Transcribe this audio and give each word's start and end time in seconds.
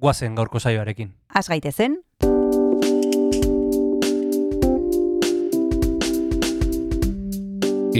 guazen 0.00 0.34
gaurko 0.34 0.58
saioarekin. 0.58 1.12
Az 1.34 1.48
gaitezen, 1.48 2.00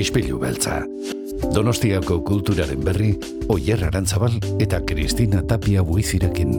Ispilu 0.01 0.39
beltza. 0.39 0.84
Donostiako 1.55 2.20
kulturaren 2.25 2.84
berri, 2.84 3.11
Oyer 3.51 3.83
Arantzabal 3.84 4.37
eta 4.62 4.78
Kristina 4.87 5.42
Tapia 5.42 5.83
buizirekin. 5.84 6.55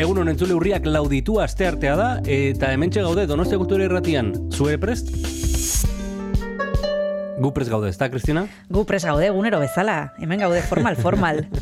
Egun 0.00 0.22
honen 0.22 0.38
zule 0.40 0.56
urriak 0.56 0.88
lauditu 0.88 1.36
asteartea 1.44 1.94
da, 2.00 2.08
eta 2.24 2.72
hementxe 2.72 3.04
gaude 3.04 3.28
Donostia 3.28 3.60
Kultura 3.60 3.84
Irratian. 3.84 4.32
Zue 4.50 4.78
prest? 4.80 5.12
Gu 7.42 7.50
prest 7.50 7.72
gaude, 7.72 7.88
ez 7.90 7.98
da, 7.98 8.06
Kristina? 8.06 8.44
gu 8.70 8.84
pres 8.86 9.02
gaude 9.02 9.26
egunero 9.26 9.58
bezala. 9.58 10.12
Hemen 10.22 10.44
gaude 10.44 10.62
formal, 10.62 10.94
formal. 10.96 11.42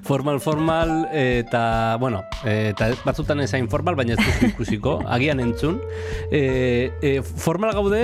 Formal, 0.00 0.40
formal, 0.40 0.90
eta, 1.12 1.96
bueno, 2.00 2.22
eta 2.48 2.88
batzutan 3.04 3.42
ezain 3.44 3.66
formal, 3.68 3.94
baina 3.98 4.14
ez 4.14 4.18
duzu 4.22 4.48
ikusiko, 4.48 4.94
agian 5.14 5.42
entzun. 5.44 5.76
E, 6.32 6.90
e, 7.04 7.10
formal 7.20 7.74
gaude, 7.76 8.00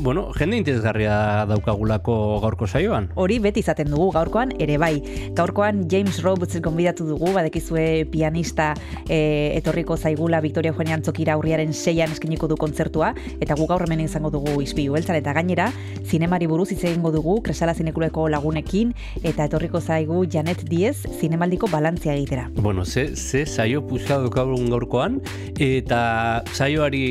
bueno, 0.00 0.30
jende 0.32 0.56
interesgarria 0.56 1.44
daukagulako 1.50 2.40
gaurko 2.40 2.66
saioan. 2.66 3.10
Hori 3.20 3.36
beti 3.44 3.60
izaten 3.60 3.92
dugu 3.92 4.08
gaurkoan 4.16 4.54
ere 4.58 4.78
bai. 4.80 4.94
Gaurkoan 5.36 5.84
James 5.92 6.22
Roberts 6.24 6.58
gonbidatu 6.64 7.06
dugu, 7.06 7.34
badekizue 7.36 8.06
pianista 8.10 8.72
e, 9.04 9.52
etorriko 9.58 9.98
zaigula 9.98 10.40
Victoria 10.40 10.72
Eugenia 10.72 10.96
Antzokira 10.96 11.36
aurriaren 11.36 11.76
seian 11.76 12.16
eskeniko 12.16 12.48
du 12.48 12.56
kontzertua, 12.56 13.12
eta 13.44 13.58
gu 13.60 13.68
gaur 13.70 13.84
hemen 13.84 14.06
izango 14.08 14.32
dugu 14.32 14.56
izpilu 14.64 14.96
beltzan, 14.96 15.20
eta 15.20 15.36
gainera, 15.36 15.68
zinemari 16.08 16.48
buruz 16.54 16.70
hitz 16.70 16.84
egingo 16.86 17.10
dugu 17.14 17.40
Kresala 17.44 17.74
zinekuleko 17.74 18.28
lagunekin, 18.30 18.94
eta 19.22 19.48
etorriko 19.48 19.80
zaigu 19.82 20.22
Janet 20.30 20.62
Diez 20.70 20.96
zinemaldiko 21.18 21.68
balantzia 21.72 22.14
egitera. 22.14 22.46
Bueno, 22.54 22.84
ze, 22.84 23.08
ze 23.16 23.44
saio 23.46 23.82
puzka 23.86 24.20
daukagun 24.22 24.70
gaurkoan, 24.70 25.20
eta 25.58 26.44
saioari 26.54 27.02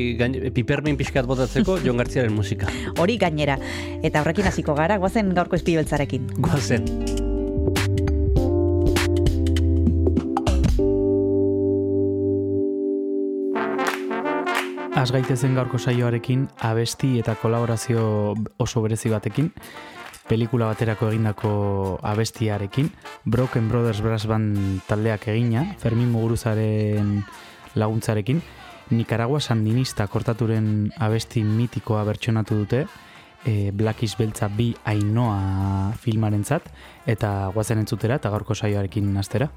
pipermin 0.56 0.96
pixkat 1.00 1.28
botatzeko 1.28 1.78
Jon 1.84 2.00
Gartziaren 2.00 2.34
musika. 2.34 2.72
Hori 2.98 3.20
gainera. 3.20 3.58
Eta 4.02 4.24
horrekin 4.24 4.48
hasiko 4.48 4.76
gara, 4.78 4.98
guazen 5.02 5.34
gaurko 5.36 5.60
izpilu 5.60 5.82
beltzarekin. 5.84 6.28
Guazen. 6.40 7.33
Az 15.04 15.10
gaitezen 15.12 15.52
gaurko 15.52 15.76
saioarekin 15.76 16.46
abesti 16.64 17.18
eta 17.20 17.34
kolaborazio 17.36 18.32
oso 18.56 18.80
berezi 18.80 19.10
batekin, 19.12 19.50
pelikula 20.30 20.70
baterako 20.70 21.10
egindako 21.10 21.50
abestiarekin, 22.00 22.88
Broken 23.28 23.68
Brothers 23.68 24.00
Brass 24.00 24.24
Band 24.24 24.80
taldeak 24.88 25.26
egina, 25.28 25.66
Fermin 25.82 26.08
Muguruzaren 26.08 27.18
laguntzarekin, 27.76 28.40
Nicaragua 28.96 29.44
Sandinista 29.44 30.08
kortaturen 30.08 30.88
abesti 30.96 31.44
mitikoa 31.44 32.00
bertsonatu 32.08 32.62
dute, 32.62 32.86
e, 33.44 33.72
Black 33.76 34.08
is 34.08 34.16
Beltza 34.16 34.48
bi 34.48 34.72
Ainoa 34.88 35.92
filmarentzat 36.00 36.72
eta 37.04 37.36
guazen 37.52 37.84
entzutera 37.84 38.16
eta 38.22 38.32
gaurko 38.32 38.56
saioarekin 38.56 39.12
astera. 39.20 39.52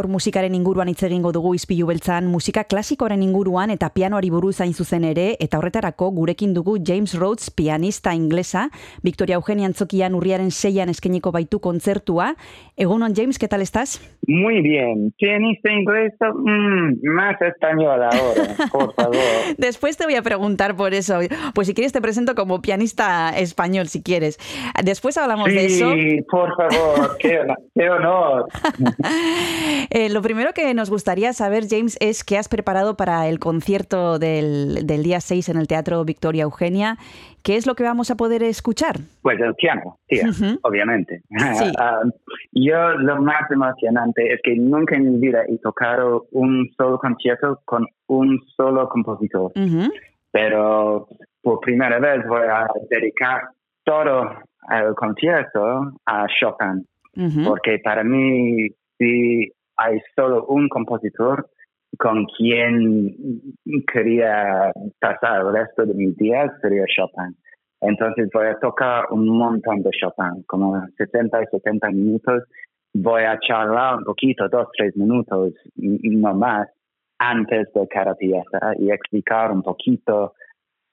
Gaur 0.00 0.08
musikaren 0.08 0.54
inguruan 0.56 0.88
hitz 0.88 1.02
egingo 1.04 1.28
dugu 1.36 1.50
izpilu 1.52 1.84
beltzan, 1.90 2.24
musika 2.32 2.62
klasikoaren 2.64 3.20
inguruan 3.20 3.68
eta 3.74 3.90
pianoari 3.92 4.30
buruz 4.32 4.54
hain 4.64 4.72
zuzen 4.72 5.04
ere, 5.04 5.34
eta 5.44 5.58
horretarako 5.58 6.06
gurekin 6.16 6.54
dugu 6.56 6.78
James 6.80 7.12
Rhodes 7.18 7.50
pianista 7.52 8.14
inglesa, 8.16 8.70
Victoria 9.04 9.36
Eugenia 9.36 9.68
Antzokian 9.68 10.16
urriaren 10.16 10.48
seian 10.50 10.88
eskeniko 10.88 11.34
baitu 11.36 11.60
kontzertua. 11.60 12.30
Egunon, 12.80 13.12
James, 13.14 13.38
¿qué 13.38 13.46
tal 13.46 13.60
estás? 13.60 13.98
Muy 14.26 14.62
bien. 14.62 15.12
Pianista 15.18 15.70
inglesa, 15.70 16.32
mmm, 16.32 16.96
más 17.02 17.36
española 17.42 18.08
ahora, 18.10 18.56
por 18.72 18.94
favor. 18.94 19.16
Después 19.58 19.98
te 19.98 20.06
voy 20.06 20.14
a 20.14 20.22
preguntar 20.22 20.76
por 20.76 20.94
eso. 20.94 21.18
Pues 21.54 21.66
si 21.66 21.74
quieres 21.74 21.92
te 21.92 22.00
presento 22.00 22.34
como 22.34 22.62
pianista 22.62 23.36
español, 23.36 23.88
si 23.88 24.02
quieres. 24.02 24.38
Después 24.82 25.18
hablamos 25.18 25.50
sí, 25.50 25.56
de 25.56 25.66
eso. 25.66 25.92
Sí, 25.92 26.22
por 26.30 26.56
favor. 26.56 27.18
Qué 27.18 27.90
honor. 27.90 28.46
eh, 29.90 30.08
lo 30.08 30.22
primero 30.22 30.52
que 30.52 30.72
nos 30.74 30.88
gustaría 30.88 31.32
saber, 31.32 31.64
James, 31.68 31.96
es 32.00 32.24
qué 32.24 32.38
has 32.38 32.48
preparado 32.48 32.96
para 32.96 33.28
el 33.28 33.38
concierto 33.38 34.18
del, 34.18 34.86
del 34.86 35.02
día 35.02 35.20
6 35.20 35.48
en 35.48 35.56
el 35.56 35.66
Teatro 35.66 36.04
Victoria 36.04 36.44
Eugenia. 36.44 36.96
¿Qué 37.42 37.56
es 37.56 37.66
lo 37.66 37.74
que 37.74 37.82
vamos 37.84 38.10
a 38.10 38.16
poder 38.16 38.42
escuchar? 38.42 38.96
Pues 39.22 39.40
el 39.40 39.54
piano, 39.54 39.98
tía, 40.06 40.24
uh 40.26 40.30
-huh. 40.30 40.58
obviamente. 40.62 41.22
Sí. 41.54 41.64
Uh, 41.64 42.10
yo 42.52 42.90
lo 42.98 43.20
más 43.22 43.50
emocionante 43.50 44.32
es 44.32 44.40
que 44.42 44.54
nunca 44.56 44.96
en 44.96 45.12
mi 45.12 45.18
vida 45.18 45.42
he 45.48 45.58
tocado 45.58 46.26
un 46.32 46.68
solo 46.76 46.98
concierto 46.98 47.60
con 47.64 47.86
un 48.06 48.38
solo 48.56 48.88
compositor. 48.88 49.52
Uh 49.56 49.60
-huh. 49.60 49.92
Pero 50.30 51.08
por 51.42 51.60
primera 51.60 51.98
vez 51.98 52.26
voy 52.28 52.46
a 52.46 52.66
dedicar 52.90 53.48
todo 53.84 54.30
el 54.70 54.94
concierto 54.94 55.92
a 56.06 56.26
Chopin. 56.38 56.86
Uh 57.16 57.22
-huh. 57.22 57.44
Porque 57.48 57.78
para 57.82 58.04
mí, 58.04 58.68
si 58.98 59.50
hay 59.80 59.98
solo 60.14 60.44
un 60.46 60.68
compositor 60.68 61.48
con 61.98 62.26
quien 62.36 63.16
quería 63.92 64.72
pasar 65.00 65.40
el 65.40 65.52
resto 65.52 65.86
de 65.86 65.94
mis 65.94 66.16
días, 66.16 66.50
sería 66.60 66.84
Chopin. 66.94 67.34
Entonces 67.80 68.28
voy 68.32 68.46
a 68.46 68.58
tocar 68.58 69.06
un 69.10 69.26
montón 69.26 69.82
de 69.82 69.90
Chopin, 69.90 70.44
como 70.46 70.86
60 70.98 71.42
y 71.42 71.46
70 71.46 71.90
minutos. 71.90 72.44
Voy 72.92 73.22
a 73.22 73.38
charlar 73.40 73.96
un 73.96 74.04
poquito, 74.04 74.48
dos, 74.48 74.68
tres 74.76 74.94
minutos, 74.96 75.54
no 75.76 76.34
más, 76.34 76.68
antes 77.18 77.72
de 77.72 77.88
cada 77.88 78.14
pieza 78.14 78.74
y 78.78 78.90
explicar 78.90 79.50
un 79.50 79.62
poquito 79.62 80.34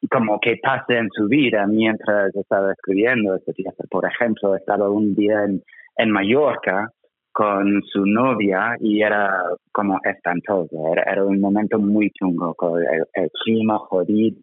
como 0.10 0.40
que 0.40 0.58
pasa 0.62 1.00
en 1.00 1.10
su 1.12 1.28
vida 1.28 1.66
mientras 1.68 2.34
estaba 2.36 2.72
escribiendo 2.72 3.36
esta 3.36 3.52
pieza. 3.52 3.84
Por 3.90 4.06
ejemplo, 4.06 4.56
estaba 4.56 4.90
un 4.90 5.14
día 5.16 5.44
en, 5.44 5.62
en 5.98 6.12
Mallorca 6.12 6.94
con 7.38 7.84
su 7.84 8.04
novia 8.04 8.76
y 8.80 9.04
era 9.04 9.44
como 9.72 10.00
espantoso, 10.04 10.92
era, 10.92 11.04
era 11.04 11.24
un 11.24 11.40
momento 11.40 11.78
muy 11.78 12.10
chungo, 12.10 12.56
con 12.56 12.82
el, 12.82 13.30
clima 13.44 13.78
jodido. 13.78 14.40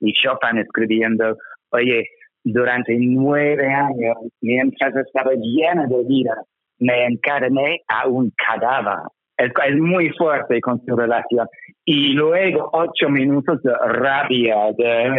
Y 0.00 0.12
Chopin 0.12 0.58
escribiendo, 0.58 1.38
oye, 1.70 2.04
durante 2.44 2.94
nueve 3.00 3.72
años, 3.72 4.18
mientras 4.42 4.94
estaba 4.96 5.30
llena 5.40 5.86
de 5.86 6.04
vida, 6.06 6.34
me 6.80 7.06
encarné 7.06 7.80
a 7.88 8.06
un 8.06 8.30
cadáver. 8.36 9.08
Es, 9.38 9.50
muy 9.78 10.10
fuerte 10.10 10.60
con 10.60 10.84
su 10.84 10.96
relación. 10.96 11.48
Y 11.86 12.12
luego 12.12 12.68
ocho 12.74 13.08
minutos 13.08 13.62
de 13.62 13.72
rabia, 13.72 14.54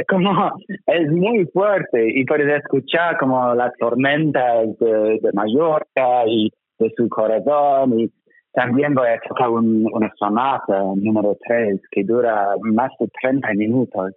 como, 0.07 0.51
es 0.85 1.11
muy 1.11 1.43
fuerte. 1.47 2.07
Y 2.13 2.23
puedes 2.25 2.61
escuchar 2.61 3.17
como 3.17 3.55
las 3.55 3.73
tormentas 3.79 4.77
de, 4.77 5.19
de 5.23 5.31
Mallorca 5.33 6.27
y 6.27 6.51
de 6.79 6.91
su 6.95 7.07
corazón 7.09 7.99
y 7.99 8.11
también 8.53 8.95
voy 8.95 9.07
a 9.07 9.19
tocar 9.27 9.49
un, 9.49 9.87
una 9.93 10.11
sonata 10.17 10.81
número 10.95 11.37
3 11.47 11.79
que 11.91 12.03
dura 12.03 12.55
más 12.61 12.91
de 12.99 13.07
30 13.21 13.53
minutos. 13.53 14.13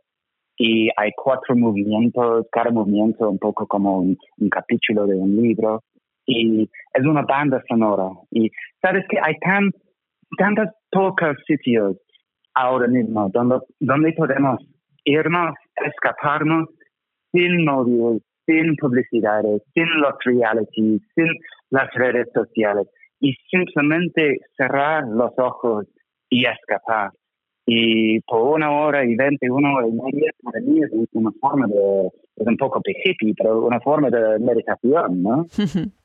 Y 0.56 0.90
hay 0.96 1.10
cuatro 1.16 1.56
movimientos, 1.56 2.46
cada 2.52 2.70
movimiento 2.70 3.28
un 3.28 3.38
poco 3.38 3.66
como 3.66 3.98
un, 3.98 4.16
capítulo 4.50 5.06
de 5.06 5.16
un 5.16 5.36
libro. 5.36 5.82
Y 6.26 6.68
es 6.94 7.04
una 7.04 7.22
banda 7.22 7.62
sonora. 7.68 8.08
Y 8.30 8.50
sabes 8.80 9.04
que 9.08 9.18
hay 9.20 9.36
tan 9.38 9.70
tantos 10.38 10.68
pocos 10.90 11.36
sitios 11.46 11.96
ahora 12.54 12.86
mismo 12.86 13.28
donde, 13.32 13.58
donde 13.80 14.12
podemos 14.12 14.58
irnos, 15.04 15.54
escaparnos 15.84 16.68
sin 17.32 17.64
móviles, 17.64 18.22
sin 18.46 18.76
publicidades, 18.76 19.62
sin 19.74 19.86
los 20.00 20.14
realities, 20.24 21.02
sin 21.14 21.28
las 21.72 21.90
redes 21.94 22.28
sociales 22.32 22.86
y 23.18 23.34
simplemente 23.50 24.38
cerrar 24.56 25.04
los 25.08 25.32
ojos 25.38 25.86
y 26.28 26.44
escapar. 26.46 27.10
Y 27.64 28.20
por 28.20 28.56
una 28.56 28.70
hora 28.70 29.04
y 29.04 29.14
veinte, 29.14 29.50
una 29.50 29.74
hora 29.74 29.88
y 29.88 29.92
media, 29.92 30.30
para 30.42 30.60
mí 30.60 30.80
es 30.82 30.90
una 31.12 31.30
forma 31.40 31.66
de, 31.66 32.10
es 32.36 32.46
un 32.46 32.56
poco 32.56 32.80
hippie, 32.84 33.34
pero 33.36 33.64
una 33.64 33.80
forma 33.80 34.10
de 34.10 34.38
meditación, 34.40 35.22
¿no? 35.22 35.46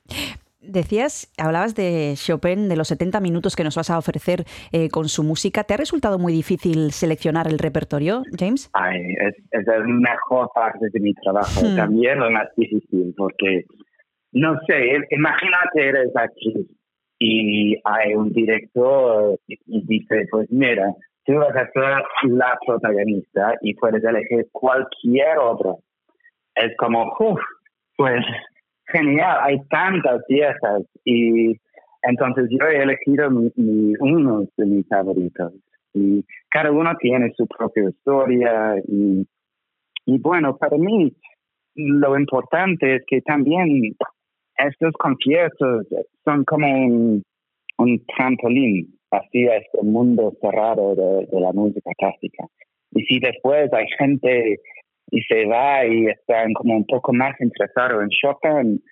Decías, 0.60 1.32
hablabas 1.38 1.76
de 1.76 2.14
Chopin, 2.16 2.68
de 2.68 2.76
los 2.76 2.90
70 2.90 3.20
minutos 3.22 3.56
que 3.56 3.64
nos 3.64 3.76
vas 3.76 3.90
a 3.90 3.98
ofrecer 3.98 4.44
eh, 4.72 4.90
con 4.90 5.08
su 5.08 5.24
música. 5.24 5.64
¿Te 5.64 5.74
ha 5.74 5.78
resultado 5.78 6.20
muy 6.20 6.34
difícil 6.34 6.92
seleccionar 6.92 7.48
el 7.48 7.58
repertorio, 7.58 8.24
James? 8.38 8.70
Ay, 8.74 9.00
es, 9.20 9.36
es 9.52 9.66
la 9.66 9.80
mejor 9.80 10.50
parte 10.54 10.88
de 10.92 11.00
mi 11.00 11.14
trabajo. 11.14 11.62
Hmm. 11.64 11.76
También 11.76 12.20
lo 12.20 12.30
más 12.32 12.48
difícil, 12.58 13.14
porque, 13.16 13.66
no 14.40 14.60
sé, 14.68 15.00
imagínate, 15.12 15.88
eres 15.88 16.12
aquí 16.16 16.68
y 17.20 17.76
hay 17.84 18.14
un 18.14 18.32
director 18.32 19.40
y 19.48 19.82
dice, 19.88 20.28
pues 20.30 20.48
mira, 20.52 20.94
tú 21.26 21.34
vas 21.36 21.56
a 21.56 21.72
ser 21.72 22.04
la 22.30 22.58
protagonista 22.66 23.56
y 23.62 23.74
puedes 23.76 24.04
elegir 24.04 24.48
cualquier 24.52 25.40
otro. 25.40 25.80
Es 26.56 26.76
como, 26.78 27.14
uff, 27.20 27.40
pues 27.96 28.24
genial, 28.88 29.38
hay 29.42 29.60
tantas 29.70 30.24
piezas. 30.28 30.84
Y 31.04 31.56
entonces 32.04 32.48
yo 32.50 32.66
he 32.68 32.84
elegido 32.84 33.30
mi, 33.32 33.52
mi, 33.56 33.94
uno 34.00 34.46
de 34.56 34.66
mis 34.66 34.88
favoritos. 34.88 35.54
Y 35.94 36.24
cada 36.50 36.72
uno 36.72 36.96
tiene 37.00 37.34
su 37.36 37.48
propia 37.48 37.90
historia 37.90 38.76
y, 38.88 39.28
y 40.06 40.18
bueno, 40.20 40.56
para 40.58 40.78
mí 40.78 41.12
lo 41.76 42.18
importante 42.18 42.96
es 42.96 43.04
que 43.08 43.22
también 43.22 43.96
estos 44.58 44.94
conciertos 44.94 45.86
son 46.24 46.44
como 46.46 46.68
un, 46.68 47.24
un 47.78 48.06
trampolín 48.06 48.98
hacia 49.12 49.58
este 49.58 49.82
mundo 49.84 50.34
cerrado 50.42 50.96
de, 50.96 51.28
de 51.28 51.40
la 51.40 51.52
música 51.54 51.92
clásica. 51.98 52.46
Y 52.92 53.04
si 53.04 53.20
después 53.20 53.72
hay 53.74 53.86
gente 53.98 54.58
y 55.12 55.22
se 55.22 55.46
va 55.46 55.86
y 55.86 56.08
están 56.08 56.54
como 56.54 56.76
un 56.76 56.86
poco 56.86 57.14
más 57.14 57.40
interesados 57.40 58.04
en 58.04 58.10
Chopin, 58.10 58.84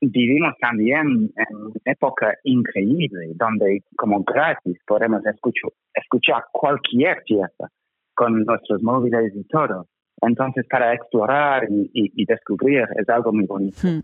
vivimos 0.00 0.52
también 0.60 1.32
en 1.36 1.56
una 1.56 1.80
época 1.84 2.34
increíble 2.44 3.32
donde 3.34 3.82
como 3.96 4.22
gratis 4.22 4.78
podemos 4.86 5.24
escuchar, 5.24 5.70
escuchar 5.94 6.44
cualquier 6.52 7.22
pieza 7.24 7.70
con 8.14 8.44
nuestros 8.44 8.82
móviles 8.82 9.32
y 9.34 9.44
todo. 9.44 9.86
Entonces, 10.22 10.64
para 10.70 10.94
explorar 10.94 11.66
y, 11.70 11.90
y, 11.92 12.22
y 12.22 12.24
descubrir 12.24 12.84
es 12.96 13.08
algo 13.08 13.32
muy 13.32 13.46
bonito. 13.46 13.76
Hmm. 13.82 14.00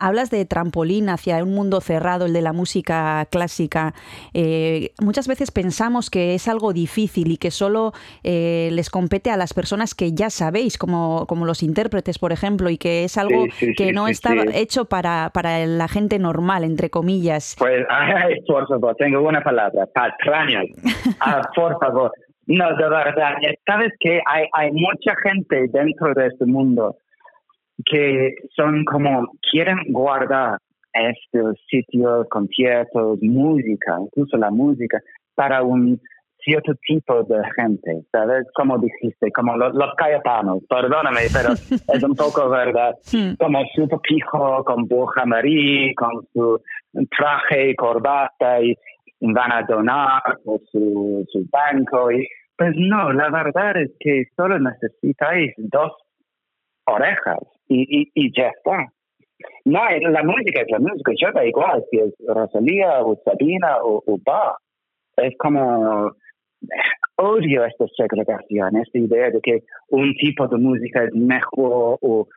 Hablas 0.00 0.30
de 0.30 0.44
trampolín 0.44 1.08
hacia 1.08 1.42
un 1.42 1.54
mundo 1.54 1.80
cerrado, 1.80 2.26
el 2.26 2.32
de 2.32 2.40
la 2.40 2.52
música 2.52 3.26
clásica. 3.32 3.94
Eh, 4.32 4.92
muchas 5.02 5.26
veces 5.26 5.50
pensamos 5.50 6.08
que 6.08 6.34
es 6.34 6.46
algo 6.46 6.72
difícil 6.72 7.32
y 7.32 7.36
que 7.36 7.50
solo 7.50 7.92
eh, 8.22 8.68
les 8.72 8.90
compete 8.90 9.32
a 9.32 9.36
las 9.36 9.54
personas 9.54 9.96
que 9.96 10.12
ya 10.12 10.30
sabéis, 10.30 10.78
como, 10.78 11.26
como 11.26 11.44
los 11.46 11.64
intérpretes, 11.64 12.20
por 12.20 12.30
ejemplo, 12.30 12.70
y 12.70 12.78
que 12.78 13.02
es 13.02 13.18
algo 13.18 13.46
sí, 13.46 13.50
sí, 13.66 13.74
que 13.74 13.86
sí, 13.86 13.92
no 13.92 14.06
está 14.06 14.34
hecho 14.54 14.84
para, 14.84 15.30
para 15.34 15.66
la 15.66 15.88
gente 15.88 16.20
normal, 16.20 16.62
entre 16.62 16.90
comillas. 16.90 17.56
Pues, 17.58 17.84
ay, 17.90 18.40
por 18.46 18.68
favor, 18.68 18.94
tengo 18.96 19.20
una 19.20 19.42
palabra, 19.42 19.84
patrañas. 19.92 20.66
ah, 21.20 21.42
por 21.56 21.76
favor. 21.80 22.12
No, 22.46 22.68
de 22.76 22.88
verdad, 22.88 23.34
sabes 23.66 23.92
que 23.98 24.20
hay, 24.24 24.46
hay 24.52 24.70
mucha 24.70 25.14
gente 25.24 25.66
dentro 25.72 26.14
de 26.14 26.28
este 26.28 26.46
mundo 26.46 26.96
que 27.84 28.34
son 28.56 28.84
como, 28.84 29.32
quieren 29.50 29.78
guardar 29.88 30.58
estos 30.92 31.56
sitios, 31.70 32.26
conciertos, 32.28 33.18
música, 33.22 33.98
incluso 34.00 34.36
la 34.36 34.50
música, 34.50 35.00
para 35.34 35.62
un 35.62 36.00
cierto 36.42 36.72
tipo 36.86 37.22
de 37.24 37.40
gente, 37.56 38.04
¿sabes? 38.10 38.46
Como 38.54 38.78
dijiste, 38.78 39.30
como 39.32 39.56
los, 39.56 39.74
los 39.74 39.90
perdóname, 40.68 41.20
pero 41.32 41.52
es 41.94 42.02
un 42.02 42.14
poco 42.14 42.48
verdad, 42.48 42.94
como 43.38 43.64
super 43.74 43.98
pijo, 44.00 44.64
con 44.64 44.86
burja 44.86 45.24
marí, 45.26 45.94
con 45.94 46.26
su 46.32 46.60
traje 47.16 47.70
y 47.70 47.74
corbata, 47.74 48.60
y 48.62 48.74
van 49.20 49.52
a 49.52 49.62
donar 49.62 50.22
por 50.44 50.60
su, 50.70 51.24
su 51.30 51.46
banco, 51.50 52.10
y 52.10 52.26
pues 52.56 52.72
no, 52.76 53.12
la 53.12 53.30
verdad 53.30 53.76
es 53.76 53.90
que 54.00 54.24
solo 54.36 54.58
necesitáis 54.58 55.52
dos 55.58 55.92
orejas 56.86 57.38
y, 57.68 58.00
y, 58.02 58.10
y 58.14 58.32
ya 58.36 58.48
está. 58.48 58.92
No, 59.64 59.80
la 60.10 60.22
música 60.22 60.62
es 60.62 60.70
la 60.70 60.78
música. 60.78 61.12
Yo 61.20 61.32
da 61.32 61.44
igual 61.44 61.84
si 61.90 61.98
es 61.98 62.12
Rosalía 62.26 63.02
o 63.02 63.16
Sabina 63.24 63.78
o, 63.82 64.02
o 64.06 64.18
Bach. 64.24 64.56
Es 65.16 65.36
como 65.38 66.12
odio 67.16 67.64
esta 67.64 67.86
segregación, 67.96 68.76
esta 68.76 68.98
idea 68.98 69.30
de 69.30 69.40
que 69.40 69.62
un 69.88 70.14
tipo 70.14 70.46
de 70.48 70.56
música 70.56 71.04
es 71.04 71.14
mejor 71.14 71.98
o, 72.00 72.28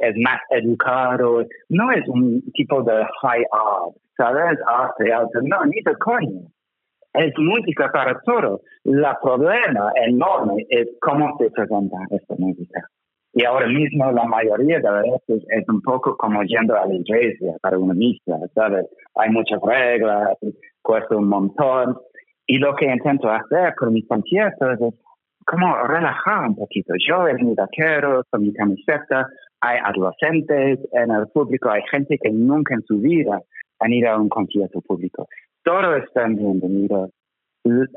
es 0.00 0.14
más 0.16 0.40
educado. 0.50 1.44
No 1.68 1.92
es 1.92 2.08
un 2.08 2.42
tipo 2.52 2.82
de 2.82 3.04
high 3.22 3.44
art, 3.52 3.96
¿sabes? 4.16 4.58
Arte 4.66 5.12
alto. 5.12 5.40
No, 5.42 5.64
ni 5.64 5.80
de 5.82 5.96
coño. 5.96 6.42
Es 7.14 7.32
música 7.38 7.90
para 7.90 8.20
todo. 8.20 8.60
El 8.84 9.04
problema 9.22 9.92
enorme 10.06 10.66
es 10.68 10.88
cómo 11.00 11.36
se 11.38 11.50
presenta 11.50 11.96
esta 12.10 12.34
música. 12.38 12.88
Y 13.38 13.44
ahora 13.44 13.68
mismo 13.68 14.10
la 14.10 14.24
mayoría 14.24 14.80
de 14.80 14.90
veces 14.90 15.46
es 15.50 15.68
un 15.68 15.80
poco 15.80 16.16
como 16.16 16.42
yendo 16.42 16.76
a 16.76 16.84
la 16.84 16.92
iglesia 16.92 17.54
para 17.62 17.78
una 17.78 17.94
misa, 17.94 18.36
¿sabes? 18.52 18.86
Hay 19.14 19.30
muchas 19.30 19.60
reglas, 19.62 20.36
cuesta 20.82 21.14
un 21.14 21.28
montón. 21.28 21.96
Y 22.48 22.58
lo 22.58 22.74
que 22.74 22.86
intento 22.86 23.30
hacer 23.30 23.76
con 23.76 23.92
mis 23.92 24.08
conciertos 24.08 24.80
es 24.80 24.94
como 25.46 25.72
relajar 25.86 26.48
un 26.48 26.56
poquito. 26.56 26.94
Yo 27.08 27.28
he 27.28 27.34
venido 27.34 27.64
quiero 27.70 28.24
con 28.28 28.42
mi 28.42 28.52
camiseta, 28.52 29.28
hay 29.60 29.78
adolescentes 29.84 30.80
en 30.90 31.10
el 31.12 31.28
público, 31.28 31.70
hay 31.70 31.82
gente 31.92 32.18
que 32.20 32.32
nunca 32.32 32.74
en 32.74 32.82
su 32.88 32.98
vida 32.98 33.40
han 33.78 33.92
ido 33.92 34.10
a 34.10 34.20
un 34.20 34.28
concierto 34.28 34.80
público. 34.80 35.28
Todos 35.62 36.02
están 36.02 36.34
bienvenidos. 36.34 37.10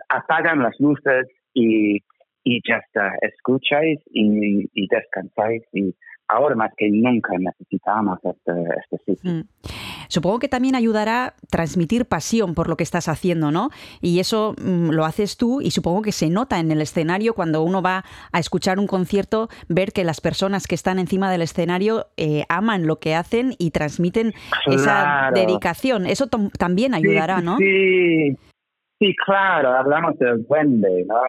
Apagan 0.07 0.62
las 0.62 0.79
luces 0.79 1.25
y, 1.55 1.98
y 2.43 2.62
ya 2.67 2.77
está. 2.77 3.13
Escucháis 3.21 4.00
y, 4.12 4.69
y 4.74 4.88
descansáis 4.88 5.63
y 5.74 5.95
ahora 6.31 6.55
más 6.55 6.71
que 6.77 6.89
nunca 6.89 7.33
necesitamos 7.38 8.19
este, 8.24 8.51
este 8.79 8.98
sitio. 9.05 9.31
Mm. 9.31 9.41
Supongo 10.07 10.39
que 10.39 10.48
también 10.48 10.75
ayudará 10.75 11.36
transmitir 11.50 12.05
pasión 12.05 12.53
por 12.53 12.67
lo 12.67 12.75
que 12.75 12.83
estás 12.83 13.07
haciendo, 13.07 13.51
¿no? 13.51 13.69
Y 14.01 14.19
eso 14.19 14.55
mm, 14.62 14.89
lo 14.89 15.05
haces 15.05 15.38
tú 15.38 15.62
y 15.62 15.71
supongo 15.71 16.01
que 16.01 16.12
se 16.12 16.29
nota 16.29 16.60
en 16.60 16.71
el 16.71 16.81
escenario 16.81 17.33
cuando 17.33 17.63
uno 17.63 17.81
va 17.81 18.03
a 18.31 18.39
escuchar 18.39 18.79
un 18.79 18.88
concierto, 18.88 19.48
ver 19.69 19.91
que 19.91 20.03
las 20.03 20.19
personas 20.19 20.67
que 20.67 20.75
están 20.75 21.00
encima 21.00 21.31
del 21.31 21.41
escenario 21.41 22.07
eh, 22.17 22.43
aman 22.50 22.88
lo 22.88 22.98
que 22.98 23.15
hacen 23.15 23.53
y 23.57 23.71
transmiten 23.71 24.33
esa 24.65 25.31
dedicación. 25.33 26.05
Eso 26.05 26.27
también 26.57 26.93
ayudará, 26.93 27.41
¿no? 27.41 27.57
Sí, 27.57 28.36
sí, 29.00 29.15
claro, 29.25 29.69
hablamos 29.69 30.17
del 30.17 30.45
duende, 30.45 31.05
¿no? 31.07 31.21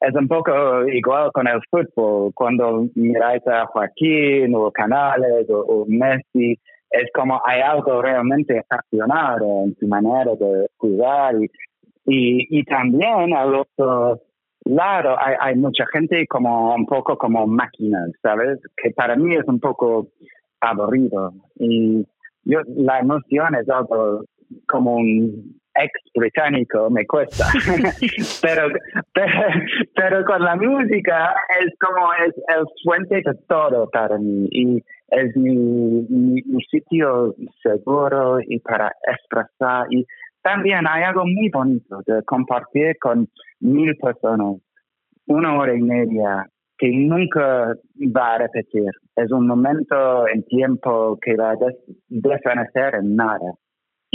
Es 0.00 0.14
un 0.14 0.28
poco 0.28 0.86
igual 0.88 1.30
con 1.32 1.46
el 1.48 1.60
fútbol. 1.70 2.32
Cuando 2.34 2.86
miráis 2.94 3.46
a 3.46 3.66
Joaquín 3.66 4.54
o 4.54 4.70
Canales 4.70 5.46
o, 5.50 5.84
Messi, 5.88 6.58
es 6.90 7.10
como 7.14 7.40
hay 7.44 7.60
algo 7.60 8.02
realmente 8.02 8.58
apasionado 8.58 9.64
en 9.64 9.76
su 9.78 9.86
manera 9.86 10.32
de 10.34 10.66
jugar. 10.76 11.34
Y, 12.06 12.58
y, 12.58 12.64
también 12.64 13.34
al 13.34 13.54
otro 13.54 14.20
lado 14.64 15.16
hay, 15.18 15.34
hay 15.40 15.54
mucha 15.56 15.84
gente 15.92 16.26
como 16.28 16.74
un 16.74 16.86
poco 16.86 17.16
como 17.18 17.46
máquinas, 17.46 18.10
¿sabes? 18.22 18.60
Que 18.76 18.90
para 18.90 19.16
mí 19.16 19.34
es 19.34 19.44
un 19.46 19.58
poco 19.58 20.08
aburrido. 20.60 21.32
Y 21.56 22.06
yo, 22.44 22.60
la 22.76 23.00
emoción 23.00 23.54
es 23.56 23.68
algo 23.68 24.24
como 24.68 24.96
un 24.96 25.58
ex 25.78 25.92
británico 26.14 26.90
me 26.90 27.06
cuesta, 27.06 27.46
pero, 28.42 28.68
pero, 29.94 30.24
con 30.24 30.42
la 30.42 30.56
música 30.56 31.34
es 31.60 31.72
como 31.78 32.12
es 32.14 32.34
el 32.56 32.64
fuente 32.84 33.16
de 33.16 33.34
todo 33.48 33.88
para 33.90 34.18
mí 34.18 34.48
y 34.50 34.84
es 35.08 35.36
mi, 35.36 35.54
mi, 36.08 36.42
sitio 36.70 37.34
seguro 37.62 38.38
y 38.40 38.58
para 38.60 38.92
expresar. 39.06 39.86
Y 39.90 40.04
también 40.42 40.86
hay 40.88 41.04
algo 41.04 41.24
muy 41.24 41.48
bonito 41.48 42.00
de 42.06 42.22
compartir 42.24 42.96
con 43.00 43.28
mil 43.60 43.96
personas 43.96 44.56
una 45.26 45.58
hora 45.58 45.74
y 45.74 45.80
media 45.80 46.46
que 46.78 46.90
nunca 46.90 47.74
va 48.16 48.34
a 48.34 48.38
repetir. 48.38 48.90
Es 49.16 49.32
un 49.32 49.46
momento 49.46 50.28
en 50.28 50.44
tiempo 50.44 51.18
que 51.20 51.36
va 51.36 51.52
a 51.52 51.56
des 51.56 51.74
en 52.08 53.16
nada 53.16 53.54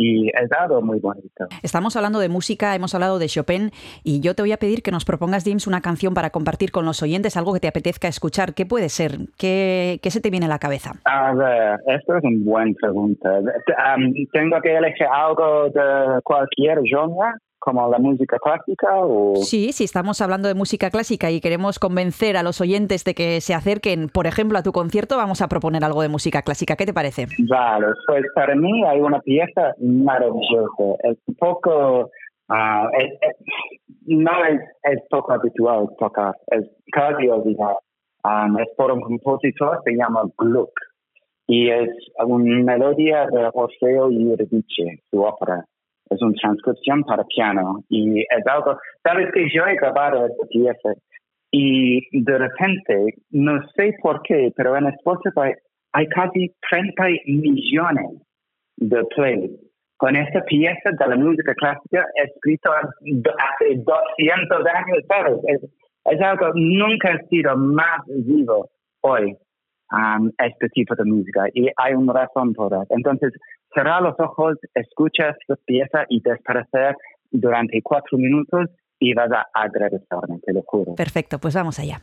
y 0.01 0.29
es 0.29 0.49
dado 0.49 0.81
muy 0.81 0.99
bonito. 0.99 1.47
Estamos 1.61 1.95
hablando 1.95 2.19
de 2.19 2.29
música, 2.29 2.75
hemos 2.75 2.93
hablado 2.95 3.19
de 3.19 3.27
Chopin 3.27 3.71
y 4.03 4.19
yo 4.21 4.35
te 4.35 4.41
voy 4.41 4.51
a 4.51 4.57
pedir 4.57 4.81
que 4.81 4.91
nos 4.91 5.05
propongas, 5.05 5.43
James, 5.45 5.67
una 5.67 5.81
canción 5.81 6.13
para 6.13 6.29
compartir 6.31 6.71
con 6.71 6.85
los 6.85 7.01
oyentes, 7.03 7.37
algo 7.37 7.53
que 7.53 7.59
te 7.59 7.67
apetezca 7.67 8.07
escuchar. 8.07 8.53
¿Qué 8.53 8.65
puede 8.65 8.89
ser? 8.89 9.11
¿Qué, 9.37 9.99
qué 10.01 10.11
se 10.11 10.21
te 10.21 10.29
viene 10.29 10.47
a 10.47 10.49
la 10.49 10.59
cabeza? 10.59 10.93
A 11.05 11.33
ver, 11.33 11.79
esto 11.87 12.17
es 12.17 12.23
una 12.23 12.43
buena 12.43 12.73
pregunta. 12.79 13.39
Um, 13.39 14.13
¿Tengo 14.31 14.59
que 14.61 14.75
elegir 14.75 15.07
algo 15.11 15.69
de 15.69 16.21
cualquier 16.23 16.79
genre? 16.89 17.33
Como 17.61 17.89
la 17.89 17.99
música 17.99 18.37
clásica? 18.39 18.87
O... 18.97 19.35
Sí, 19.35 19.71
si 19.71 19.85
estamos 19.85 20.19
hablando 20.19 20.47
de 20.47 20.55
música 20.55 20.89
clásica 20.89 21.31
y 21.31 21.39
queremos 21.39 21.79
convencer 21.79 22.35
a 22.35 22.43
los 22.43 22.59
oyentes 22.59 23.05
de 23.05 23.13
que 23.13 23.39
se 23.39 23.53
acerquen, 23.53 24.09
por 24.09 24.27
ejemplo, 24.27 24.57
a 24.57 24.63
tu 24.63 24.71
concierto, 24.71 25.15
vamos 25.15 25.41
a 25.41 25.47
proponer 25.47 25.83
algo 25.85 26.01
de 26.01 26.09
música 26.09 26.41
clásica. 26.41 26.75
¿Qué 26.75 26.85
te 26.85 26.93
parece? 26.93 27.27
Vale, 27.47 27.87
pues 28.07 28.23
para 28.35 28.55
mí 28.55 28.83
hay 28.85 28.99
una 28.99 29.19
pieza 29.21 29.73
maravillosa. 29.79 30.97
Es 31.03 31.17
un 31.27 31.35
poco... 31.35 32.09
Uh, 32.49 32.89
es, 32.99 33.11
es, 33.21 33.35
no 34.07 34.43
es, 34.43 34.59
es, 34.83 34.99
poco 35.09 35.31
habitual 35.31 35.87
tocar, 35.97 36.33
es 36.47 36.67
casi 36.91 37.29
olvidado. 37.29 37.79
Um, 38.25 38.59
es 38.59 38.67
por 38.75 38.91
un 38.91 38.99
compositor 38.99 39.79
se 39.85 39.93
llama 39.95 40.23
Gluck 40.37 40.71
y 41.47 41.69
es 41.69 41.89
una 42.25 42.77
melodía 42.77 43.25
de 43.31 43.49
Orfeo 43.53 44.11
y 44.11 44.29
Eurídice, 44.29 45.01
su 45.09 45.21
ópera 45.21 45.65
es 46.11 46.21
una 46.21 46.33
transcripción 46.41 47.03
para 47.03 47.23
piano 47.25 47.83
y 47.89 48.21
es 48.21 48.47
algo, 48.47 48.77
sabes 49.03 49.31
que 49.33 49.49
yo 49.53 49.65
he 49.65 49.75
grabado 49.75 50.27
esta 50.27 50.47
pieza 50.47 50.93
y 51.51 52.01
de 52.23 52.37
repente, 52.37 53.15
no 53.31 53.59
sé 53.75 53.95
por 54.01 54.21
qué, 54.23 54.51
pero 54.55 54.75
en 54.77 54.87
Spotify 54.87 55.53
hay 55.93 56.07
casi 56.07 56.53
30 56.69 57.03
millones 57.25 58.21
de 58.77 59.03
plays 59.15 59.51
con 59.97 60.15
esta 60.15 60.41
pieza 60.45 60.89
de 60.97 61.07
la 61.07 61.15
música 61.15 61.53
clásica 61.53 62.05
escrita 62.15 62.71
hace 62.71 63.75
200 63.75 64.65
años, 64.65 64.97
¿sabes? 65.07 65.37
Es, 65.47 65.61
es 66.05 66.21
algo 66.21 66.47
nunca 66.55 67.13
ha 67.13 67.27
sido 67.27 67.55
más 67.55 68.01
vivo 68.07 68.67
hoy, 69.01 69.37
um, 69.91 70.31
este 70.39 70.69
tipo 70.69 70.95
de 70.95 71.03
música, 71.03 71.43
y 71.53 71.67
hay 71.77 71.93
una 71.93 72.13
razón 72.13 72.53
por 72.53 72.73
eso. 72.73 72.87
Entonces, 72.89 73.31
cerrar 73.73 74.01
los 74.01 74.19
ojos, 74.19 74.57
escuchas 74.73 75.35
la 75.47 75.55
pieza 75.55 76.05
y 76.09 76.21
desaparecer 76.21 76.95
durante 77.31 77.81
cuatro 77.81 78.17
minutos 78.17 78.69
y 78.99 79.13
vas 79.13 79.31
a 79.31 79.47
agradecerme, 79.53 80.39
te 80.45 80.53
lo 80.53 80.61
juro. 80.63 80.95
Perfecto, 80.95 81.39
pues 81.39 81.55
vamos 81.55 81.79
allá. 81.79 82.01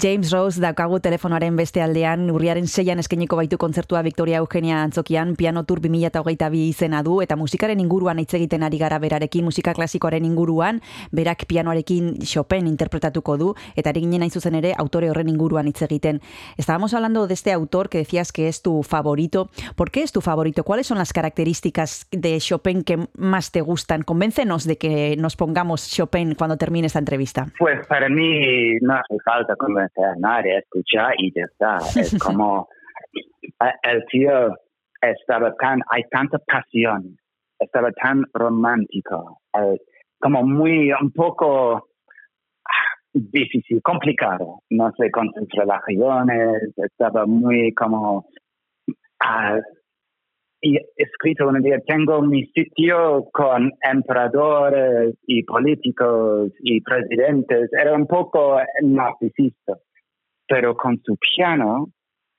James 0.00 0.30
Rose 0.32 0.62
daukagu 0.62 0.96
telefonoaren 1.04 1.58
beste 1.58 1.82
aldean, 1.84 2.30
urriaren 2.32 2.64
seian 2.72 3.02
eskeniko 3.02 3.36
baitu 3.36 3.58
kontzertua 3.60 4.00
Victoria 4.00 4.38
Eugenia 4.40 4.78
Antzokian, 4.80 5.34
piano 5.36 5.66
tour 5.68 5.82
2008 5.84 6.48
bi 6.48 6.62
izena 6.70 7.02
du, 7.04 7.18
eta 7.20 7.36
musikaren 7.36 7.82
inguruan 7.82 8.18
hitz 8.22 8.32
egiten 8.38 8.62
ari 8.64 8.78
gara 8.80 8.96
berarekin, 8.98 9.44
musika 9.44 9.74
klasikoaren 9.76 10.24
inguruan, 10.24 10.80
berak 11.12 11.44
pianoarekin 11.50 12.14
Chopin 12.24 12.70
interpretatuko 12.70 13.36
du, 13.36 13.50
eta 13.76 13.92
ari 13.92 14.00
ginen 14.06 14.30
zuzen 14.30 14.56
ere, 14.56 14.72
autore 14.78 15.10
horren 15.10 15.28
inguruan 15.28 15.68
hitz. 15.68 15.84
Estábamos 16.56 16.94
hablando 16.94 17.26
de 17.26 17.34
este 17.34 17.52
autor 17.52 17.90
que 17.90 17.98
decías 17.98 18.32
que 18.32 18.48
es 18.48 18.62
tu 18.62 18.82
favorito. 18.82 19.50
¿Por 19.76 19.90
qué 19.90 20.02
es 20.02 20.12
tu 20.12 20.22
favorito? 20.22 20.64
¿Cuáles 20.64 20.86
son 20.86 20.96
las 20.96 21.12
características 21.12 22.06
de 22.10 22.38
Chopin 22.38 22.84
que 22.84 23.06
más 23.18 23.52
te 23.52 23.60
gustan? 23.60 24.02
Convéncenos 24.02 24.64
de 24.64 24.78
que 24.78 25.16
nos 25.18 25.36
pongamos 25.36 25.90
Chopin 25.90 26.34
cuando 26.36 26.56
termine 26.56 26.86
esta 26.86 27.00
entrevista. 27.00 27.48
Pues 27.58 27.86
para 27.86 28.08
mí 28.08 28.78
no 28.80 28.94
hace 28.94 29.18
falta 29.24 29.56
convencer 29.56 29.89
a 29.96 30.14
nadie, 30.18 30.58
escuchar 30.58 31.14
y 31.18 31.32
ya 31.34 31.44
está. 31.44 31.78
Es 32.00 32.16
como 32.22 32.68
el 33.82 34.04
tío 34.10 34.54
estaba 35.00 35.54
tan, 35.56 35.80
hay 35.90 36.02
tanta 36.10 36.38
pasión, 36.38 37.16
estaba 37.58 37.90
tan 37.92 38.24
romántico, 38.32 39.40
eh, 39.58 39.78
como 40.18 40.42
muy, 40.42 40.92
un 40.92 41.10
poco 41.12 41.74
ah, 41.76 42.94
difícil, 43.12 43.80
complicado. 43.82 44.60
No 44.70 44.92
sé, 44.98 45.10
con 45.10 45.30
sus 45.32 45.48
relaciones, 45.52 46.62
estaba 46.76 47.26
muy 47.26 47.72
como... 47.74 48.26
ah, 49.20 49.58
escrito 50.96 51.48
un 51.48 51.62
día, 51.62 51.78
tengo 51.86 52.20
mi 52.22 52.46
sitio 52.46 53.24
con 53.32 53.72
emperadores 53.82 55.14
y 55.26 55.42
políticos 55.44 56.52
y 56.60 56.80
presidentes. 56.82 57.70
Era 57.72 57.94
un 57.94 58.06
poco 58.06 58.58
narcisista, 58.82 59.78
pero 60.46 60.76
con 60.76 61.00
su 61.02 61.16
piano 61.16 61.88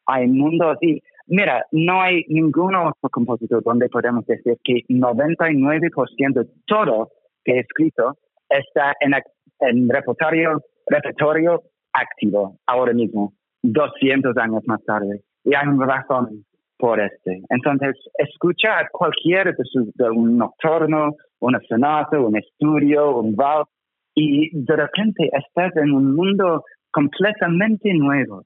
hay 0.05 0.27
mundo 0.27 0.69
así. 0.69 1.01
Mira, 1.27 1.65
no 1.71 2.01
hay 2.01 2.25
ningún 2.27 2.75
otro 2.75 3.09
compositor 3.09 3.63
donde 3.63 3.89
podemos 3.89 4.25
decir 4.25 4.57
que 4.63 4.83
99% 4.89 6.33
de 6.33 6.49
todo 6.65 7.09
que 7.43 7.53
he 7.53 7.59
escrito 7.59 8.17
está 8.49 8.93
en, 8.99 9.13
en 9.59 9.89
repertorio, 9.89 10.61
repertorio 10.87 11.61
activo 11.93 12.57
ahora 12.67 12.93
mismo, 12.93 13.33
200 13.63 14.35
años 14.37 14.63
más 14.65 14.83
tarde. 14.83 15.21
Y 15.43 15.55
hay 15.55 15.67
una 15.67 15.85
razón 15.85 16.45
por 16.81 16.99
este. 16.99 17.41
Entonces, 17.49 17.95
escuchar 18.17 18.89
cualquiera 18.91 19.51
de, 19.51 19.63
sus, 19.63 19.93
de 19.93 20.09
un 20.09 20.37
nocturno, 20.37 21.13
una 21.39 21.59
sonata, 21.69 22.19
un 22.19 22.35
estudio, 22.35 23.17
un 23.17 23.35
vals, 23.35 23.69
y 24.15 24.49
de 24.51 24.75
repente 24.75 25.29
estás 25.31 25.77
en 25.77 25.91
un 25.91 26.15
mundo 26.15 26.63
completamente 26.91 27.93
nuevo. 27.93 28.43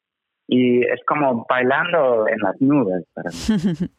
Y 0.48 0.82
es 0.82 1.00
como 1.08 1.46
bailando 1.50 2.28
en 2.28 2.38
las 2.40 2.62
nubes. 2.62 3.04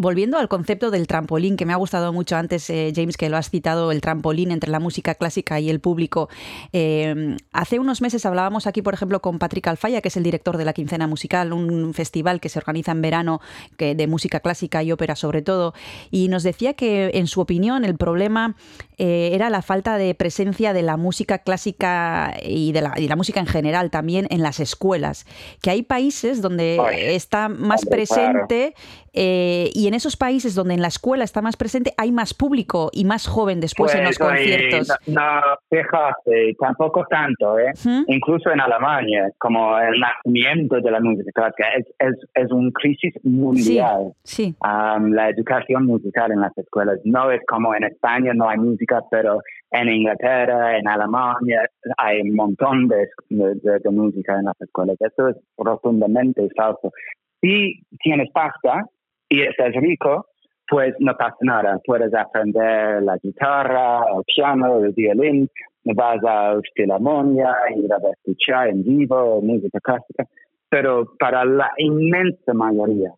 Volviendo 0.00 0.38
al 0.38 0.48
concepto 0.48 0.90
del 0.90 1.06
trampolín, 1.06 1.58
que 1.58 1.66
me 1.66 1.74
ha 1.74 1.76
gustado 1.76 2.10
mucho 2.14 2.34
antes, 2.34 2.70
eh, 2.70 2.90
James, 2.96 3.18
que 3.18 3.28
lo 3.28 3.36
has 3.36 3.50
citado, 3.50 3.92
el 3.92 4.00
trampolín 4.00 4.50
entre 4.50 4.70
la 4.70 4.80
música 4.80 5.14
clásica 5.14 5.60
y 5.60 5.68
el 5.68 5.78
público. 5.80 6.30
Eh, 6.72 7.36
hace 7.52 7.78
unos 7.78 8.00
meses 8.00 8.24
hablábamos 8.24 8.66
aquí, 8.66 8.80
por 8.80 8.94
ejemplo, 8.94 9.20
con 9.20 9.38
Patrick 9.38 9.66
Alfaya, 9.66 10.00
que 10.00 10.08
es 10.08 10.16
el 10.16 10.22
director 10.22 10.56
de 10.56 10.64
la 10.64 10.72
Quincena 10.72 11.06
Musical, 11.06 11.52
un 11.52 11.92
festival 11.92 12.40
que 12.40 12.48
se 12.48 12.58
organiza 12.58 12.92
en 12.92 13.02
verano 13.02 13.42
que, 13.76 13.94
de 13.94 14.06
música 14.06 14.40
clásica 14.40 14.82
y 14.82 14.90
ópera 14.90 15.16
sobre 15.16 15.42
todo, 15.42 15.74
y 16.10 16.28
nos 16.28 16.44
decía 16.44 16.72
que, 16.72 17.10
en 17.12 17.26
su 17.26 17.42
opinión, 17.42 17.84
el 17.84 17.96
problema 17.96 18.56
eh, 18.96 19.30
era 19.34 19.50
la 19.50 19.60
falta 19.60 19.98
de 19.98 20.14
presencia 20.14 20.72
de 20.72 20.80
la 20.80 20.96
música 20.96 21.38
clásica 21.38 22.34
y 22.42 22.72
de 22.72 22.80
la, 22.80 22.94
y 22.98 23.06
la 23.06 23.16
música 23.16 23.40
en 23.40 23.46
general 23.46 23.90
también 23.90 24.26
en 24.30 24.42
las 24.42 24.60
escuelas, 24.60 25.26
que 25.60 25.68
hay 25.68 25.82
países 25.82 26.40
donde 26.40 26.78
Ay, 26.82 27.14
está 27.14 27.50
más 27.50 27.84
presente 27.84 28.74
eh, 29.12 29.70
y 29.74 29.88
en 29.88 29.94
esos 29.94 30.16
países 30.16 30.54
donde 30.54 30.74
en 30.74 30.82
la 30.82 30.88
escuela 30.88 31.24
está 31.24 31.42
más 31.42 31.56
presente 31.56 31.92
hay 31.96 32.12
más 32.12 32.34
público 32.34 32.90
y 32.92 33.04
más 33.04 33.26
joven 33.26 33.60
después 33.60 33.94
en 33.94 34.04
los 34.04 34.18
Pues, 34.18 34.30
conciertos. 34.30 34.88
No, 35.06 35.40
no, 35.40 35.42
fíjate, 35.68 36.54
tampoco 36.58 37.04
tanto, 37.08 37.58
¿eh? 37.58 37.72
¿Mm? 37.84 38.04
Incluso 38.08 38.50
en 38.50 38.60
Alemania, 38.60 39.30
como 39.38 39.78
el 39.78 39.98
nacimiento 39.98 40.80
de 40.80 40.90
la 40.90 41.00
música 41.00 41.30
clásica, 41.32 41.68
es, 41.78 41.86
es, 41.98 42.16
es 42.34 42.50
una 42.50 42.70
crisis 42.72 43.14
mundial. 43.24 44.12
Sí, 44.24 44.54
Um, 44.62 45.12
la 45.12 45.28
educación 45.30 45.86
musical 45.86 46.32
en 46.32 46.40
las 46.40 46.56
escuelas 46.56 46.98
no 47.04 47.30
es 47.30 47.40
como 47.46 47.74
en 47.74 47.84
España, 47.84 48.32
no 48.34 48.48
hay 48.48 48.58
música, 48.58 49.02
pero 49.10 49.40
en 49.70 49.88
Inglaterra, 49.88 50.78
en 50.78 50.86
Alemania, 50.86 51.62
hay 51.96 52.20
un 52.20 52.34
montón 52.34 52.88
de, 52.88 53.08
de, 53.28 53.90
música 53.90 54.38
en 54.38 54.44
las 54.44 54.60
escuelas. 54.60 54.96
Eso 55.00 55.28
es 55.28 55.36
rotundamente 55.56 56.46
falso. 56.56 56.92
Si 57.40 57.80
tienes 58.00 58.30
pasta 58.32 58.84
y 59.30 59.42
estás 59.42 59.72
rico, 59.74 60.26
pues 60.68 60.94
no 60.98 61.16
pasa 61.16 61.36
nada. 61.40 61.80
Puedes 61.86 62.12
aprender 62.12 63.02
la 63.02 63.16
guitarra, 63.22 64.00
el 64.14 64.22
piano, 64.24 64.84
el 64.84 64.92
violín, 64.92 65.48
vas 65.84 66.18
a 66.24 66.54
la 66.54 66.60
filarmonia 66.74 67.54
y 67.74 67.86
vas 67.86 68.04
a 68.04 68.10
escuchar 68.10 68.68
en 68.68 68.82
vivo 68.84 69.40
música 69.40 69.78
clásica. 69.80 70.24
Pero 70.68 71.14
para 71.18 71.44
la 71.44 71.70
inmensa 71.78 72.52
mayoría, 72.52 73.12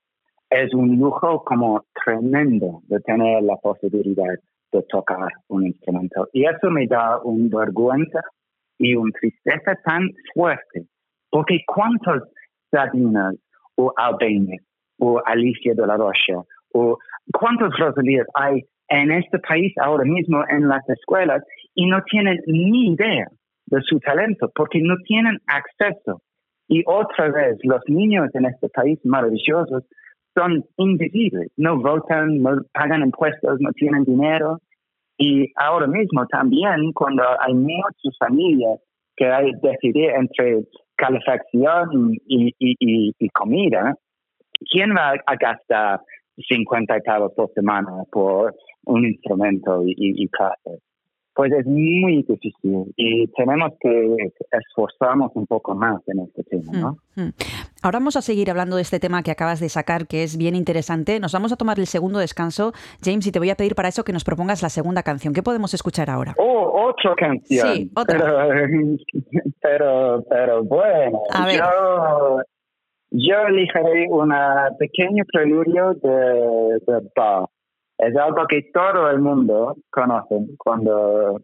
es 0.50 0.72
un 0.74 0.98
lujo 0.98 1.42
como 1.44 1.82
tremendo 2.04 2.82
de 2.88 3.00
tener 3.00 3.42
la 3.42 3.56
posibilidad 3.56 4.34
de 4.70 4.82
tocar 4.88 5.28
un 5.48 5.66
instrumento. 5.66 6.28
Y 6.32 6.44
eso 6.44 6.70
me 6.70 6.86
da 6.86 7.20
una 7.22 7.58
vergüenza 7.58 8.20
y 8.78 8.94
una 8.94 9.12
tristeza 9.18 9.74
tan 9.84 10.10
fuerte. 10.34 10.84
Porque 11.30 11.58
cuántos 11.66 12.22
Sabinas 12.70 13.34
o 13.76 13.92
Albenias 13.96 14.62
o 14.98 15.20
Alicia 15.24 15.74
de 15.74 15.86
la 15.86 15.96
Rocha 15.96 16.42
o 16.72 16.98
cuántos 17.32 17.76
Rosalías 17.78 18.26
hay 18.34 18.62
en 18.88 19.10
este 19.12 19.38
país 19.38 19.72
ahora 19.78 20.04
mismo 20.04 20.44
en 20.48 20.68
las 20.68 20.86
escuelas 20.88 21.42
y 21.74 21.86
no 21.86 22.02
tienen 22.10 22.38
ni 22.46 22.92
idea 22.92 23.26
de 23.66 23.80
su 23.82 23.98
talento 24.00 24.50
porque 24.54 24.80
no 24.82 24.96
tienen 25.06 25.38
acceso. 25.46 26.20
Y 26.68 26.82
otra 26.86 27.30
vez, 27.30 27.58
los 27.62 27.80
niños 27.86 28.28
en 28.34 28.46
este 28.46 28.68
país 28.68 28.98
maravillosos 29.04 29.84
son 30.34 30.64
invisibles, 30.76 31.50
no 31.56 31.78
votan, 31.78 32.42
no 32.42 32.62
pagan 32.72 33.02
impuestos, 33.02 33.60
no 33.60 33.70
tienen 33.72 34.04
dinero. 34.04 34.58
Y 35.18 35.52
ahora 35.56 35.86
mismo 35.86 36.26
también, 36.26 36.92
cuando 36.94 37.22
hay 37.40 37.54
muchas 37.54 38.16
familias 38.18 38.80
que 39.16 39.26
hay 39.26 39.52
que 39.60 39.68
decidir 39.68 40.10
entre 40.10 40.64
calefacción 40.96 42.14
y, 42.26 42.54
y, 42.58 43.12
y 43.18 43.28
comida, 43.30 43.94
¿quién 44.70 44.94
va 44.96 45.14
a 45.26 45.36
gastar 45.36 46.00
50 46.48 46.98
pavos 47.04 47.32
por 47.36 47.52
semana 47.52 47.90
por 48.10 48.54
un 48.84 49.04
instrumento 49.06 49.82
y, 49.86 49.92
y, 49.92 50.24
y 50.24 50.28
clases? 50.28 50.80
Pues 51.34 51.50
es 51.52 51.64
muy 51.64 52.22
difícil 52.28 52.92
y 52.94 53.26
tenemos 53.28 53.70
que 53.80 54.16
esforzarnos 54.50 55.30
un 55.34 55.46
poco 55.46 55.74
más 55.74 56.02
en 56.06 56.20
este 56.20 56.42
tema, 56.44 56.72
¿no? 56.72 56.98
Mm, 57.16 57.22
mm. 57.22 57.32
Ahora 57.82 57.98
vamos 57.98 58.16
a 58.16 58.22
seguir 58.22 58.50
hablando 58.50 58.76
de 58.76 58.82
este 58.82 59.00
tema 59.00 59.22
que 59.22 59.30
acabas 59.30 59.58
de 59.58 59.70
sacar, 59.70 60.06
que 60.06 60.24
es 60.24 60.36
bien 60.36 60.54
interesante. 60.54 61.18
Nos 61.20 61.32
vamos 61.32 61.50
a 61.50 61.56
tomar 61.56 61.78
el 61.80 61.86
segundo 61.86 62.18
descanso, 62.18 62.72
James, 63.02 63.26
y 63.26 63.32
te 63.32 63.38
voy 63.38 63.48
a 63.48 63.56
pedir 63.56 63.74
para 63.74 63.88
eso 63.88 64.04
que 64.04 64.12
nos 64.12 64.24
propongas 64.24 64.62
la 64.62 64.68
segunda 64.68 65.02
canción. 65.02 65.32
¿Qué 65.32 65.42
podemos 65.42 65.72
escuchar 65.72 66.10
ahora? 66.10 66.34
Oh, 66.38 66.90
otra 66.90 67.14
canción. 67.16 67.76
Sí, 67.76 67.90
otra. 67.96 68.18
Pero, 68.18 68.96
pero, 69.62 70.24
pero 70.28 70.64
bueno, 70.64 71.22
A 71.32 71.46
ver. 71.46 71.58
yo, 71.58 72.38
yo 73.12 73.46
elegiré 73.46 74.06
una 74.08 74.70
pequeña 74.78 75.22
preludio 75.30 75.92
de, 75.94 76.78
de 76.86 77.10
Bach. 77.14 77.48
Es 77.98 78.16
algo 78.16 78.46
que 78.48 78.70
todo 78.72 79.10
el 79.10 79.20
mundo 79.20 79.76
conoce 79.90 80.34
cuando 80.56 81.40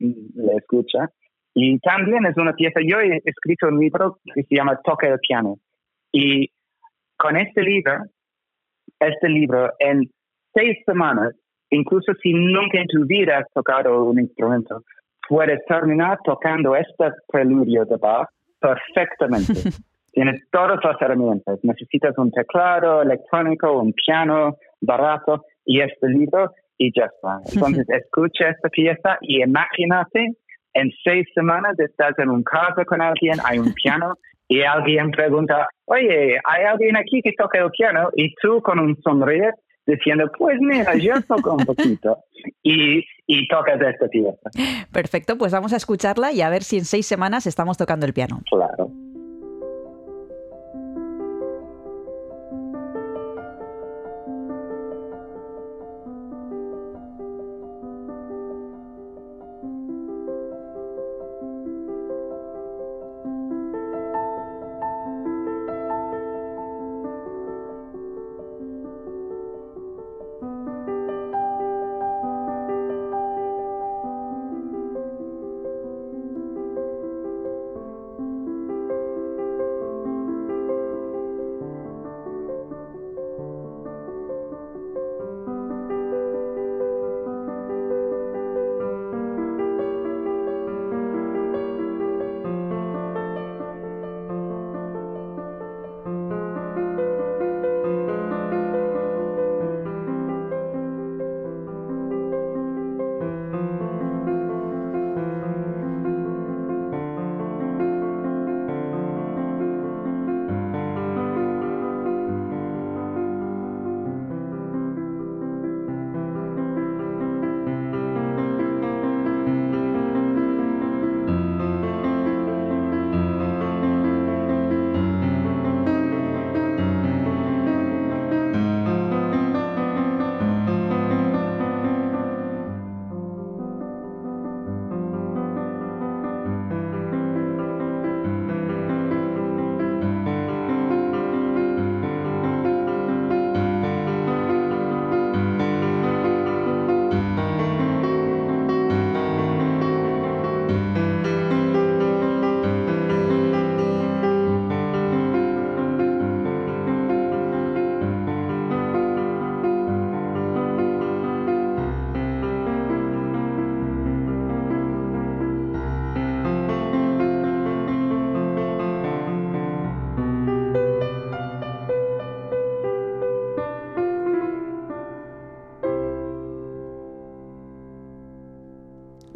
le 0.00 0.56
escucha. 0.56 1.08
Y 1.54 1.78
también 1.78 2.26
es 2.26 2.36
una 2.36 2.52
pieza, 2.54 2.80
yo 2.84 2.98
he 3.00 3.20
escrito 3.24 3.68
un 3.68 3.78
libro 3.78 4.18
que 4.34 4.42
se 4.42 4.56
llama 4.56 4.80
Toca 4.82 5.08
el 5.08 5.18
piano. 5.20 5.58
Y 6.10 6.50
con 7.16 7.36
este 7.36 7.62
libro, 7.62 8.04
este 8.98 9.28
libro 9.28 9.70
en 9.78 10.10
seis 10.54 10.76
semanas, 10.84 11.34
incluso 11.70 12.12
si 12.20 12.32
nunca 12.32 12.80
en 12.80 12.88
tu 12.88 13.06
vida 13.06 13.38
has 13.38 13.46
tocado 13.54 14.04
un 14.04 14.18
instrumento, 14.18 14.82
puedes 15.28 15.64
terminar 15.66 16.18
tocando 16.24 16.74
este 16.74 17.12
preludio 17.28 17.84
de 17.84 17.96
Bach 17.96 18.28
perfectamente. 18.58 19.70
Tienes 20.12 20.40
todas 20.50 20.78
las 20.84 21.00
herramientas. 21.00 21.58
Necesitas 21.62 22.16
un 22.18 22.30
teclado 22.30 23.02
electrónico, 23.02 23.80
un 23.80 23.92
piano 23.92 24.56
barato 24.80 25.44
y 25.64 25.80
este 25.80 26.08
libro 26.08 26.52
y 26.76 26.92
ya 26.94 27.06
está. 27.06 27.40
Entonces 27.52 27.88
escucha 27.88 28.50
esta 28.50 28.68
pieza 28.68 29.18
y 29.22 29.42
imagínate 29.42 30.34
en 30.74 30.90
seis 31.04 31.26
semanas 31.34 31.78
estás 31.78 32.18
en 32.18 32.30
un 32.30 32.42
casa 32.42 32.84
con 32.84 33.00
alguien, 33.00 33.38
hay 33.44 33.58
un 33.58 33.72
piano 33.74 34.14
y 34.48 34.62
alguien 34.62 35.10
pregunta, 35.10 35.68
oye, 35.86 36.38
¿hay 36.44 36.64
alguien 36.64 36.96
aquí 36.96 37.22
que 37.22 37.32
toca 37.32 37.58
el 37.58 37.70
piano? 37.70 38.10
Y 38.16 38.34
tú 38.36 38.60
con 38.62 38.78
un 38.78 39.00
sonríe 39.02 39.50
diciendo, 39.86 40.30
pues 40.36 40.58
mira, 40.60 40.94
yo 40.94 41.14
toco 41.22 41.54
un 41.54 41.64
poquito. 41.64 42.18
Y, 42.62 43.04
y 43.26 43.48
tocas 43.48 43.80
esta 43.80 44.08
pieza, 44.08 44.50
Perfecto, 44.92 45.38
pues 45.38 45.52
vamos 45.52 45.72
a 45.72 45.76
escucharla 45.76 46.32
y 46.32 46.42
a 46.42 46.50
ver 46.50 46.64
si 46.64 46.78
en 46.78 46.84
seis 46.84 47.06
semanas 47.06 47.46
estamos 47.46 47.78
tocando 47.78 48.04
el 48.04 48.12
piano. 48.12 48.40
claro. 48.50 48.90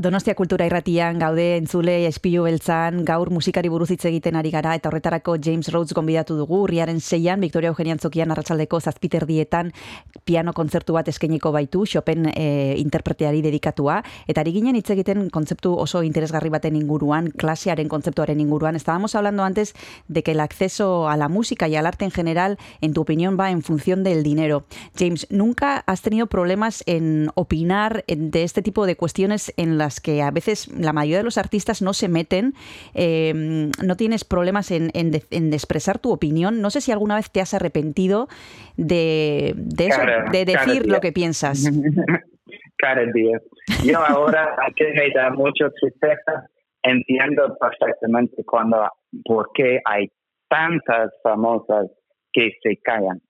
Donostia 0.07 0.37
Kultura 0.38 0.62
Irratian 0.69 1.16
gaude 1.19 1.45
entzule 1.57 1.97
espilu 2.07 2.45
beltzan 2.47 3.01
gaur 3.09 3.27
musikari 3.35 3.66
buruz 3.73 3.88
hitz 3.90 4.05
egiten 4.07 4.37
ari 4.38 4.53
gara 4.55 4.77
eta 4.79 4.87
horretarako 4.87 5.35
James 5.42 5.66
Rhodes 5.75 5.97
gonbidatu 5.99 6.37
dugu 6.38 6.61
urriaren 6.62 7.01
seian 7.01 7.42
Victoria 7.42 7.73
Eugenia 7.73 7.97
Antzokian 7.97 8.31
arratsaldeko 8.31 8.79
dietan 9.27 9.73
piano 10.27 10.53
kontzertu 10.53 10.93
bat 10.99 11.07
eskainiko 11.09 11.53
baitu 11.55 11.87
Chopin 11.87 12.27
e, 12.35 12.75
interpreteari 12.83 13.41
dedikatua 13.47 14.01
eta 14.27 14.43
ari 14.43 14.53
ginen 14.57 14.75
hitz 14.77 14.91
egiten 14.91 15.31
kontzeptu 15.31 15.73
oso 15.79 16.03
interesgarri 16.03 16.51
baten 16.51 16.75
inguruan 16.77 17.31
klasearen 17.31 17.89
kontzeptuaren 17.89 18.41
inguruan. 18.43 18.75
Estábamos 18.77 19.15
hablando 19.15 19.45
antes 19.45 19.75
de 20.09 20.23
que 20.25 20.33
el 20.33 20.41
acceso 20.41 21.09
a 21.09 21.17
la 21.17 21.29
música 21.29 21.69
y 21.69 21.77
al 21.77 21.87
arte 21.87 22.05
en 22.05 22.11
general 22.11 22.59
en 22.81 22.93
tu 22.93 23.03
opinión 23.03 23.37
va 23.39 23.51
en 23.53 23.62
función 23.62 24.03
del 24.03 24.25
dinero. 24.25 24.65
James 24.99 25.29
nunca 25.31 25.85
has 25.87 26.03
tenido 26.03 26.27
problemas 26.27 26.83
en 26.87 27.31
opinar 27.35 28.05
de 28.09 28.43
este 28.43 28.62
tipo 28.62 28.85
de 28.87 28.97
cuestiones 28.97 29.53
en 29.57 29.79
las 29.79 30.01
que 30.01 30.23
a 30.23 30.31
veces 30.33 30.67
la 30.69 30.93
mayoría 30.93 31.19
de 31.19 31.25
los 31.25 31.39
artistas 31.39 31.83
no 31.83 31.95
se 31.95 32.09
meten, 32.09 32.55
eh, 32.95 33.71
no 33.81 33.97
tienes 33.97 34.25
problemas 34.25 34.73
en, 34.73 34.91
expresar 35.53 36.01
tu 36.01 36.11
opinión. 36.11 36.61
No 36.61 36.71
sé 36.71 36.81
si 36.81 36.91
alguna 36.91 37.15
vez 37.15 37.31
te 37.31 37.41
has 37.41 37.55
arrepentido 37.55 38.29
de, 38.77 39.55
de 39.57 39.87
eso, 39.87 39.99
Cada- 39.99 40.15
de 40.33 40.44
decir 40.44 40.87
lo 40.87 41.00
que 41.00 41.12
piensas. 41.12 41.70
Cada 42.79 43.05
día. 43.12 43.38
Yo 43.85 43.98
ahora, 43.98 44.55
que 44.74 44.92
me 44.92 45.11
da 45.14 45.31
mucho 45.31 45.70
tristeza, 45.81 46.46
entiendo 46.83 47.57
perfectamente 47.59 48.44
cuando, 48.44 48.88
por 49.24 49.50
qué 49.55 49.81
hay 49.85 50.11
tantas 50.48 51.11
famosas 51.22 51.87
que 52.33 52.50
se 52.62 52.76
callan. 52.83 53.20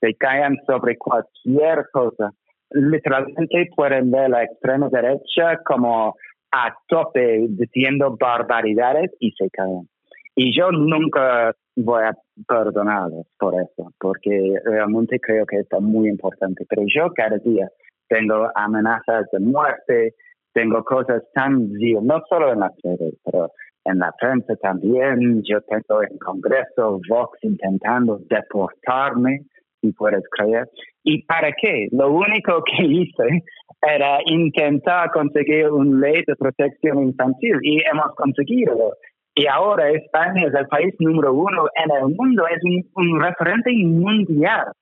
Se 0.00 0.14
callan 0.14 0.56
sobre 0.66 0.96
cualquier 0.96 1.84
cosa. 1.92 2.30
Literalmente 2.70 3.68
pueden 3.76 4.10
ver 4.10 4.30
la 4.30 4.44
extrema 4.44 4.88
derecha 4.88 5.58
como 5.64 6.14
a 6.52 6.74
tope 6.88 7.46
diciendo 7.50 8.16
barbaridades 8.18 9.10
y 9.20 9.30
se 9.32 9.48
callan. 9.50 9.88
Y 10.36 10.56
yo 10.56 10.70
nunca 10.70 11.54
voy 11.76 12.02
a 12.04 12.12
perdonarlos 12.46 13.26
por 13.38 13.54
eso, 13.54 13.90
porque 13.98 14.54
realmente 14.64 15.18
creo 15.18 15.46
que 15.46 15.60
está 15.60 15.80
muy 15.80 16.08
importante. 16.08 16.64
Pero 16.68 16.82
yo 16.86 17.10
cada 17.14 17.38
día 17.38 17.68
tengo 18.08 18.50
amenazas 18.54 19.26
de 19.32 19.40
muerte, 19.40 20.14
tengo 20.52 20.84
cosas 20.84 21.22
tan 21.34 21.72
vil, 21.72 21.98
no 22.02 22.22
solo 22.28 22.52
en 22.52 22.60
las 22.60 22.72
redes, 22.82 23.14
pero 23.24 23.50
en 23.86 23.98
la 23.98 24.12
prensa 24.18 24.54
también. 24.56 25.42
Yo 25.44 25.60
tengo 25.62 26.02
en 26.02 26.18
Congreso 26.18 27.00
Vox 27.08 27.38
intentando 27.42 28.20
deportarme, 28.28 29.40
si 29.80 29.92
puedes 29.92 30.22
creer. 30.30 30.68
¿Y 31.02 31.22
para 31.24 31.50
qué? 31.52 31.88
Lo 31.92 32.10
único 32.10 32.62
que 32.76 32.84
hice 32.84 33.42
era 33.82 34.18
intentar 34.26 35.10
conseguir 35.12 35.70
una 35.70 36.08
ley 36.08 36.22
de 36.26 36.36
protección 36.36 37.02
infantil 37.02 37.58
y 37.62 37.80
hemos 37.90 38.14
conseguido. 38.16 38.94
Y 39.38 39.46
ahora 39.46 39.90
España 39.90 40.46
es 40.46 40.54
el 40.54 40.66
país 40.66 40.94
número 40.98 41.34
uno 41.34 41.66
en 41.84 41.94
el 41.94 42.16
mundo, 42.16 42.46
es 42.48 42.58
un, 42.94 43.20
referente 43.20 43.70
mundial 43.84 44.72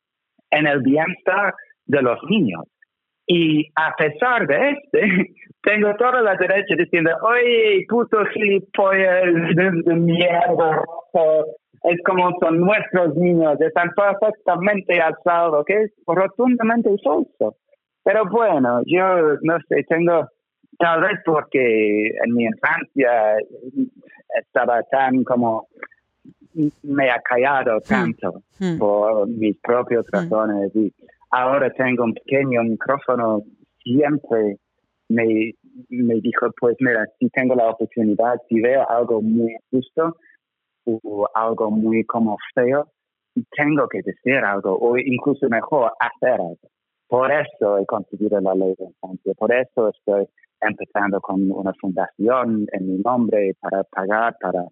en 0.53 0.69
el 0.69 0.81
bienestar 0.81 1.53
de 1.87 2.01
los 2.01 2.17
niños. 2.31 2.63
Y 3.27 3.67
a 3.75 3.93
pesar 3.97 4.47
de 4.47 4.71
este, 4.71 5.35
tengo 5.63 5.93
toda 5.97 6.23
la 6.23 6.37
derecha 6.37 6.77
diciendo, 6.79 7.11
oye, 7.23 7.85
puto 7.89 8.25
gilipollas 8.27 9.25
de, 9.57 9.95
mierda, 9.97 10.77
rojo". 10.77 11.47
es 11.83 12.01
como 12.07 12.31
son 12.39 12.61
nuestros 12.61 13.17
niños, 13.17 13.61
están 13.61 13.91
perfectamente 13.91 15.01
alzados, 15.01 15.65
que 15.67 15.83
es 15.83 15.93
rotundamente 16.07 16.91
falso. 17.03 17.57
Pero 18.05 18.23
bueno, 18.31 18.83
yo 18.87 19.37
no 19.43 19.59
sé, 19.69 19.83
tengo, 19.89 20.29
tal 20.79 21.01
vez 21.01 21.19
porque 21.25 22.07
en 22.25 22.35
mi 22.35 22.45
infancia 22.45 23.35
estaba 24.41 24.83
tan 24.85 25.25
como, 25.25 25.67
me 26.83 27.11
ha 27.11 27.21
callado 27.21 27.81
tanto 27.81 28.43
Mm. 28.61 28.79
por 28.79 29.29
mis 29.29 29.57
propias 29.61 30.05
Mm. 30.07 30.17
razones 30.17 30.77
y 30.77 30.93
ahora 31.31 31.71
tengo 31.71 32.05
un 32.05 32.15
pequeño 32.15 32.63
micrófono, 32.63 33.43
siempre 33.83 34.57
me, 35.09 35.53
me 35.91 36.15
dijo, 36.21 36.47
pues 36.61 36.77
mira, 36.81 37.05
si 37.19 37.29
tengo 37.31 37.55
la 37.55 37.69
oportunidad, 37.71 38.37
si 38.49 38.61
veo 38.61 38.89
algo 38.89 39.21
muy 39.21 39.55
justo 39.71 40.17
o 40.87 41.29
algo 41.35 41.71
muy 41.71 42.05
como 42.05 42.37
feo, 42.55 42.89
tengo 43.57 43.89
que 43.89 44.01
decir 44.03 44.37
algo 44.37 44.77
o 44.79 44.97
incluso 44.97 45.49
mejor 45.49 45.93
hacer 45.99 46.35
algo. 46.41 46.59
Por 47.09 47.31
eso 47.33 47.79
he 47.79 47.87
conseguido 47.87 48.41
la 48.41 48.55
ley 48.55 48.75
de 48.79 48.85
infancia, 48.85 49.35
por 49.37 49.53
eso 49.53 49.89
estoy 49.89 50.27
empezando 50.69 51.21
con 51.21 51.51
una 51.51 51.73
fundación 51.81 52.67
en 52.73 52.87
mi 52.89 52.99
nombre 53.03 53.55
para 53.61 53.85
pagar 53.85 54.37
para 54.41 54.65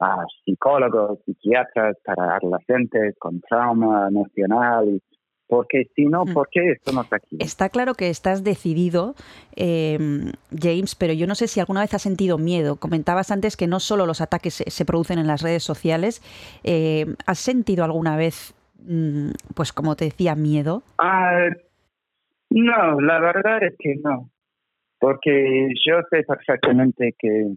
a 0.00 0.24
psicólogos, 0.44 1.18
psiquiatras, 1.26 1.96
para 2.04 2.36
adolescentes 2.36 3.16
con 3.18 3.40
trauma 3.40 4.06
emocional. 4.08 4.88
y- 4.88 5.02
Porque 5.50 5.84
si 5.96 6.04
no, 6.04 6.24
Mm. 6.26 6.34
¿por 6.34 6.48
qué 6.50 6.72
estamos 6.72 7.06
aquí? 7.10 7.38
Está 7.40 7.70
claro 7.70 7.94
que 7.94 8.10
estás 8.10 8.44
decidido, 8.44 9.14
eh, 9.56 9.98
James, 10.54 10.94
pero 10.94 11.14
yo 11.14 11.26
no 11.26 11.34
sé 11.34 11.48
si 11.48 11.58
alguna 11.58 11.80
vez 11.80 11.94
has 11.94 12.02
sentido 12.02 12.36
miedo. 12.36 12.76
Comentabas 12.76 13.30
antes 13.30 13.56
que 13.56 13.66
no 13.66 13.80
solo 13.80 14.04
los 14.04 14.20
ataques 14.20 14.52
se, 14.54 14.70
se 14.70 14.84
producen 14.84 15.18
en 15.18 15.26
las 15.26 15.40
redes 15.42 15.62
sociales. 15.64 16.20
eh, 16.64 17.06
¿Has 17.26 17.38
sentido 17.38 17.82
alguna 17.82 18.14
vez, 18.18 18.54
mm, 18.86 19.30
pues 19.54 19.72
como 19.72 19.96
te 19.96 20.04
decía, 20.04 20.34
miedo? 20.34 20.82
Ah, 20.98 21.48
no, 22.50 23.00
la 23.00 23.18
verdad 23.18 23.62
es 23.62 23.74
que 23.78 23.94
no. 23.96 24.30
Porque 25.00 25.68
yo 25.86 26.00
sé 26.10 26.22
perfectamente 26.24 27.14
que 27.18 27.54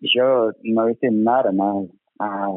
yo 0.00 0.50
no 0.62 0.88
hice 0.88 1.10
nada 1.10 1.52
mal. 1.52 1.88
Ah, 2.18 2.48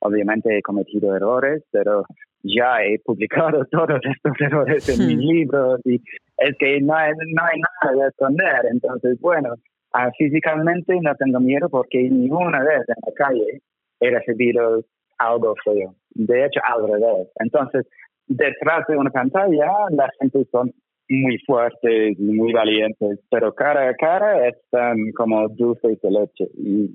obviamente 0.00 0.56
he 0.56 0.62
cometido 0.62 1.14
errores, 1.16 1.62
pero 1.70 2.04
ya 2.42 2.82
he 2.84 2.98
publicado 3.00 3.64
todos 3.70 4.00
estos 4.04 4.32
errores 4.40 4.84
en 4.88 5.06
mis 5.06 5.16
Hmm. 5.16 5.20
libros 5.20 5.80
y 5.84 6.00
es 6.38 6.56
que 6.58 6.80
no 6.80 6.94
hay, 6.94 7.12
no 7.12 7.42
hay 7.44 7.60
nada 7.82 8.04
de 8.04 8.08
esconder. 8.08 8.66
Entonces, 8.70 9.18
bueno, 9.20 9.54
ah, 9.92 10.10
físicamente 10.16 10.98
no 11.00 11.14
tengo 11.16 11.40
miedo 11.40 11.68
porque 11.68 12.02
ninguna 12.02 12.62
vez 12.62 12.82
en 12.88 12.96
la 13.06 13.12
calle 13.16 13.60
he 14.00 14.10
recibido 14.10 14.84
algo 15.18 15.54
feo. 15.64 15.94
De 16.10 16.44
hecho, 16.44 16.60
al 16.64 16.86
revés. 16.88 17.28
Entonces, 17.40 17.86
detrás 18.28 18.86
de 18.88 18.96
una 18.96 19.10
pantalla, 19.10 19.66
la 19.90 20.08
gente 20.20 20.44
son 20.52 20.72
muy 21.08 21.38
fuertes 21.46 22.18
y 22.18 22.22
muy 22.22 22.52
valientes, 22.52 23.20
pero 23.30 23.54
cara 23.54 23.88
a 23.90 23.94
cara 23.94 24.48
están 24.48 24.96
como 25.16 25.48
dulces 25.48 26.00
de 26.02 26.10
leche 26.10 26.48
y, 26.56 26.94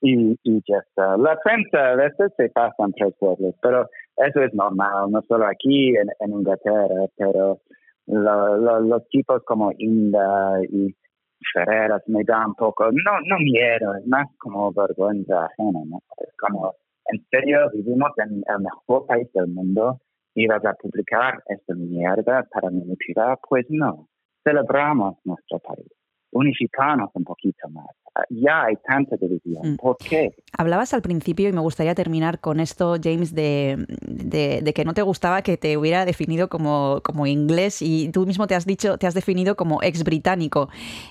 y, 0.00 0.36
y 0.44 0.62
ya 0.66 0.78
está. 0.78 1.16
La 1.16 1.36
prensa 1.42 1.90
a 1.92 1.96
veces 1.96 2.32
se 2.36 2.48
pasan 2.50 2.92
tres 2.92 3.14
pueblos, 3.18 3.54
pero 3.62 3.88
eso 4.16 4.42
es 4.42 4.54
normal, 4.54 5.10
no 5.10 5.22
solo 5.22 5.46
aquí 5.46 5.94
en, 5.96 6.08
Inglaterra, 6.32 7.06
pero 7.16 7.58
lo- 8.06 8.56
lo- 8.58 8.80
los 8.80 9.08
tipos 9.08 9.42
como 9.44 9.72
Inda 9.78 10.60
y 10.70 10.94
Ferreras 11.52 12.02
me 12.08 12.22
dan 12.24 12.54
poco, 12.54 12.86
no, 12.92 13.12
no 13.26 13.38
miedo, 13.38 13.94
es 13.96 14.06
más 14.06 14.26
como 14.38 14.72
vergüenza 14.72 15.46
ajena, 15.46 15.80
¿no? 15.86 16.00
Es 16.18 16.34
como, 16.38 16.74
en 17.12 17.24
serio, 17.30 17.58
vivimos 17.72 18.10
en 18.18 18.42
el 18.46 18.60
mejor 18.62 19.06
país 19.06 19.28
del 19.32 19.46
mundo 19.48 20.00
y 20.38 20.46
vas 20.46 20.64
a 20.64 20.72
publicar 20.74 21.42
esta 21.48 21.74
mierda 21.74 22.46
para 22.52 22.70
manipular, 22.70 23.40
pues 23.48 23.66
no. 23.70 24.08
Celebramos 24.44 25.16
nuestro 25.24 25.58
país, 25.58 25.90
unificarnos 26.30 27.10
un 27.14 27.24
poquito 27.24 27.68
más. 27.70 27.90
Ya 28.30 28.64
hay 28.64 28.74
tanta 28.86 29.16
división, 29.16 29.72
Mm. 29.72 29.76
¿por 29.76 29.96
qué? 29.98 30.32
Hablabas 30.56 30.92
al 30.94 31.02
principio, 31.02 31.48
y 31.48 31.52
me 31.52 31.60
gustaría 31.60 31.94
terminar 31.94 32.40
con 32.40 32.58
esto, 32.60 32.96
James, 33.02 33.34
de, 33.34 33.86
de- 34.06 34.60
de 34.62 34.72
que 34.72 34.84
no 34.84 34.92
te 34.94 35.02
gustaba 35.02 35.42
que 35.42 35.56
te 35.56 35.76
hubiera 35.76 36.04
definido 36.04 36.48
como, 36.48 37.00
como 37.04 37.26
inglés 37.26 37.80
y 37.82 38.10
tú 38.10 38.26
mismo 38.26 38.46
te 38.46 38.54
has 38.54 38.66
dicho, 38.66 38.98
te 38.98 39.06
has 39.06 39.14
definido 39.14 39.56
como 39.56 39.82
ex 39.82 40.02
británico. 40.04 40.68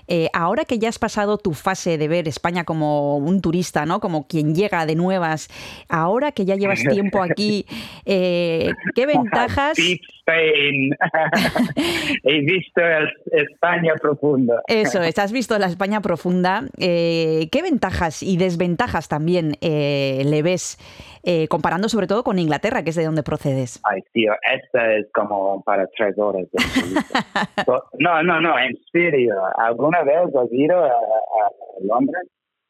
Eh, 0.07 0.29
ahora 0.33 0.65
que 0.65 0.79
ya 0.79 0.89
has 0.89 0.99
pasado 0.99 1.37
tu 1.37 1.53
fase 1.53 1.97
de 1.97 2.07
ver 2.07 2.27
España 2.27 2.63
como 2.65 3.17
un 3.17 3.41
turista, 3.41 3.85
¿no? 3.85 3.99
Como 3.99 4.27
quien 4.27 4.53
llega 4.55 4.85
de 4.85 4.95
nuevas, 4.95 5.47
ahora 5.89 6.31
que 6.31 6.45
ya 6.45 6.55
llevas 6.55 6.79
tiempo 6.89 7.21
aquí, 7.21 7.65
eh, 8.05 8.71
¿qué 8.95 9.05
ventajas? 9.05 9.77
Deep 9.77 9.99
Spain. 10.19 10.89
He 12.23 12.39
visto 12.41 12.81
el 12.81 13.07
España 13.31 13.93
profundo. 14.01 14.55
Eso 14.67 15.01
es, 15.01 15.17
has 15.19 15.31
visto 15.31 15.57
la 15.57 15.67
España 15.67 16.01
profunda. 16.01 16.65
Eh, 16.89 17.49
¿Qué 17.51 17.61
ventajas 17.61 18.23
y 18.23 18.37
desventajas 18.37 19.09
también 19.09 19.57
eh, 19.59 20.23
le 20.23 20.41
ves, 20.41 20.77
eh, 21.23 21.49
comparando 21.49 21.89
sobre 21.89 22.07
todo 22.07 22.23
con 22.23 22.39
Inglaterra, 22.39 22.81
que 22.81 22.91
es 22.91 22.95
de 22.95 23.03
donde 23.03 23.23
procedes? 23.23 23.81
Ay, 23.83 24.01
tío, 24.13 24.31
esta 24.53 24.93
es 24.93 25.05
como 25.13 25.61
para 25.63 25.85
tres 25.97 26.17
horas. 26.17 26.47
de 26.49 26.59
no, 27.99 28.23
no, 28.23 28.39
no, 28.39 28.57
en 28.57 28.73
serio. 28.89 29.35
¿Alguna 29.57 30.01
vez 30.03 30.33
has 30.33 30.53
ido 30.53 30.81
a, 30.81 30.87
a 30.87 31.49
Londres? 31.81 32.23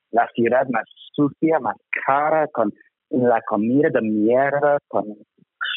La 0.10 0.28
ciudad 0.34 0.68
más 0.70 0.86
sucia, 1.14 1.60
más 1.60 1.78
cara, 2.08 2.48
con 2.48 2.74
la 3.12 3.40
comida 3.42 3.90
de 3.94 4.02
mierda, 4.02 4.80
con 4.88 5.16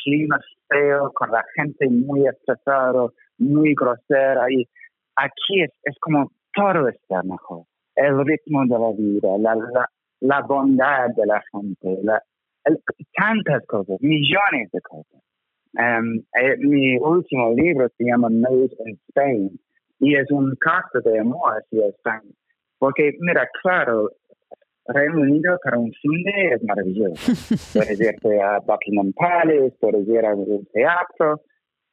clima 0.03 0.41
feo, 0.67 1.13
con 1.13 1.31
la 1.31 1.45
gente 1.57 1.91
muy 1.91 2.27
estresada, 2.27 3.07
muy 3.37 3.75
grosera. 3.75 4.47
Y 4.51 4.67
aquí 5.17 5.63
es, 5.63 5.73
es 5.83 5.97
como 6.01 6.33
todo 6.55 6.89
está 6.89 7.23
mejor. 7.23 7.65
El 8.01 8.25
ritmo 8.25 8.65
de 8.65 8.79
la 8.79 8.93
vida, 8.97 9.39
la, 9.39 9.55
la, 9.55 9.91
la 10.21 10.41
bondad 10.43 11.11
de 11.17 11.27
la 11.27 11.43
gente, 11.53 11.99
la, 12.03 12.23
el, 12.65 12.79
tantas 13.15 13.67
cosas, 13.67 13.97
millones 14.01 14.71
de 14.73 14.81
cosas. 14.81 15.21
Um, 15.75 16.19
eh, 16.35 16.57
mi 16.59 16.97
último 16.99 17.53
libro 17.55 17.89
se 17.97 18.05
llama 18.05 18.29
Made 18.29 18.75
in 18.87 18.99
Spain 19.09 19.61
y 20.01 20.17
es 20.17 20.29
un 20.31 20.57
caso 20.57 21.01
de 21.05 21.21
amor 21.21 21.59
hacia 21.59 21.89
España. 21.89 22.33
Porque, 22.79 23.13
mira, 23.21 23.47
claro, 23.63 24.11
Reino 24.87 25.21
Unido 25.21 25.59
para 25.63 25.79
un 25.79 25.93
fin 25.93 26.23
de 26.25 26.55
es 26.55 26.63
maravilloso. 26.65 27.15
puedes 27.79 28.01
irte 28.01 28.43
a 28.43 28.59
Buckingham 28.61 29.13
Palace, 29.13 29.77
puedes 29.81 30.09
ir 30.09 30.25
a 30.25 30.35
un 30.35 30.67
teatro, 30.73 31.43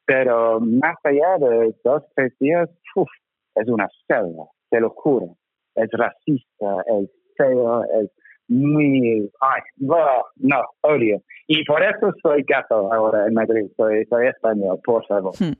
pero 0.04 0.58
más 0.60 0.96
allá 1.04 1.38
de 1.38 1.74
dos, 1.84 2.02
tres 2.16 2.32
días, 2.40 2.68
uf, 2.96 3.08
es 3.54 3.68
una 3.68 3.88
selva, 4.06 4.46
te 4.70 4.80
lo 4.80 4.90
juro. 4.90 5.36
Es 5.82 5.90
racista, 5.92 6.84
es 6.86 7.10
feo, 7.36 7.84
es 7.84 8.10
muy... 8.48 9.30
Ay, 9.40 9.62
no, 9.78 10.62
odio. 10.82 11.22
Y 11.46 11.64
por 11.64 11.82
eso 11.82 12.12
soy 12.22 12.44
gato 12.46 12.92
ahora 12.92 13.26
en 13.26 13.34
Madrid, 13.34 13.66
soy, 13.76 14.04
soy 14.06 14.26
español, 14.26 14.80
por 14.84 15.06
favor. 15.06 15.32
Hmm. 15.38 15.52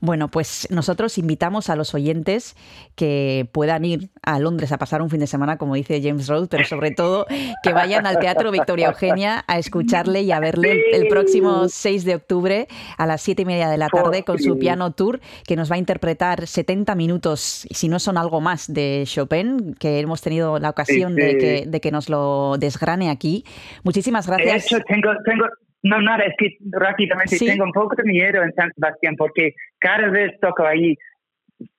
Bueno, 0.00 0.28
pues 0.28 0.68
nosotros 0.70 1.18
invitamos 1.18 1.70
a 1.70 1.76
los 1.76 1.92
oyentes 1.92 2.54
que 2.94 3.48
puedan 3.50 3.84
ir 3.84 4.10
a 4.22 4.38
Londres 4.38 4.70
a 4.70 4.78
pasar 4.78 5.02
un 5.02 5.10
fin 5.10 5.18
de 5.18 5.26
semana, 5.26 5.58
como 5.58 5.74
dice 5.74 6.00
James 6.00 6.28
Rhodes, 6.28 6.48
pero 6.48 6.64
sobre 6.64 6.92
todo 6.92 7.26
que 7.64 7.72
vayan 7.72 8.06
al 8.06 8.20
Teatro 8.20 8.52
Victoria 8.52 8.88
Eugenia 8.88 9.44
a 9.48 9.58
escucharle 9.58 10.22
y 10.22 10.30
a 10.30 10.38
verle 10.38 10.82
el, 10.92 11.08
próximo 11.08 11.68
6 11.68 12.04
de 12.04 12.14
octubre 12.14 12.68
a 12.96 13.06
las 13.06 13.22
7 13.22 13.42
y 13.42 13.44
media 13.44 13.68
de 13.68 13.76
la 13.76 13.88
tarde 13.88 14.22
con 14.22 14.38
su 14.38 14.58
piano 14.58 14.92
tour, 14.92 15.20
que 15.46 15.56
nos 15.56 15.70
va 15.70 15.74
a 15.74 15.78
interpretar 15.78 16.46
70 16.46 16.94
minutos, 16.94 17.66
si 17.70 17.88
no 17.88 17.98
son 17.98 18.18
algo 18.18 18.40
más, 18.40 18.72
de 18.72 19.02
Chopin, 19.04 19.74
que 19.74 19.98
hemos 19.98 20.22
tenido 20.22 20.60
la 20.60 20.70
ocasión 20.70 21.16
de, 21.16 21.38
que, 21.38 21.64
de 21.66 21.80
que 21.80 21.90
nos 21.90 22.08
lo 22.08 22.56
desgrane 22.58 23.10
aquí. 23.10 23.44
Muchísimas 23.82 24.28
gracias. 24.28 24.52
De 24.70 24.76
hecho, 24.76 24.84
tengo, 24.86 25.10
tengo, 25.24 25.46
no, 25.82 26.00
nada, 26.00 26.24
es 26.24 26.34
que 26.38 26.56
rápidamente 26.72 27.38
tengo 27.38 27.64
un 27.64 27.72
poco 27.72 27.94
de 27.96 28.04
miedo 28.04 28.42
en 28.42 28.52
San 28.54 28.72
Sebastián 28.74 29.14
porque 29.16 29.54
cada 29.78 30.08
vez 30.08 30.38
toco 30.40 30.64
ahí, 30.64 30.96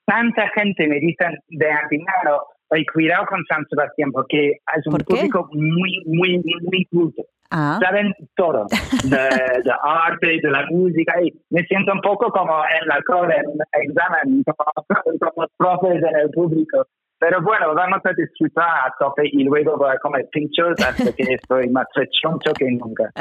tanta 0.06 0.50
gente 0.56 0.88
me 0.88 1.00
dice 1.00 1.26
de 1.50 1.72
antemano, 1.72 2.44
oye, 2.70 2.86
cuidado 2.94 3.26
con 3.26 3.44
San 3.46 3.66
Sebastián 3.70 4.12
porque 4.12 4.52
es 4.52 4.88
un 4.88 4.98
público 5.00 5.50
muy, 5.52 6.04
muy, 6.06 6.38
muy 6.38 6.86
culto. 6.86 7.24
Ah. 7.52 7.80
Saben 7.82 8.14
todo, 8.36 8.68
de, 9.04 9.10
de, 9.64 9.72
arte, 9.82 10.40
de 10.42 10.52
la 10.52 10.68
música, 10.70 11.20
y 11.22 11.34
me 11.50 11.64
siento 11.64 11.92
un 11.94 12.02
poco 12.02 12.30
como 12.32 12.62
en 12.80 12.88
la 12.88 12.98
escuela, 12.98 13.36
en 13.36 13.48
un 13.48 13.60
examen, 13.74 14.44
como, 14.44 15.20
como 15.20 15.48
profes 15.58 16.04
en 16.04 16.16
el 16.16 16.30
público. 16.30 16.86
Pero 17.20 17.42
bueno, 17.42 17.76
vamos 17.76 18.00
a 18.06 18.14
disfrutar 18.14 18.66
a 18.66 18.96
tope 18.98 19.24
y 19.32 19.44
luego 19.44 19.78
voy 19.78 19.92
a 19.92 20.00
comer 20.00 20.28
pinchos 20.32 20.80
hasta 20.88 21.12
que 21.12 21.24
estoy 21.34 21.70
más 21.70 21.86
rechoncho 21.94 22.54
que 22.54 22.72
nunca. 22.72 23.12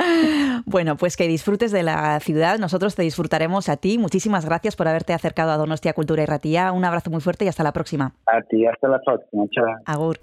Bueno, 0.66 0.96
pues 0.96 1.16
que 1.16 1.26
disfrutes 1.26 1.72
de 1.72 1.82
la 1.82 2.20
ciudad. 2.20 2.58
Nosotros 2.58 2.94
te 2.94 3.02
disfrutaremos 3.02 3.68
a 3.68 3.76
ti. 3.76 3.98
Muchísimas 3.98 4.44
gracias 4.46 4.76
por 4.76 4.88
haberte 4.88 5.12
acercado 5.12 5.50
a 5.50 5.56
Donostia 5.56 5.92
Cultura 5.92 6.22
y 6.22 6.26
Ratía. 6.26 6.72
Un 6.72 6.84
abrazo 6.84 7.10
muy 7.10 7.20
fuerte 7.20 7.44
y 7.44 7.48
hasta 7.48 7.64
la 7.64 7.72
próxima. 7.72 8.12
A 8.26 8.40
ti, 8.42 8.66
hasta 8.66 8.88
la 8.88 9.00
próxima. 9.00 9.44
Chao. 9.50 9.76
Agur. 9.84 10.18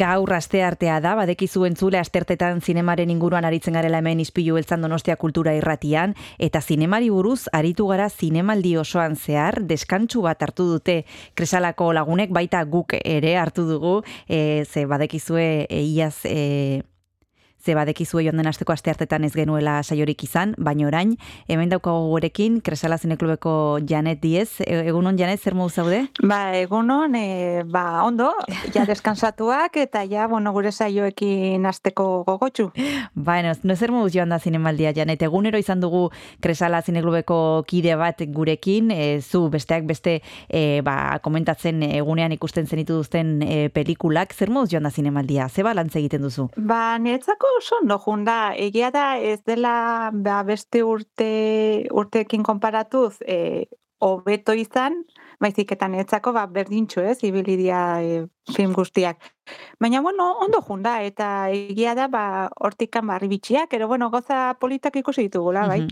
Gaur 0.00 0.32
aste 0.32 0.62
artea 0.64 0.94
da, 1.04 1.10
badekizu 1.18 1.66
entzule 1.66 1.98
astertetan 2.00 2.62
zinemaren 2.64 3.10
inguruan 3.12 3.44
aritzen 3.44 3.74
garela 3.76 3.98
hemen 4.00 4.22
izpilu 4.22 4.54
beltzan 4.56 4.80
donostia 4.80 5.18
kultura 5.20 5.52
irratian, 5.58 6.14
eta 6.40 6.62
zinemari 6.64 7.10
buruz 7.12 7.50
aritu 7.52 7.84
gara 7.90 8.06
zinemaldi 8.08 8.78
osoan 8.80 9.18
zehar, 9.20 9.60
deskantsu 9.68 10.22
bat 10.24 10.40
hartu 10.40 10.70
dute. 10.70 11.02
Kresalako 11.36 11.90
lagunek, 11.92 12.32
baita 12.32 12.62
guk 12.64 12.96
ere 13.02 13.34
hartu 13.36 13.66
dugu, 13.68 13.98
e, 14.24 14.64
ze 14.64 14.86
badekizue 14.88 15.66
e, 15.68 15.82
iaz 15.84 16.24
e, 16.24 16.80
ze 17.64 17.74
badekizue 17.74 18.24
joan 18.24 18.40
den 18.40 18.48
asteko 18.48 18.72
asteartetan 18.72 19.24
ez 19.24 19.32
genuela 19.36 19.80
saiorik 19.82 20.24
izan, 20.24 20.54
baina 20.58 20.86
orain, 20.88 21.16
hemen 21.48 21.70
daukago 21.70 22.08
gurekin, 22.08 22.60
Kresala 22.64 22.98
Zineklubeko 22.98 23.78
Janet 23.86 24.20
Diez. 24.22 24.60
E, 24.64 24.80
egunon, 24.88 25.18
Janet, 25.18 25.40
zer 25.40 25.54
modu 25.54 25.70
zaude? 25.70 26.00
Ba, 26.22 26.56
egunon, 26.56 27.14
e, 27.14 27.62
ba, 27.68 28.02
ondo, 28.04 28.30
ja 28.74 28.86
deskansatuak 28.90 29.76
eta 29.82 30.04
ja, 30.08 30.26
bueno, 30.30 30.52
gure 30.56 30.72
saioekin 30.72 31.66
asteko 31.66 32.24
gogotxu. 32.28 32.70
Bueno, 33.14 33.52
no 33.62 33.76
zer 33.76 33.92
moduz 33.92 34.14
joan 34.14 34.32
da 34.32 34.40
zinemaldia, 34.40 34.94
Janet. 34.96 35.22
Egunero 35.22 35.60
izan 35.60 35.80
dugu 35.84 36.08
Kresala 36.40 36.82
Zineklubeko 36.82 37.64
kide 37.68 37.96
bat 38.00 38.22
gurekin, 38.32 38.90
e, 38.90 39.20
zu 39.20 39.48
besteak 39.52 39.84
beste 39.88 40.20
e, 40.48 40.80
ba, 40.86 41.18
komentatzen 41.22 41.82
egunean 41.90 42.32
ikusten 42.32 42.66
zenitu 42.66 42.96
duzten 43.00 43.40
e, 43.42 43.68
pelikulak, 43.74 44.34
zer 44.34 44.50
moduz 44.50 44.72
joan 44.72 44.88
da 44.88 44.94
zinemaldia? 44.94 45.48
Ze 45.48 45.66
balantze 45.66 46.00
egiten 46.00 46.24
duzu? 46.24 46.48
Ba, 46.56 46.96
niretzako 46.98 47.49
oso 47.56 47.76
ondo 47.80 47.98
joan 48.04 48.24
da, 48.24 48.52
egia 48.56 48.90
da 48.94 49.18
ez 49.18 49.40
dela 49.46 50.10
ba, 50.12 50.42
beste 50.46 50.82
urte 50.84 51.30
urteekin 51.90 52.42
konparatuz 52.46 53.20
e, 53.26 53.66
hobeto 54.00 54.54
izan, 54.56 55.02
baizik 55.40 55.72
eta 55.76 55.88
niretzako 55.88 56.32
ba, 56.36 56.46
berdintxo 56.46 57.04
ez, 57.04 57.18
ibilidia 57.26 57.80
e, 58.02 58.24
film 58.54 58.72
guztiak. 58.72 59.18
Baina, 59.80 60.00
bueno, 60.00 60.38
ondo 60.38 60.60
jun 60.60 60.82
da, 60.82 61.00
eta 61.02 61.48
egia 61.50 61.94
da, 61.96 62.06
ba, 62.12 62.50
hortikan 62.60 63.06
barri 63.08 63.28
bitxiak, 63.30 63.72
ero, 63.74 63.88
bueno, 63.88 64.10
goza 64.10 64.54
politak 64.60 64.96
ikusi 65.00 65.24
ditugula, 65.26 65.66
bai. 65.66 65.86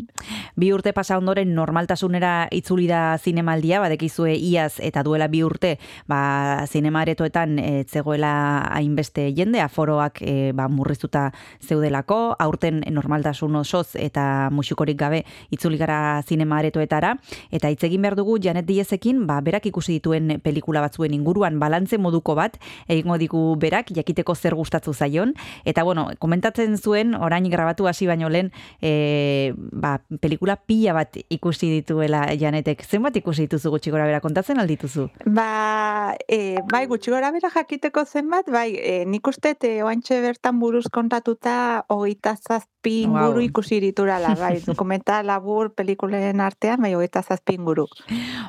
Bi 0.59 0.68
urte 0.74 0.92
pasa 0.92 1.16
ondoren 1.18 1.54
normaltasunera 1.56 2.48
itzuli 2.52 2.86
da 2.90 3.18
zinemaldia, 3.18 3.80
badekizue 3.80 4.34
iaz 4.36 4.78
eta 4.84 5.02
duela 5.06 5.28
bi 5.32 5.42
urte, 5.46 5.76
ba, 6.06 6.66
zinema 6.66 7.02
aretoetan 7.02 7.59
e, 7.59 7.84
zegoela 7.88 8.32
hainbeste 8.76 9.30
jende, 9.34 9.62
aforoak 9.64 10.20
e, 10.22 10.52
ba, 10.52 10.68
murriztuta 10.68 11.30
zeudelako, 11.64 12.36
aurten 12.38 12.82
normaltasun 12.92 13.56
osoz 13.56 13.96
eta 13.96 14.48
musikorik 14.52 14.98
gabe 15.00 15.24
itzuli 15.50 15.80
gara 15.80 16.20
zinema 16.22 16.59
aretoetara, 16.61 17.14
eta 17.50 17.72
hitz 17.72 17.82
egin 17.88 18.04
behar 18.04 18.18
dugu 18.18 18.38
Janet 18.42 18.68
Diezekin, 18.68 19.26
ba, 19.26 19.40
berak 19.40 19.66
ikusi 19.70 19.98
dituen 19.98 20.38
pelikula 20.44 20.84
batzuen 20.84 21.16
inguruan 21.16 21.59
balantze 21.59 21.98
moduko 21.98 22.36
bat, 22.38 22.47
egingo 22.88 23.18
digu 23.18 23.57
berak, 23.61 23.92
jakiteko 23.94 24.34
zer 24.34 24.55
gustatzu 24.55 24.94
zaion, 24.94 25.34
eta 25.64 25.82
bueno, 25.84 26.09
komentatzen 26.18 26.78
zuen, 26.78 27.14
orain 27.14 27.49
grabatu 27.51 27.88
hasi 27.88 28.07
baino 28.07 28.28
lehen, 28.28 28.53
e, 28.80 29.53
ba, 29.57 29.99
pelikula 30.20 30.57
pila 30.57 30.94
bat 30.94 31.18
ikusi 31.28 31.70
dituela 31.70 32.26
Janetek. 32.38 32.84
Zenbat 32.84 33.16
ikusi 33.16 33.46
dituzu 33.46 33.70
gutxi 33.70 33.90
gora 33.90 34.07
bera 34.07 34.20
kontatzen 34.20 34.59
aldituzu? 34.61 35.09
Ba, 35.26 36.14
e, 36.28 36.59
bai, 36.70 36.86
gutxi 36.86 37.12
gora 37.12 37.32
bera 37.34 37.51
jakiteko 37.55 38.05
zenbat, 38.05 38.51
bai, 38.53 38.72
e, 38.76 39.05
nik 39.07 39.26
uste 39.26 39.55
te 39.55 39.82
oantxe 39.82 40.20
bertan 40.24 40.59
buruz 40.61 40.86
kontatuta 40.92 41.84
hogeita 41.88 42.36
zazpi 42.36 43.03
inguru 43.03 43.38
Wow. 43.38 43.44
ikusi 43.44 43.80
diturala, 43.80 44.34
bai, 44.38 44.61
dokumenta 44.66 45.22
labur 45.22 45.72
pelikulen 45.74 46.40
artean, 46.40 46.80
bai, 46.80 46.94
hogeita 46.94 47.22
zazpi 47.22 47.59
inguru. 47.59 47.86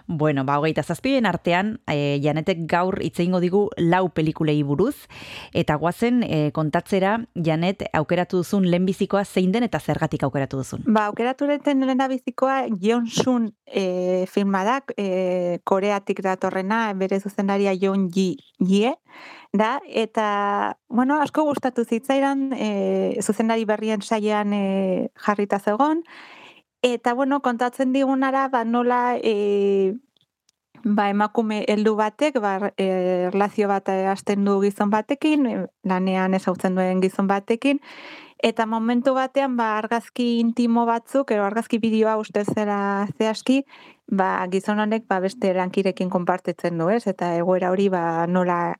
Bueno, 0.08 0.46
ba, 0.46 0.60
hogeita 0.60 0.84
zazpien 0.84 1.26
artean, 1.26 1.80
e, 1.88 2.20
Janetek 2.24 2.66
gaur 2.70 3.00
hitz 3.02 3.20
egingo 3.20 3.40
digu 3.44 3.68
lau 3.80 4.10
pelikulei 4.14 4.62
buruz, 4.64 5.08
eta 5.54 5.76
guazen 5.80 6.22
e, 6.24 6.52
kontatzera, 6.56 7.18
Janet, 7.36 7.86
aukeratu 7.96 8.44
duzun 8.44 8.68
lehenbizikoa 8.70 9.24
zein 9.26 9.52
den 9.52 9.66
eta 9.66 9.80
zergatik 9.80 10.24
aukeratu 10.28 10.62
duzun. 10.62 10.84
Ba, 10.88 11.08
aukeratu 11.10 11.48
deten 11.50 11.86
lehen 11.88 12.04
bizikoa 12.10 12.68
Jon 12.82 13.08
Sun 13.08 13.52
e, 13.66 14.26
filma 14.28 14.64
da, 14.68 14.80
e, 14.98 15.60
koreatik 15.64 16.22
datorrena, 16.26 16.94
bere 16.94 17.20
zuzendaria 17.20 17.74
Jon 17.80 18.10
Ji 18.12 18.36
Ye, 18.60 18.94
da, 19.54 19.80
eta, 19.88 20.78
bueno, 20.90 21.20
asko 21.22 21.44
gustatu 21.48 21.86
zitzaidan, 21.86 22.52
e, 22.54 23.20
zuzendari 23.22 23.66
berrien 23.66 24.02
saian 24.02 24.54
e, 24.54 25.10
jarrita 25.16 25.60
zegon, 25.60 26.04
eta, 26.82 27.14
bueno, 27.14 27.42
kontatzen 27.42 27.94
digunara, 27.94 28.48
ba, 28.50 28.64
nola, 28.66 29.18
e, 29.18 29.96
ba, 30.84 31.10
emakume 31.10 31.64
heldu 31.68 31.96
batek, 31.96 32.40
ba, 32.44 32.72
e, 32.78 32.88
erlazio 33.30 33.68
bat 33.68 33.90
e, 33.90 34.06
hasten 34.08 34.46
du 34.46 34.60
gizon 34.62 34.90
batekin, 34.90 35.46
e, 35.46 35.68
lanean 35.84 36.34
ezautzen 36.34 36.76
duen 36.76 37.02
gizon 37.02 37.28
batekin, 37.28 37.80
Eta 38.40 38.64
momentu 38.66 39.12
batean, 39.18 39.58
ba, 39.60 39.74
argazki 39.78 40.38
intimo 40.40 40.86
batzuk, 40.88 41.32
edo 41.36 41.44
argazki 41.44 41.76
bideoa 41.84 42.14
uste 42.22 42.46
zera 42.48 42.78
zehazki, 43.18 43.66
ba, 44.08 44.30
gizon 44.52 44.80
honek 44.80 45.04
ba, 45.12 45.18
beste 45.20 45.52
lankirekin 45.58 46.10
konpartitzen 46.10 46.80
du, 46.80 46.88
ez? 46.88 47.04
Eta 47.12 47.34
egoera 47.36 47.74
hori 47.74 47.90
ba, 47.92 48.24
nola 48.32 48.78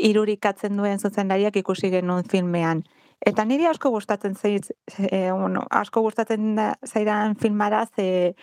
irurikatzen 0.00 0.80
duen 0.80 0.98
zuzendariak 0.98 1.60
ikusi 1.60 1.92
genuen 1.92 2.24
filmean. 2.24 2.80
Eta 3.20 3.44
niri 3.44 3.68
asko 3.68 3.92
gustatzen 3.92 4.34
zaiz, 4.34 4.72
e, 4.96 5.28
bueno, 5.30 5.66
asko 5.70 6.00
gustatzen 6.08 6.56
da, 6.56 6.72
zaidan 6.88 7.36
filmara, 7.36 7.84
ze 7.94 8.34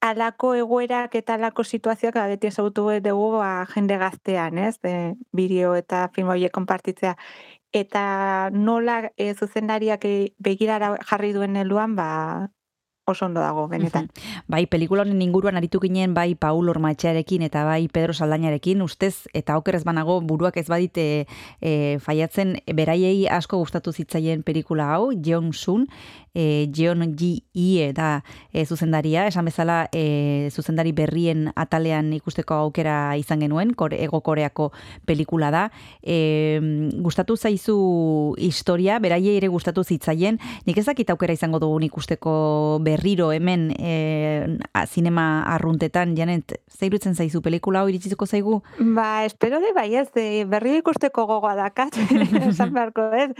alako 0.00 0.54
egoerak 0.56 1.14
eta 1.14 1.34
alako 1.34 1.64
situazioak 1.64 2.14
ba, 2.14 2.26
beti 2.28 2.48
ezagutu 2.48 2.88
dugu 3.04 3.30
ba, 3.38 3.66
jende 3.74 3.98
gaztean, 4.00 4.58
ez? 4.58 4.76
E, 4.82 5.14
bideo 5.32 5.74
eta 5.76 6.08
film 6.14 6.32
horiek 6.32 6.52
konpartitzea 6.52 7.16
eta 7.72 8.50
nola 8.52 9.10
e, 9.16 9.34
zuzendariak 9.34 10.04
e, 10.04 10.14
begirara 10.38 10.96
jarri 11.06 11.32
duen 11.36 11.56
heluan, 11.56 11.94
ba, 11.96 12.50
oso 13.10 13.26
ondo 13.26 13.40
dago, 13.40 13.66
benetan. 13.68 14.08
Bai, 14.46 14.64
pelikula 14.70 15.02
honen 15.02 15.22
inguruan 15.22 15.58
aritu 15.58 15.80
ginen 15.82 16.14
bai 16.14 16.34
Paul 16.38 16.68
Ormaetxearekin 16.70 17.42
eta 17.42 17.64
bai 17.66 17.88
Pedro 17.92 18.14
Saldañarekin, 18.14 18.82
ustez 18.82 19.26
eta 19.34 19.58
oker 19.58 19.76
ez 19.76 19.84
banago 19.84 20.20
buruak 20.20 20.56
ez 20.56 20.68
badite 20.70 21.26
e, 21.60 21.98
faiatzen 22.00 22.58
beraiei 22.74 23.26
asko 23.28 23.58
gustatu 23.58 23.92
zitzaien 23.92 24.44
pelikula 24.46 24.92
hau, 24.94 25.10
Jeon 25.12 25.52
Sun, 25.52 25.88
e, 26.34 26.68
Jeon 26.72 27.14
Ji 27.16 27.42
Ie 27.54 27.92
da 27.92 28.22
e, 28.52 28.64
zuzendaria, 28.64 29.26
esan 29.26 29.48
bezala 29.48 29.88
e, 29.92 30.48
zuzendari 30.52 30.92
berrien 30.92 31.50
atalean 31.56 32.12
ikusteko 32.14 32.54
aukera 32.66 33.16
izan 33.18 33.40
genuen, 33.42 33.74
kore, 33.74 33.98
ego 34.04 34.20
koreako 34.20 34.70
pelikula 35.06 35.50
da. 35.50 35.64
E, 36.02 36.60
gustatu 37.02 37.36
zaizu 37.36 38.34
historia, 38.38 38.98
beraiei 39.02 39.36
ere 39.36 39.48
gustatu 39.48 39.84
zitzaien, 39.84 40.38
nik 40.66 40.78
ezakit 40.78 41.10
aukera 41.10 41.34
izango 41.34 41.60
dugun 41.62 41.86
ikusteko 41.86 42.78
berriro 42.84 43.30
hemen 43.34 43.70
e, 43.78 44.58
zinema 44.86 45.42
arruntetan, 45.54 46.14
janet, 46.16 46.56
zeirutzen 46.70 47.14
zaizu 47.14 47.42
pelikula 47.42 47.82
hau 47.82 47.90
iritsiko 47.90 48.26
zaigu? 48.26 48.60
Ba, 48.78 49.24
espero 49.26 49.60
de 49.60 49.72
bai 49.76 49.88
ez, 50.00 50.08
e, 50.16 50.44
berri 50.48 50.78
ikusteko 50.80 51.26
gogoa 51.28 51.56
dakat, 51.58 51.96
esan 52.50 52.74
beharko 52.74 53.10
ez. 53.16 53.30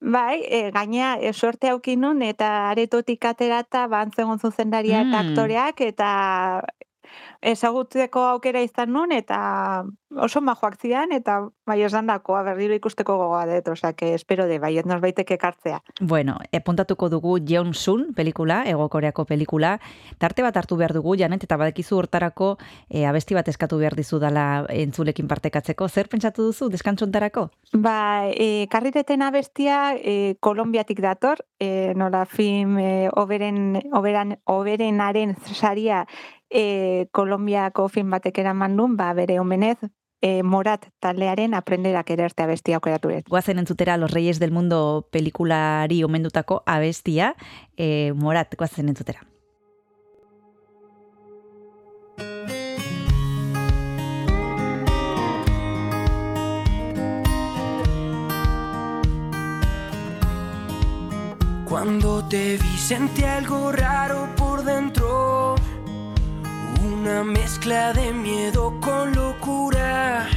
Bai, 0.00 0.40
e, 0.46 0.70
gaina 0.74 1.16
e, 1.20 1.32
sorte 1.32 1.70
aukin 1.72 2.02
nun, 2.06 2.22
eta 2.36 2.68
aretotik 2.70 3.24
aterata, 3.24 3.86
bantzegon 3.88 4.38
zuzendaria 4.38 5.00
eta 5.06 5.22
Mm. 5.22 5.30
aktoreak, 5.32 5.80
eta 5.80 6.10
ezagutzeko 7.40 8.24
aukera 8.32 8.62
izan 8.64 8.92
nun, 8.92 9.12
eta 9.12 9.84
oso 10.16 10.40
majoak 10.40 10.78
zian, 10.80 11.12
eta 11.12 11.40
bai 11.66 11.80
esan 11.82 12.06
dakoa 12.06 12.42
berriro 12.46 12.74
ikusteko 12.74 13.16
gogoa 13.18 13.44
dut, 13.46 13.68
que 13.96 14.14
espero 14.14 14.46
de 14.46 14.58
bai, 14.58 14.74
norbaitek 14.84 15.30
ekartzea. 15.36 15.80
Bueno, 16.00 16.38
epuntatuko 16.52 17.08
dugu 17.08 17.38
Jeon 17.44 17.74
Sun 17.74 18.12
pelikula, 18.14 18.62
Ego 18.66 18.88
Koreako 18.88 19.24
pelikula. 19.24 19.78
Tarte 20.18 20.42
bat 20.42 20.56
hartu 20.56 20.76
behar 20.76 20.94
dugu, 20.94 21.16
Janet, 21.16 21.44
eta 21.44 21.56
badekizu 21.56 21.98
hortarako 21.98 22.56
e, 22.88 23.04
abesti 23.06 23.34
bat 23.34 23.48
eskatu 23.48 23.78
behar 23.78 23.96
dizu 23.96 24.18
dala 24.22 24.66
entzulekin 24.70 25.28
partekatzeko. 25.28 25.88
Zer 25.88 26.08
pentsatu 26.08 26.48
duzu, 26.50 26.70
deskantzontarako? 26.70 27.48
Ba, 27.74 28.28
e, 28.30 28.66
karrireten 28.70 29.22
abestia 29.22 29.94
e, 29.96 30.36
Kolombiatik 30.40 31.00
dator, 31.02 31.44
e, 31.58 31.92
nola 31.96 32.24
film 32.26 32.78
e, 32.78 33.08
oberen, 33.12 33.80
oberan, 33.92 34.36
oberenaren 34.44 35.36
saria 35.52 36.06
e, 36.50 37.08
Kolombiako 37.12 37.88
film 37.88 38.10
batek 38.10 38.38
eraman 38.38 38.76
nun, 38.76 38.96
ba, 38.96 39.12
bere 39.14 39.38
omenez, 39.40 39.78
e, 40.20 40.42
Morat 40.42 40.88
taldearen 41.00 41.54
aprenderak 41.54 42.10
ererte 42.10 42.42
abestia 42.42 42.80
aukeratu 42.80 43.12
dut. 43.12 43.28
Guazen 43.28 43.58
entzutera 43.58 43.96
Los 43.96 44.10
Reyes 44.10 44.40
del 44.40 44.52
Mundo 44.52 45.08
pelikulari 45.12 46.02
omendutako 46.04 46.62
abestia, 46.66 47.34
e, 47.76 48.12
Morat, 48.14 48.54
guazen 48.56 48.88
entzutera. 48.88 49.26
Cuando 61.68 62.24
te 62.26 62.56
vi 62.56 62.76
sentí 62.78 63.22
algo 63.24 63.70
raro 63.70 64.28
por 64.36 64.64
dentro, 64.64 65.56
una 66.86 67.24
mezcla 67.24 67.92
de 67.92 68.12
miedo 68.12 68.74
con 68.80 69.14
locura. 69.14 70.28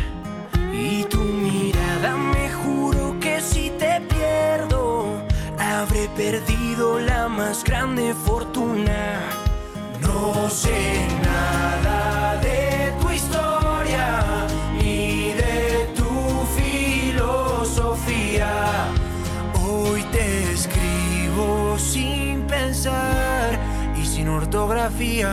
Y 0.74 1.04
tu 1.06 1.20
mirada 1.20 2.16
me 2.18 2.50
juro 2.52 3.20
que 3.20 3.39
si 3.41 3.70
te 3.72 4.02
pierdo, 4.02 5.22
habré 5.58 6.08
perdido 6.10 7.00
la 7.00 7.28
más 7.28 7.64
grande 7.64 8.14
fortuna. 8.26 9.20
No 10.02 10.50
sé 10.50 11.08
nada 11.24 12.38
de 12.41 12.93
tu 13.00 13.10
historia 13.12 14.47
ni 14.82 15.34
de 15.34 15.93
tu 15.95 16.10
filosofía. 16.58 18.52
Hoy 19.66 20.04
te 20.12 20.52
escribo 20.54 21.78
sin 21.78 22.41
pensar 22.43 23.60
y 23.95 24.06
sin 24.06 24.30
ortografía. 24.30 25.30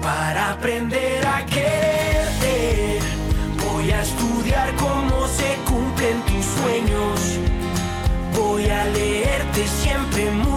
Para 0.00 0.52
aprender 0.52 1.26
a 1.26 1.44
quererte, 1.44 2.98
voy 3.64 3.90
a 3.90 4.02
estudiar 4.02 4.74
cómo 4.76 5.26
se 5.28 5.56
cumplen 5.64 6.22
tus 6.22 6.44
sueños. 6.44 7.20
Voy 8.34 8.66
a 8.68 8.84
leerte 8.86 9.66
siempre 9.66 10.30
muy 10.30 10.55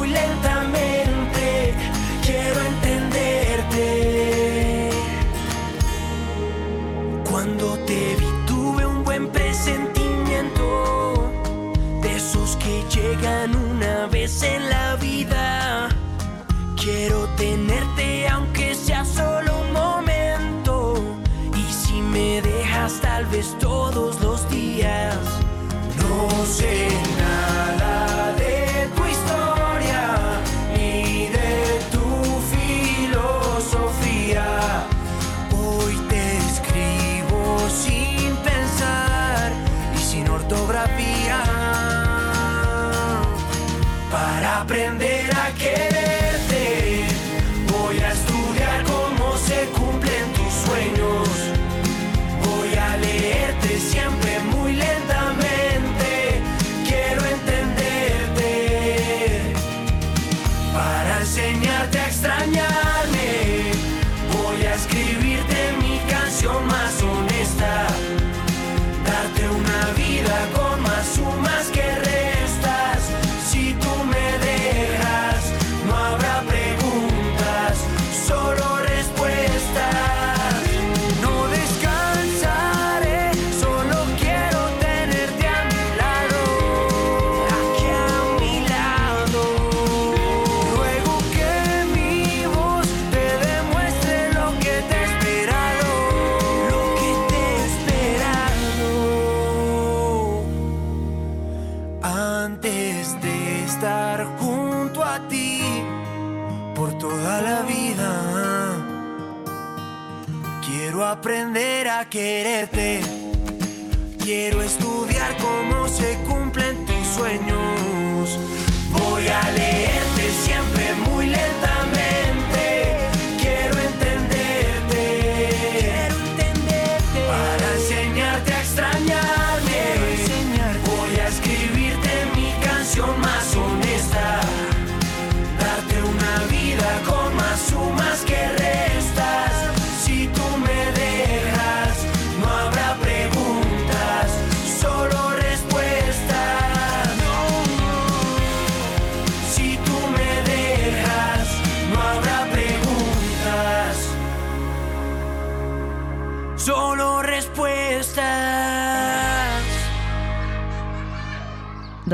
quererte. 112.09 113.01
Quiero 114.23 114.61
estudiar 114.61 115.35
cómo 115.37 115.87
se 115.87 116.17
cumplen 116.27 116.85
tus 116.85 117.07
sueños. 117.07 117.58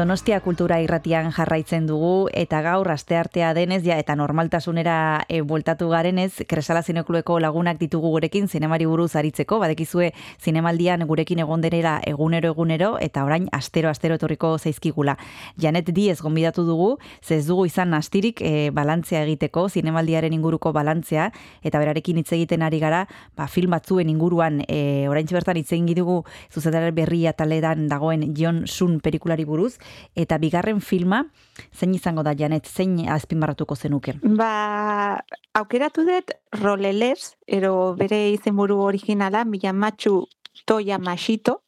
Donostia 0.06 0.38
kultura 0.45 0.76
irratian 0.84 1.32
jarraitzen 1.34 1.88
dugu 1.89 2.28
eta 2.38 2.60
gaur 2.62 2.91
asteartea 2.93 3.56
denez 3.58 3.80
ja 3.82 3.95
eta 3.97 4.14
normaltasunera 4.14 5.24
e, 5.26 5.39
bueltatu 5.41 5.88
garenez 5.89 6.43
Kresala 6.45 6.84
Zineklueko 6.86 7.39
lagunak 7.41 7.80
ditugu 7.80 8.12
gurekin 8.14 8.45
zinemari 8.45 8.86
buruz 8.86 9.16
aritzeko 9.18 9.58
badekizue 9.64 10.12
zinemaldian 10.38 11.08
gurekin 11.10 11.41
egon 11.41 11.64
denera 11.66 11.95
egunero 12.06 12.51
egunero 12.53 12.89
eta 13.01 13.24
orain 13.26 13.47
astero 13.51 13.89
astero 13.89 14.20
etorriko 14.20 14.51
zaizkigula. 14.60 15.16
Janet 15.58 15.89
Diez 15.89 16.20
gonbidatu 16.22 16.68
dugu, 16.70 16.99
ze 17.24 17.39
ez 17.39 17.47
dugu 17.47 17.66
izan 17.66 17.97
astirik 17.97 18.45
e, 18.45 18.70
balantzea 18.70 19.24
egiteko 19.26 19.66
zinemaldiaren 19.70 20.38
inguruko 20.38 20.70
balantzea 20.72 21.32
eta 21.64 21.82
berarekin 21.82 22.22
hitz 22.22 22.32
egiten 22.38 22.62
ari 22.62 22.78
gara, 22.78 23.08
ba, 23.34 23.47
film 23.47 23.74
batzuen 23.74 24.14
inguruan 24.14 24.62
e, 24.68 25.10
oraintxe 25.10 25.39
bertan 25.39 25.58
hitz 25.58 25.72
egin 25.74 25.89
dugu 25.97 26.22
zuzendarar 26.53 26.93
berria 26.93 27.34
taledan 27.34 27.88
dagoen 27.89 28.36
John 28.38 28.68
Sun 28.68 28.99
pelikulari 29.01 29.49
buruz 29.49 29.80
Eta 30.16 30.38
bigarren 30.38 30.82
filma, 30.82 31.26
zein 31.74 31.93
izango 31.96 32.24
da, 32.24 32.36
Janet, 32.38 32.68
zein 32.68 32.98
azpimarratuko 33.10 33.76
zenuke? 33.76 34.16
Ba, 34.22 35.20
aukeratu 35.54 36.06
dut 36.08 36.34
roleles, 36.62 37.36
ero 37.48 37.96
bere 38.00 38.30
izenburu 38.32 38.80
originala, 38.84 39.46
Miyamatsu 39.46 40.26
Toya 40.66 41.00
Mashito, 41.00 41.62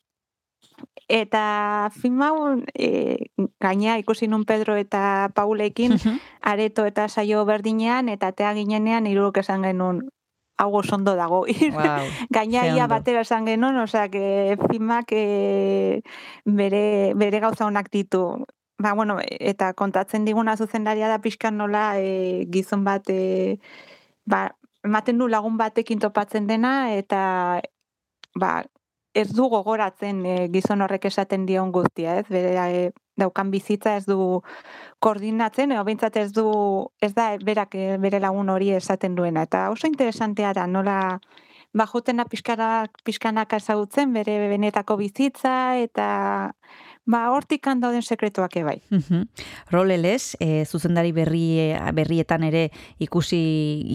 Eta 1.08 1.90
film 1.96 2.22
hau 2.22 2.36
e, 2.76 3.32
gaina 3.64 3.96
ikusi 3.98 4.28
nun 4.28 4.44
Pedro 4.44 4.76
eta 4.76 5.32
Paulekin 5.34 5.96
areto 6.42 6.84
eta 6.86 7.08
saio 7.08 7.46
berdinean 7.48 8.10
eta 8.12 8.34
tea 8.36 8.52
ginenean 8.54 9.08
irurok 9.08 9.40
esan 9.40 9.64
genuen 9.64 10.04
hau 10.58 10.82
ondo 10.92 11.16
dago. 11.16 11.46
Wow, 11.78 12.06
gaina 12.30 12.62
ze 12.62 12.76
ia 12.76 12.84
ondo. 12.84 12.96
batera 12.96 13.22
esan 13.22 13.46
genuen, 13.46 13.78
osea, 13.78 14.10
que 14.10 14.58
filmak 14.70 15.12
e, 15.12 16.02
bere, 16.46 17.14
bere 17.16 17.40
gauza 17.40 17.66
honak 17.66 17.92
ditu. 17.92 18.46
Ba, 18.80 18.94
bueno, 18.94 19.18
eta 19.24 19.74
kontatzen 19.74 20.26
diguna 20.26 20.58
zuzendaria 20.58 21.08
da 21.08 21.20
pixkan 21.20 21.58
nola 21.58 22.00
e, 22.00 22.46
gizon 22.50 22.84
bat 22.84 23.10
e, 23.10 23.58
ba, 24.26 24.56
ematen 24.86 25.18
du 25.18 25.28
lagun 25.28 25.58
batekin 25.58 26.00
topatzen 26.00 26.48
dena 26.48 26.94
eta 26.94 27.62
ba, 28.36 28.64
ez 29.18 29.28
du 29.34 29.48
gogoratzen 29.50 30.22
e, 30.26 30.36
gizon 30.54 30.84
horrek 30.86 31.08
esaten 31.10 31.46
dion 31.50 31.72
guztia, 31.74 32.20
ez? 32.22 32.28
Bere 32.30 32.54
e, 32.68 32.84
daukan 33.18 33.50
bizitza 33.52 33.96
ez 33.98 34.06
du 34.06 34.42
koordinatzen, 35.04 35.74
edo 35.74 35.84
behintzat 35.88 36.20
ez 36.22 36.30
du, 36.36 36.46
ez 37.02 37.14
da 37.18 37.32
berak 37.50 37.74
e, 37.76 37.98
bere 38.04 38.22
lagun 38.22 38.54
hori 38.54 38.72
esaten 38.78 39.18
duena. 39.18 39.48
Eta 39.50 39.68
oso 39.74 39.90
interesantea 39.90 40.54
da, 40.54 40.68
nola 40.70 41.00
bajutena 41.78 42.26
pixkanak, 42.30 43.02
pixkanaka 43.06 43.60
ezagutzen 43.62 44.14
bere 44.14 44.38
benetako 44.54 44.98
bizitza, 45.02 45.56
eta 45.82 46.08
ba, 47.08 47.24
hortik 47.32 47.66
dauden 47.66 48.04
sekretuak 48.04 48.56
ebai. 48.60 48.82
Mhm. 48.92 49.26
Roleles, 49.72 50.36
e, 50.40 50.66
zuzendari 50.66 51.12
berri, 51.16 51.74
berrietan 51.96 52.44
ere 52.44 52.70
ikusi 53.00 53.40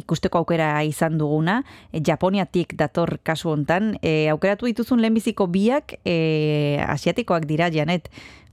ikusteko 0.02 0.42
aukera 0.42 0.82
izan 0.84 1.18
duguna, 1.18 1.62
e, 1.92 2.00
Japoniatik 2.00 2.74
dator 2.76 3.18
kasu 3.22 3.52
hontan, 3.52 3.98
e, 4.02 4.28
aukeratu 4.32 4.66
dituzun 4.66 5.00
lehenbiziko 5.00 5.46
biak 5.46 5.98
e, 6.04 6.80
asiatikoak 6.88 7.46
dira, 7.46 7.68
Janet. 7.70 8.08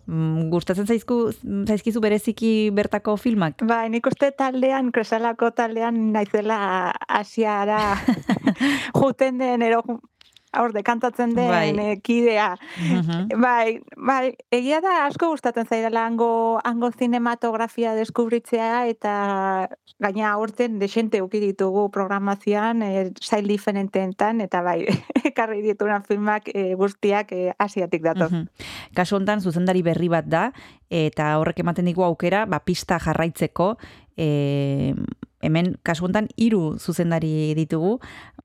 Mm, 0.09 0.49
Gustatzen 0.49 0.87
zaizku, 0.89 1.29
zaizkizu 1.69 2.01
bereziki 2.01 2.71
bertako 2.73 3.13
filmak? 3.21 3.61
Ba, 3.69 3.83
nik 3.93 4.07
uste 4.09 4.31
taldean, 4.33 4.89
kresalako 4.91 5.51
taldean 5.53 5.99
naizela 6.15 6.89
asiara 7.05 7.93
juten 8.97 9.37
den, 9.37 9.61
ero, 9.61 9.83
hor 10.57 10.73
dekantatzen 10.73 11.35
den 11.35 11.49
Bai. 11.49 11.99
kidea. 12.01 12.55
Mhm. 12.77 13.41
Bai, 13.41 13.81
bai, 13.95 14.35
egia 14.51 14.81
da 14.81 15.05
asko 15.05 15.29
gustatzen 15.29 15.67
zaidala 15.67 16.05
hango, 16.05 16.59
hango 16.63 16.91
zinematografia 16.91 17.93
deskubritzea 17.95 18.87
eta 18.87 19.69
gaina 19.99 20.31
aurten 20.31 20.79
desente 20.79 21.21
uki 21.21 21.39
ditugu 21.39 21.89
programazioan 21.91 22.81
e, 22.81 23.11
sail 23.21 23.47
diferenteetan 23.47 24.41
eta 24.41 24.61
bai, 24.65 24.85
ekarri 25.31 25.61
dituena 25.61 26.01
filmak 26.01 26.49
e, 26.53 26.73
guztiak 26.79 27.31
e, 27.31 27.53
asiatik 27.59 28.03
datoz. 28.03 28.31
Mhm. 28.31 28.47
Kasu 28.95 29.19
hontan 29.19 29.41
zuzendari 29.41 29.83
berri 29.85 30.09
bat 30.09 30.25
da 30.25 30.49
eta 30.89 31.35
horrek 31.37 31.59
ematen 31.61 31.85
digu 31.85 32.03
aukera 32.03 32.45
ba 32.49 32.63
pista 32.65 32.97
jarraitzeko 32.99 33.75
e, 34.19 34.93
hemen 35.41 35.77
kasu 35.87 36.07
hontan 36.07 36.27
hiru 36.35 36.75
zuzendari 36.77 37.55
ditugu. 37.55 37.99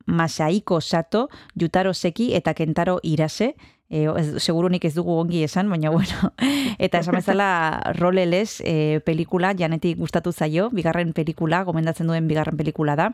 Masaiko 0.06 0.80
Sato, 0.84 1.28
Jutaro 1.56 1.94
Seki 1.94 2.34
eta 2.36 2.52
Kentaro 2.54 2.98
Irase 3.02 3.54
E, 3.90 4.06
ez, 4.08 4.42
segurunik 4.42 4.84
ez 4.88 4.94
dugu 4.96 5.12
ongi 5.20 5.42
esan, 5.44 5.68
baina 5.70 5.90
bueno. 5.94 6.32
Eta 6.78 6.98
esan 6.98 7.18
bezala 7.18 7.92
roleles 7.98 8.60
e, 8.64 9.00
pelikula, 9.04 9.52
janetik 9.56 9.98
gustatu 9.98 10.32
zaio, 10.32 10.70
bigarren 10.74 11.12
pelikula, 11.12 11.62
gomendatzen 11.64 12.08
duen 12.08 12.28
bigarren 12.28 12.56
pelikula 12.56 12.96
da. 12.96 13.10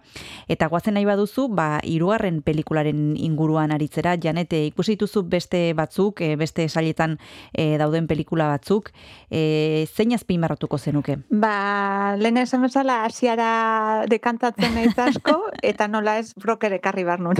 Eta 0.48 0.68
guazen 0.72 0.94
nahi 0.96 1.04
baduzu, 1.08 1.48
ba, 1.52 1.80
irugarren 1.84 2.40
pelikularen 2.46 3.16
inguruan 3.18 3.74
aritzera, 3.74 4.16
janete 4.22 4.62
ikusi 4.70 4.96
dituzu 4.96 5.24
beste 5.28 5.62
batzuk, 5.76 6.22
e, 6.24 6.34
beste 6.40 6.68
sailetan 6.68 7.18
e, 7.52 7.76
dauden 7.80 8.06
pelikula 8.10 8.48
batzuk, 8.50 8.90
e, 9.30 9.86
zein 9.90 10.14
azpimarratuko 10.14 10.78
zenuke? 10.78 11.18
Ba, 11.30 12.16
lehen 12.20 12.40
esan 12.40 12.64
bezala 12.64 13.02
asiara 13.04 14.06
dekantatzen 14.10 14.74
naiz 14.74 14.96
asko 14.98 15.36
eta 15.70 15.88
nola 15.88 16.18
ez 16.22 16.32
broker 16.34 16.72
ekarri 16.78 17.04
bar 17.04 17.20
nun. 17.20 17.38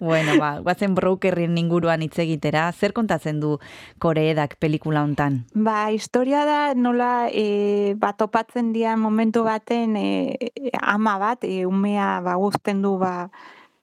Bueno, 0.00 0.36
ba, 0.40 0.52
guazen 0.64 0.94
brokerren 0.96 1.58
inguruan 1.60 2.02
hitz 2.04 2.18
egitera, 2.22 2.59
zer 2.72 2.92
kontatzen 2.96 3.40
du 3.40 3.56
koreedak 4.02 4.58
pelikula 4.60 5.04
hontan? 5.06 5.40
Ba, 5.54 5.88
historia 5.94 6.44
da 6.48 6.60
nola 6.74 7.28
e, 7.32 7.94
ba, 8.00 8.12
topatzen 8.12 8.74
dira 8.76 8.96
momentu 9.00 9.44
baten 9.46 9.96
e, 9.96 10.50
ama 10.82 11.16
bat, 11.22 11.48
e, 11.48 11.64
umea 11.66 12.18
ba, 12.26 12.36
guzten 12.40 12.82
du 12.84 12.98
ba, 13.00 13.30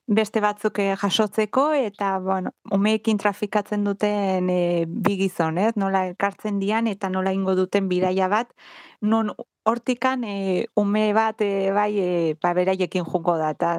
beste 0.08 0.40
batzuk 0.40 0.80
eh, 0.80 0.96
jasotzeko 0.96 1.72
eta 1.76 2.18
bueno, 2.24 2.54
umeekin 2.72 3.18
trafikatzen 3.20 3.84
duten 3.84 4.50
e, 4.50 4.86
bi 4.88 5.18
gizon, 5.20 5.58
ez? 5.60 5.74
Nola 5.76 6.06
elkartzen 6.08 6.60
dian 6.64 6.88
eta 6.88 7.10
nola 7.12 7.34
ingo 7.36 7.56
duten 7.60 7.90
bidaia 7.92 8.30
bat, 8.32 8.54
non 9.02 9.34
hortikan 9.68 10.24
e, 10.24 10.68
ume 10.80 11.12
bat 11.14 11.42
e, 11.44 11.72
bai 11.76 11.92
e, 12.00 12.10
ba, 12.42 12.54
beraiekin 12.56 13.04
jungo 13.04 13.36
da. 13.38 13.52
Eta 13.52 13.78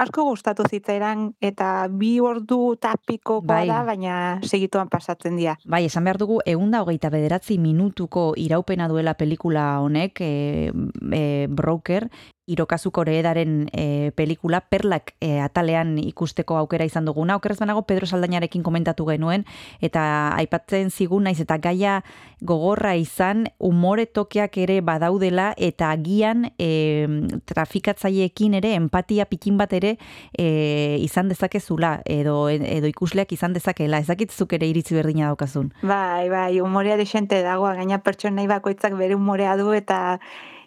asko 0.00 0.24
gustatu 0.30 0.64
zitzaidan 0.68 1.30
eta 1.44 1.88
bi 1.92 2.14
ordu 2.24 2.76
tapiko 2.80 3.40
Bai. 3.44 3.66
da, 3.68 3.82
baina 3.84 4.16
segituan 4.46 4.88
pasatzen 4.88 5.36
dira. 5.36 5.56
Bai, 5.64 5.84
esan 5.88 6.08
behar 6.08 6.20
dugu, 6.20 6.40
eunda 6.48 6.82
hogeita 6.84 7.10
bederatzi 7.12 7.58
minutuko 7.60 8.30
iraupena 8.40 8.88
duela 8.88 9.14
pelikula 9.14 9.66
honek, 9.84 10.20
e, 10.24 10.72
e, 11.12 11.22
Broker, 11.50 12.08
Hirokazu 12.50 12.90
Koreedaren 12.90 13.68
e, 13.72 14.10
pelikula, 14.18 14.60
perlak 14.60 15.14
e, 15.22 15.38
atalean 15.40 15.96
ikusteko 16.02 16.56
aukera 16.58 16.86
izan 16.88 17.06
duguna. 17.06 17.36
Okerrez 17.38 17.60
banago 17.60 17.84
Pedro 17.86 18.08
Saldañarekin 18.10 18.64
komentatu 18.66 19.06
genuen, 19.06 19.46
eta 19.80 20.02
aipatzen 20.38 20.90
zigun 20.90 21.28
naiz 21.28 21.38
eta 21.40 21.58
gaia 21.62 22.00
gogorra 22.40 22.96
izan, 22.98 23.46
umore 23.58 24.06
tokeak 24.06 24.58
ere 24.58 24.80
badaudela, 24.80 25.50
eta 25.56 25.92
agian 25.94 26.48
e, 26.58 27.06
trafikatzaileekin 27.46 28.58
ere, 28.60 28.74
empatia 28.78 29.28
pikin 29.30 29.58
bat 29.60 29.72
ere 29.76 29.96
e, 30.36 30.98
izan 31.04 31.30
dezakezula, 31.30 32.00
edo, 32.04 32.48
edo 32.50 32.90
ikusleak 32.90 33.32
izan 33.36 33.54
dezakela. 33.54 34.00
Ezakitzuk 34.02 34.56
ere 34.58 34.68
iritzi 34.70 34.96
berdina 34.96 35.30
daukazun. 35.30 35.70
Bai, 35.82 36.28
bai, 36.32 36.60
umorea 36.64 36.98
desente 37.00 37.42
dago, 37.46 37.68
gaina 37.78 38.00
pertsonai 38.02 38.48
bakoitzak 38.50 38.96
bere 38.98 39.14
umorea 39.18 39.56
du 39.60 39.72
eta 39.76 40.00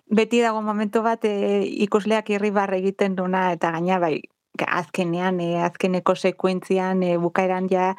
beti 0.10 0.42
dago 0.42 0.62
momentu 0.62 1.02
bat 1.04 1.26
e, 1.26 1.64
ikusleak 1.86 2.30
irribarre 2.30 2.78
egiten 2.82 3.16
duna 3.16 3.52
eta 3.54 3.72
gaina 3.72 4.00
bai, 4.00 4.20
azkenean, 4.68 5.40
e, 5.42 5.58
azkeneko 5.64 6.16
sekuentzian, 6.16 7.04
e, 7.04 7.18
bukaeran 7.18 7.70
ja 7.72 7.94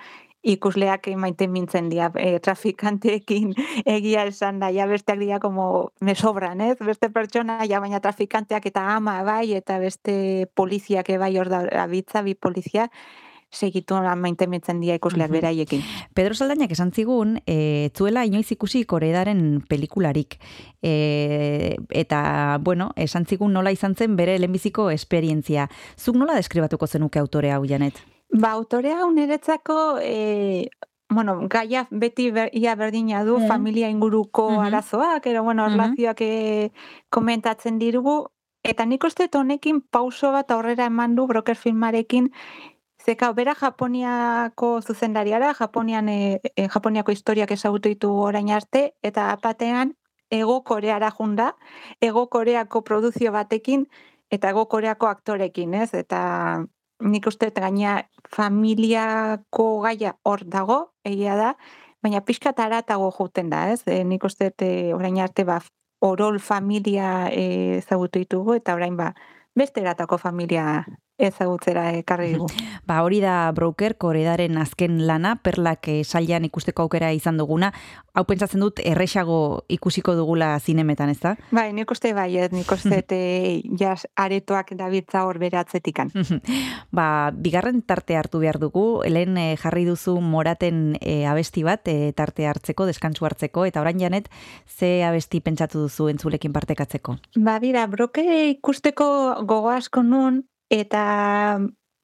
ikusleak 0.45 1.09
maite 1.17 1.49
mintzen 1.49 1.89
dira 1.89 2.11
e, 2.21 2.39
trafikanteekin 2.45 3.55
egia 3.97 4.27
esan 4.29 4.61
da, 4.61 4.69
ja 4.71 4.87
besteak 4.87 5.19
dira 5.19 5.41
como 5.41 5.93
me 6.01 6.15
sobran, 6.15 6.61
ez? 6.61 6.77
Beste 6.85 7.09
pertsona, 7.11 7.63
ja 7.65 7.81
baina 7.81 8.01
trafikanteak 8.05 8.67
eta 8.69 8.85
ama 8.95 9.23
bai, 9.25 9.55
eta 9.57 9.79
beste 9.81 10.47
poliziak 10.55 11.09
bai 11.19 11.33
hor 11.39 11.49
da 11.49 11.65
abitza, 11.83 12.23
bi 12.23 12.35
polizia, 12.35 12.91
segitu 13.55 13.95
maite 14.17 14.47
mintzen 14.47 14.81
dira 14.81 14.95
ikusleak 14.95 15.31
Mhm. 15.31 15.37
beraiekin. 15.41 15.81
Pedro 16.15 16.35
Saldañak 16.35 16.73
esan 16.73 16.93
zigun, 16.93 17.41
e, 17.47 17.91
zuela 17.97 18.25
inoiz 18.25 18.51
ikusi 18.53 18.85
koreedaren 18.85 19.63
pelikularik. 19.69 20.39
E, 20.83 21.77
eta, 21.91 22.59
bueno, 22.61 22.91
esan 22.97 23.25
zigun 23.27 23.53
nola 23.53 23.71
izan 23.73 23.95
zen 23.95 24.17
bere 24.17 24.39
lehenbiziko 24.39 24.91
esperientzia. 24.91 25.69
Zuk 25.97 26.17
nola 26.17 26.35
deskribatuko 26.35 26.87
zenuke 26.87 27.19
autore 27.19 27.51
hau, 27.53 27.65
Janet? 27.65 27.95
Ba, 28.33 28.51
autorea 28.53 28.99
hau 29.01 29.13
niretzako, 29.13 29.99
e, 30.03 30.69
bueno, 31.09 31.47
gaia 31.49 31.87
beti 31.91 32.31
ber, 32.31 32.51
ia 32.53 32.75
berdina 32.75 33.25
du, 33.25 33.39
Mhm. 33.39 33.47
familia 33.49 33.89
inguruko 33.91 34.51
Mhm. 34.51 34.61
arazoak, 34.67 35.27
ero, 35.27 35.43
bueno, 35.45 35.69
Mhm. 35.69 35.73
relazioak 35.73 36.21
e, 36.21 36.73
komentatzen 37.11 37.79
dirugu, 37.79 38.27
eta 38.65 38.87
nik 38.87 39.05
uste 39.05 39.29
honekin 39.33 39.83
pauso 39.83 40.33
bat 40.33 40.51
aurrera 40.51 40.87
eman 40.87 41.15
du 41.15 41.27
broker 41.27 41.55
filmarekin, 41.57 42.33
Zeka, 43.05 43.33
bera 43.37 43.55
Japoniako 43.55 44.81
zuzendariara, 44.81 45.53
Japonian, 45.55 46.09
e, 46.09 46.41
e, 46.57 46.69
Japoniako 46.69 47.13
historiak 47.13 47.51
ezagutu 47.53 47.91
ditu 47.93 48.09
orain 48.17 48.49
arte, 48.51 48.95
eta 49.03 49.27
apatean 49.33 49.93
ego 50.33 50.63
koreara 50.65 51.11
junda, 51.11 51.51
ego 52.01 52.29
koreako 52.31 52.81
produzio 52.83 53.33
batekin, 53.33 53.85
eta 54.31 54.55
ego 54.55 54.65
koreako 54.73 55.11
aktorekin, 55.11 55.75
ez? 55.75 55.91
Eta 55.93 56.65
nik 57.05 57.29
uste 57.29 57.51
gaina 57.51 58.09
familiako 58.33 59.69
gaia 59.85 60.17
hor 60.25 60.47
dago, 60.49 60.81
egia 61.05 61.37
da, 61.37 61.55
baina 62.03 62.25
pixka 62.25 62.55
taratago 62.57 63.13
juten 63.19 63.51
da, 63.53 63.69
ez? 63.77 63.83
E, 63.87 64.01
nik 64.05 64.25
uste 64.25 64.49
orain 64.97 65.21
arte 65.21 65.45
ba, 65.45 65.61
orol 66.01 66.41
familia 66.41 67.29
ezagutu 67.29 68.19
ditugu, 68.19 68.57
eta 68.57 68.75
orain 68.75 68.97
ba, 68.97 69.13
beste 69.55 69.85
eratako 69.85 70.17
familia 70.19 70.87
ezagutzera 71.19 71.93
ekarri 72.01 72.33
digu. 72.35 72.49
Ba, 72.89 73.01
hori 73.07 73.21
da 73.23 73.51
broker, 73.55 73.95
koredaren 74.01 74.59
azken 74.59 74.99
lana, 75.07 75.37
perlak 75.43 75.89
eh, 75.89 76.03
sailean 76.05 76.45
ikusteko 76.49 76.85
aukera 76.85 77.13
izan 77.15 77.39
duguna. 77.39 77.71
Hau 78.15 78.25
pentsatzen 78.27 78.63
dut, 78.63 78.81
erresago 78.85 79.65
ikusiko 79.73 80.15
dugula 80.19 80.53
zinemetan, 80.59 81.11
ez 81.15 81.21
da? 81.23 81.35
Bai, 81.55 81.69
nik 81.75 81.91
uste 81.91 82.13
bai, 82.15 82.29
ez, 82.39 82.51
nik 82.55 82.71
uste 82.71 83.01
eh, 83.15 83.63
jas 83.79 84.07
aretoak 84.21 84.75
dabiltza 84.79 85.25
hor 85.27 85.39
bere 85.39 85.59
atzetikan. 85.63 86.11
ba, 86.97 87.31
bigarren 87.31 87.83
tarte 87.83 88.19
hartu 88.19 88.43
behar 88.43 88.59
dugu, 88.63 89.03
helen 89.07 89.39
eh, 89.39 89.55
jarri 89.61 89.87
duzu 89.87 90.19
moraten 90.21 90.97
eh, 91.01 91.25
abesti 91.31 91.63
bat, 91.67 91.87
eh, 91.91 92.13
tarte 92.17 92.49
hartzeko, 92.51 92.89
deskantsu 92.91 93.27
hartzeko, 93.27 93.69
eta 93.71 93.83
orain 93.83 94.03
janet, 94.03 94.29
ze 94.67 95.05
abesti 95.07 95.41
pentsatu 95.41 95.87
duzu 95.87 96.11
entzulekin 96.11 96.53
partekatzeko? 96.53 97.19
Ba, 97.39 97.61
bira, 97.63 97.87
broke 97.87 98.25
ikusteko 98.51 99.07
gogo 99.47 99.71
asko 99.71 100.03
nun, 100.03 100.43
eta 100.71 101.59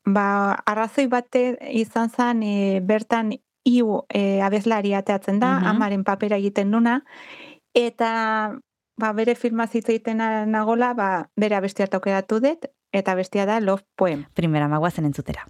ba, 0.06 0.54
arrazoi 0.66 1.06
bate 1.06 1.58
izan 1.70 2.10
zen 2.10 2.42
e, 2.42 2.80
bertan 2.80 3.32
iu 3.64 4.02
e, 4.08 4.40
abeslari 4.42 4.94
ateatzen 4.94 5.38
da, 5.40 5.58
Mhm. 5.58 5.66
amaren 5.66 6.04
papera 6.04 6.36
egiten 6.36 6.70
nuna, 6.70 7.04
eta 7.74 8.58
ba, 8.96 9.12
bere 9.12 9.34
filma 9.34 9.66
hitz 9.72 9.88
egiten 9.88 10.18
nagola, 10.50 10.94
ba, 10.94 11.30
bere 11.36 11.56
abestia 11.56 11.86
taukeratu 11.86 12.40
dut, 12.40 12.66
eta 12.92 13.14
bestia 13.14 13.46
da 13.46 13.60
Love 13.60 13.84
Poem. 13.96 14.26
Primera 14.34 14.68
magoazen 14.68 15.04
entzutera. 15.04 15.46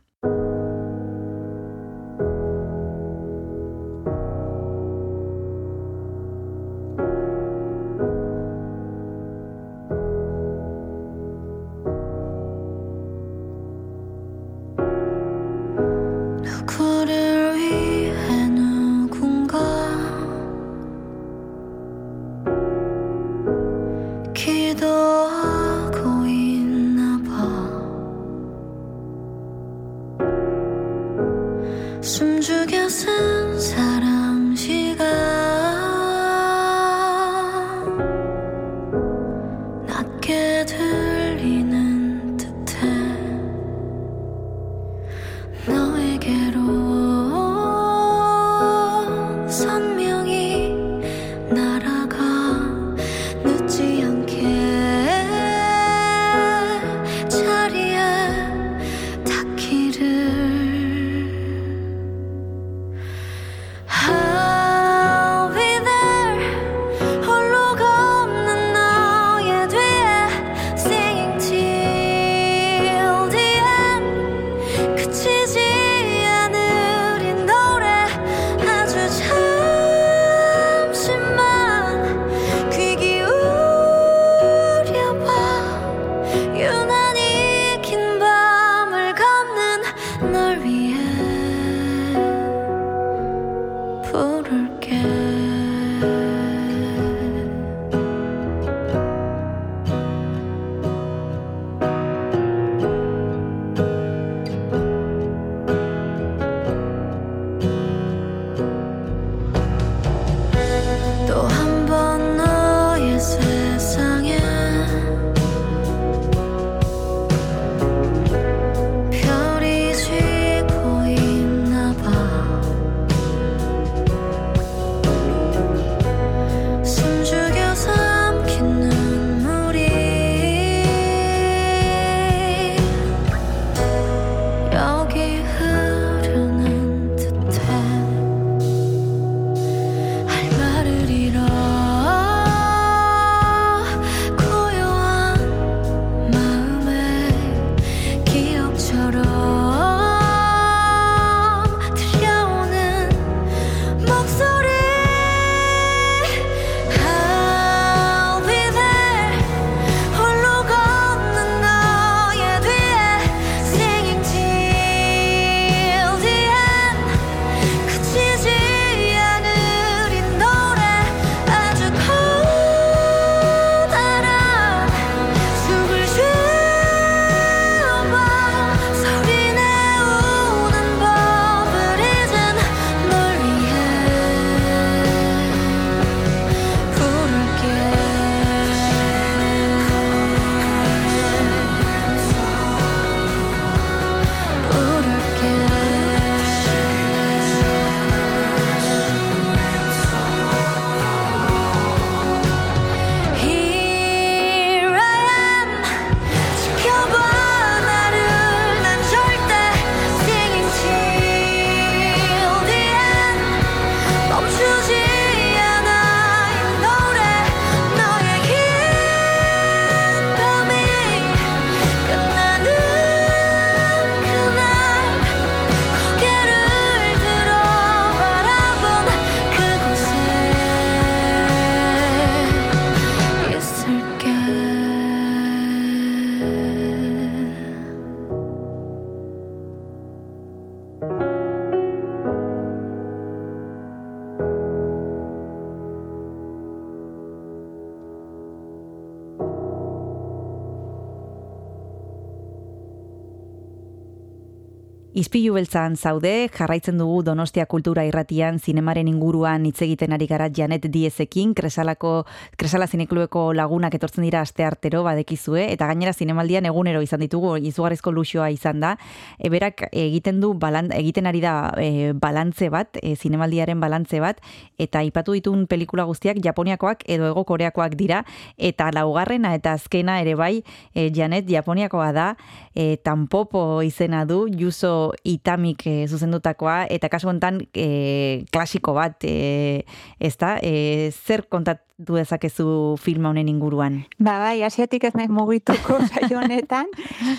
Izpilu 255.31 255.53
beltzan 255.55 255.95
zaude, 255.95 256.49
jarraitzen 256.51 256.97
dugu 256.99 257.20
Donostia 257.22 257.62
Kultura 257.70 258.03
Irratian 258.03 258.57
zinemaren 258.59 259.07
inguruan 259.07 259.62
hitz 259.68 259.85
egiten 259.87 260.11
ari 260.11 260.26
gara 260.26 260.49
Janet 260.51 260.89
Diezekin, 260.91 261.53
Kresalako 261.55 262.24
Kresala 262.59 262.89
Zineklueko 262.91 263.53
lagunak 263.55 263.95
etortzen 263.95 264.26
dira 264.26 264.41
aste 264.43 264.64
artero 264.66 265.05
badekizue 265.07 265.68
eta 265.70 265.87
gainera 265.87 266.11
zinemaldian 266.12 266.66
egunero 266.66 266.99
izan 267.07 267.22
ditugu 267.22 267.53
izugarrizko 267.62 268.11
luxua 268.11 268.49
izan 268.51 268.81
da. 268.83 268.97
E, 269.39 269.53
berak 269.55 269.85
egiten 269.93 270.41
du 270.43 270.51
balan, 270.59 270.91
egiten 270.99 271.31
ari 271.31 271.45
da 271.45 271.76
e, 271.78 272.11
balantze 272.11 272.66
bat, 272.74 272.99
e, 272.99 273.14
zinemaldiaren 273.14 273.78
balantze 273.78 274.18
bat 274.18 274.43
eta 274.83 275.05
aipatu 275.05 275.39
ditun 275.39 275.68
pelikula 275.70 276.09
guztiak 276.11 276.43
Japoniakoak 276.43 277.07
edo 277.07 277.31
Ego 277.31 277.47
Koreakoak 277.47 277.95
dira 277.95 278.24
eta 278.59 278.91
laugarrena 278.99 279.55
eta 279.55 279.78
azkena 279.78 280.18
ere 280.26 280.35
bai 280.35 280.64
e, 280.91 281.07
Janet 281.14 281.47
Japoniakoa 281.47 282.11
da, 282.18 282.28
e, 282.74 282.97
Tampopo 282.99 283.85
izena 283.87 284.26
du, 284.26 284.49
Yuso 284.51 285.12
Itamik 285.25 285.87
e, 285.87 285.95
zuzendutakoa 286.09 286.85
eta 286.91 287.11
kasu 287.12 287.29
hontan 287.31 287.61
e, 287.75 288.45
klasiko 288.53 288.95
bat 288.97 289.25
e, 289.25 289.85
ez 290.18 290.37
da, 290.41 290.57
e, 290.62 291.11
zer 291.11 291.47
kontatu 291.49 292.16
dezakezu 292.16 292.97
filma 293.01 293.31
honen 293.31 293.49
inguruan? 293.49 294.03
Ba, 294.18 294.39
bai, 294.41 294.62
asiatik 294.64 295.05
ez 295.05 295.14
nahi 295.14 295.29
mugituko 295.29 296.01
saio 296.11 296.41
honetan. 296.41 296.89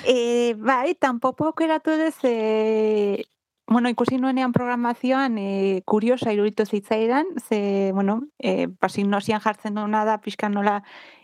e, 0.05 0.53
bai, 0.57 0.95
tampoco 0.95 1.49
aukeratu 1.49 1.97
dez, 1.97 2.17
e, 2.23 3.25
bueno, 3.71 3.89
ikusi 3.89 4.17
nuenean 4.17 4.51
programazioan 4.51 5.37
e, 5.39 5.81
kuriosa 5.85 6.33
iruditu 6.33 6.65
zitzaidan, 6.65 7.25
ze, 7.39 7.91
bueno, 7.93 8.21
e, 8.37 8.67
pasinosian 8.67 9.41
jartzen 9.41 9.75
duena 9.79 10.05
da, 10.05 10.19
pixkan 10.21 10.53
nola, 10.53 10.81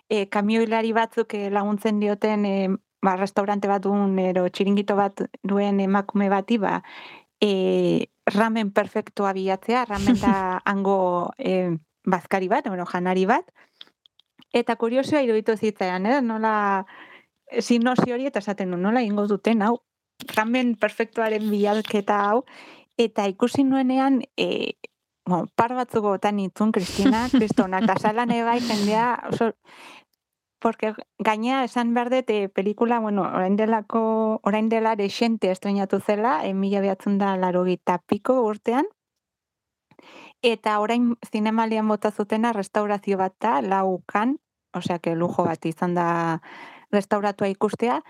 e, 0.10 0.26
kamioilari 0.32 0.94
batzuk 0.96 1.34
e, 1.36 1.50
laguntzen 1.52 2.00
dioten 2.00 2.46
e, 2.46 2.58
ba, 3.02 3.16
restaurante 3.16 3.68
bat 3.68 3.84
duen, 3.84 4.18
ero 4.20 4.48
txiringito 4.50 4.96
bat 4.98 5.26
duen 5.44 5.80
emakume 5.84 6.30
bati, 6.30 6.58
ba, 6.62 6.82
e, 7.42 8.10
ramen 8.26 8.72
perfektua 8.72 9.34
bilatzea, 9.34 9.86
ramen 9.86 10.20
da 10.26 10.62
hango 10.66 11.34
e, 11.38 11.78
bazkari 12.06 12.48
bat, 12.48 12.68
bueno, 12.68 12.86
janari 12.86 13.26
bat, 13.30 13.52
eta 14.54 14.76
kuriosoa 14.80 15.22
iruditu 15.26 15.58
zitzaidan, 15.58 16.06
eh? 16.06 16.22
nola 16.22 16.86
sinopsi 17.60 18.12
hori 18.12 18.28
eta 18.28 18.42
esaten 18.44 18.74
du, 18.74 18.80
nola 18.82 19.04
ingo 19.06 19.28
duten 19.28 19.62
hau, 19.64 19.78
ramen 20.36 20.76
perfektuaren 20.80 21.50
bilalketa 21.52 22.20
hau, 22.30 22.44
eta 22.98 23.28
ikusi 23.30 23.64
nuenean, 23.64 24.24
e, 24.36 24.78
bueno, 25.28 25.46
par 25.56 25.76
batzuk 25.76 26.06
gotan 26.08 26.40
itzun, 26.40 26.72
Kristina, 26.72 27.28
Kristona, 27.32 27.84
eta 27.84 28.00
salan 28.04 28.34
bai 28.48 28.60
jendea, 28.64 29.08
oso, 29.30 29.52
porque 30.60 30.94
gaina 31.20 31.64
esan 31.64 31.94
behar 31.94 32.10
dut, 32.10 32.30
e, 32.30 32.50
pelikula, 32.50 33.00
bueno, 33.00 33.24
orain 33.24 33.56
delako, 33.56 34.40
orain 34.44 34.70
dela 34.70 34.96
desente 34.96 35.52
estrenatu 35.52 36.00
zela, 36.00 36.46
e, 36.46 36.54
mila 36.54 36.82
behatzen 36.82 37.18
da 37.18 37.36
laro 37.38 37.66
piko 38.08 38.42
urtean, 38.42 38.86
eta 40.42 40.80
orain 40.80 41.16
zinemalian 41.32 41.88
bota 41.88 42.12
zutena 42.12 42.54
restaurazio 42.54 43.18
bat 43.18 43.36
da, 43.40 43.62
laukan, 43.62 44.38
osea, 44.74 45.00
que 45.00 45.16
lujo 45.16 45.44
bat 45.44 45.66
izan 45.66 45.94
da 45.96 46.42
restauratua 46.92 47.50
ikustea, 47.50 48.02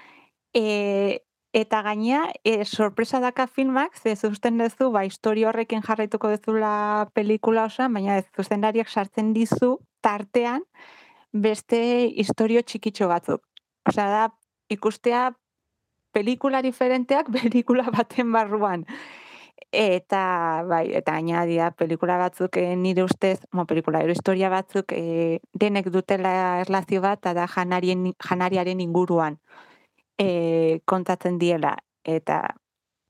e, 0.53 1.23
eta 1.53 1.81
gaina, 1.81 2.31
e, 2.43 2.65
sorpresa 2.65 3.19
daka 3.19 3.47
filmak, 3.47 3.95
ze 3.97 4.15
zuzten 4.15 4.57
dezu, 4.57 4.91
ba, 4.91 5.05
historio 5.05 5.49
horrekin 5.49 5.81
jarraituko 5.81 6.29
dezula 6.29 7.09
pelikula 7.13 7.65
osoan, 7.65 7.93
baina 7.93 8.17
ez 8.17 8.27
zuzendariak 8.35 8.89
sartzen 8.89 9.33
dizu 9.33 9.79
tartean, 10.01 10.63
beste 11.33 11.79
historio 12.15 12.61
txikitxo 12.61 13.07
batzuk. 13.07 13.43
Osea, 13.87 14.07
da, 14.09 14.23
ikustea 14.69 15.31
pelikula 16.11 16.61
diferenteak 16.61 17.31
pelikula 17.35 17.89
baten 17.93 18.31
barruan. 18.31 18.85
Eta, 19.71 20.63
bai, 20.69 20.85
eta 20.95 21.17
ainadia 21.19 21.71
pelikula 21.75 22.15
batzuk 22.21 22.55
e, 22.57 22.69
nire 22.79 23.03
ustez, 23.03 23.41
mo, 23.51 23.65
pelikula, 23.67 23.99
ero 24.05 24.13
historia 24.15 24.49
batzuk 24.49 24.93
e, 24.95 25.39
denek 25.53 25.89
dutela 25.91 26.61
erlazio 26.61 27.01
bat, 27.03 27.19
eta 27.19 27.47
janarien, 27.51 28.13
janariaren 28.23 28.79
inguruan 28.79 29.41
e, 30.17 30.79
kontatzen 30.85 31.37
diela. 31.41 31.75
Eta 32.07 32.55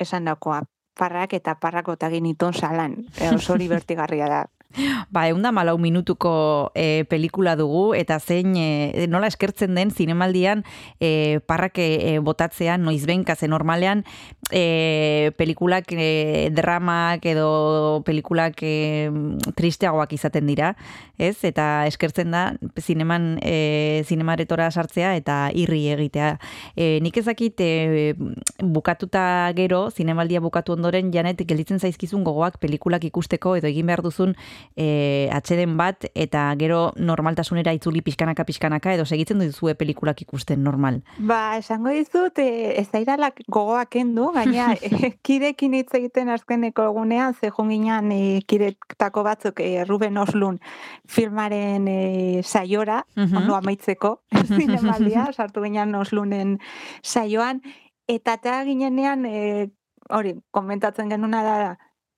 esan 0.01 0.25
dakoa, 0.25 0.63
parrak 0.97 1.37
eta 1.37 1.59
parrako 1.61 1.93
eta 1.93 2.09
geniton 2.09 2.53
salan. 2.53 3.03
E, 3.19 3.29
oso 3.35 3.57
bertigarria 3.75 4.27
da. 4.27 4.45
Ba, 5.11 5.27
eunda 5.27 5.51
malau 5.51 5.77
minutuko 5.77 6.71
e, 6.75 7.05
pelikula 7.09 7.55
dugu, 7.55 7.93
eta 7.95 8.19
zein 8.19 8.55
e, 8.59 9.07
nola 9.07 9.29
eskertzen 9.31 9.75
den 9.77 9.91
zinemaldian 9.91 10.63
e, 10.99 11.39
parrake 11.47 11.87
e, 11.95 12.17
botatzean, 12.19 12.83
noiz 12.83 13.05
benka, 13.07 13.35
normalean 13.47 14.03
e, 14.51 15.31
pelikulak 15.37 15.91
e, 15.91 16.49
dramak 16.51 17.25
edo 17.25 18.01
pelikulak 18.05 18.59
e, 18.61 19.09
tristeagoak 19.55 20.13
izaten 20.13 20.47
dira, 20.47 20.75
ez? 21.17 21.37
Eta 21.47 21.85
eskertzen 21.87 22.31
da 22.31 22.43
zineman 22.81 23.37
e, 23.41 24.03
zinemaretora 24.05 24.69
sartzea 24.71 25.15
eta 25.15 25.37
irri 25.55 25.87
egitea. 25.93 26.33
E, 26.75 26.99
nik 27.01 27.17
ezakit 27.17 27.61
e, 27.63 28.13
bukatuta 28.61 29.51
gero, 29.57 29.87
zinemaldia 29.91 30.41
bukatu 30.43 30.75
ondoren, 30.75 31.13
janet, 31.13 31.41
gelditzen 31.47 31.79
zaizkizun 31.79 32.25
gogoak 32.27 32.59
pelikulak 32.59 33.07
ikusteko 33.07 33.55
edo 33.57 33.71
egin 33.71 33.87
behar 33.87 34.03
duzun 34.03 34.35
e, 34.75 35.29
atxeden 35.33 35.77
bat 35.77 36.05
eta 36.13 36.53
gero 36.59 36.93
normaltasunera 36.97 37.73
itzuli 37.73 38.01
pixkanaka 38.01 38.45
pixkanaka 38.45 38.93
edo 38.93 39.05
segitzen 39.05 39.39
duzue 39.39 39.75
pelikulak 39.75 40.21
ikusten 40.21 40.63
normal. 40.63 41.01
Ba, 41.19 41.57
esango 41.57 41.89
dizut, 41.89 42.39
e, 42.39 42.79
ez 42.79 42.87
dairalak 42.91 43.41
gogoak 43.47 43.95
endu, 43.95 44.31
baina 44.33 44.73
e, 44.81 45.13
kidekin 45.21 45.73
hitz 45.73 45.93
egiten 45.97 46.29
azkeneko 46.29 46.87
egunean, 46.91 47.33
ze 47.33 47.51
junginan 47.51 48.11
e, 48.11 48.41
kidetako 48.47 49.23
batzuk 49.23 49.59
e, 49.59 49.83
Ruben 49.85 50.17
Oslun 50.17 50.59
filmaren 51.07 51.87
e, 51.87 52.41
saiora, 52.43 53.03
Mhm. 53.15 53.37
ondo 53.37 53.55
amaitzeko, 53.55 54.21
zinemaldia, 54.57 55.27
sartu 55.37 55.63
ginen 55.63 55.95
Oslunen 55.95 56.59
saioan, 57.03 57.61
eta 58.07 58.33
eta 58.37 58.63
ginenean, 58.65 59.25
e, 59.25 59.69
hori, 60.09 60.35
komentatzen 60.51 61.09
genuna 61.09 61.41
da, 61.43 61.57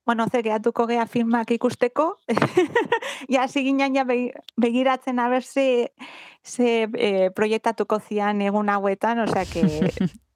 bueno, 0.10 0.26
ze 0.32 0.42
gehatuko 0.42 0.88
gea 0.90 1.04
filmak 1.06 1.52
ikusteko, 1.54 2.18
ja, 3.34 3.44
ziginen 3.48 3.94
ja 3.94 4.04
begi- 4.10 4.32
begiratzen 4.58 5.20
haber 5.22 5.44
ze, 5.44 5.92
ze 6.44 6.88
e, 6.98 7.30
proiektatuko 7.30 8.00
zian 8.00 8.42
egun 8.42 8.72
hauetan, 8.74 9.20
osea, 9.28 9.46
que 9.46 9.62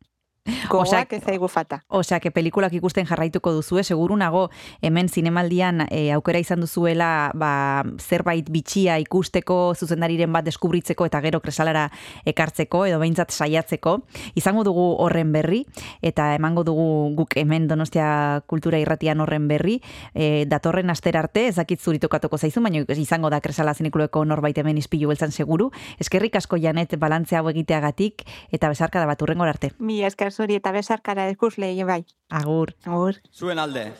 gogoak 0.73 1.13
ez 1.13 1.23
zaigu 1.23 1.47
fata. 1.47 1.83
Osea, 1.87 2.19
que 2.19 2.31
pelikulak 2.31 2.73
ikusten 2.73 3.05
jarraituko 3.07 3.53
duzue, 3.53 3.83
seguru 3.83 4.15
nago 4.17 4.49
hemen 4.81 5.09
zinemaldian 5.09 5.87
e, 5.89 6.11
aukera 6.11 6.39
izan 6.39 6.63
duzuela 6.63 7.31
ba, 7.33 7.83
zerbait 7.99 8.49
bitxia 8.51 8.97
ikusteko, 9.03 9.73
zuzendariren 9.75 10.33
bat 10.33 10.45
deskubritzeko 10.45 11.07
eta 11.07 11.21
gero 11.23 11.39
kresalara 11.43 11.89
ekartzeko 12.25 12.85
edo 12.89 12.99
behintzat 12.99 13.31
saiatzeko. 13.31 13.99
Izango 14.35 14.65
dugu 14.67 14.87
horren 15.03 15.31
berri 15.31 15.63
eta 16.01 16.33
emango 16.35 16.65
dugu 16.67 16.87
guk 17.15 17.37
hemen 17.39 17.67
Donostia 17.67 18.43
Kultura 18.47 18.79
Irratian 18.79 19.21
horren 19.23 19.47
berri. 19.47 19.79
E, 20.13 20.45
datorren 20.49 20.89
aster 20.89 21.17
arte, 21.17 21.47
ez 21.47 21.55
dakit 21.55 21.79
zuri 21.79 21.99
tokatuko 22.03 22.37
zaizu, 22.37 22.61
baina 22.61 22.83
izango 22.97 23.29
da 23.29 23.39
kresala 23.41 23.73
zinekuloeko 23.73 24.25
norbait 24.25 24.57
hemen 24.57 24.77
izpilu 24.77 25.07
beltzan 25.07 25.31
seguru. 25.31 25.71
Eskerrik 25.99 26.35
asko 26.35 26.57
janet 26.57 26.97
balantzea 26.99 27.39
hau 27.39 27.49
egiteagatik 27.49 28.25
eta 28.51 28.69
bezarka 28.69 28.99
da 28.99 29.07
bat 29.07 29.21
urrengor 29.21 29.47
arte. 29.47 29.71
Mi 29.79 30.03
esker 30.03 30.32
zuri 30.33 30.55
eta 30.59 30.71
besarkara 30.75 31.29
ikusle 31.29 31.69
bai. 31.85 32.03
Agur. 32.29 32.73
Agur. 32.85 33.21
Zuen 33.31 33.59
alde. 33.59 33.91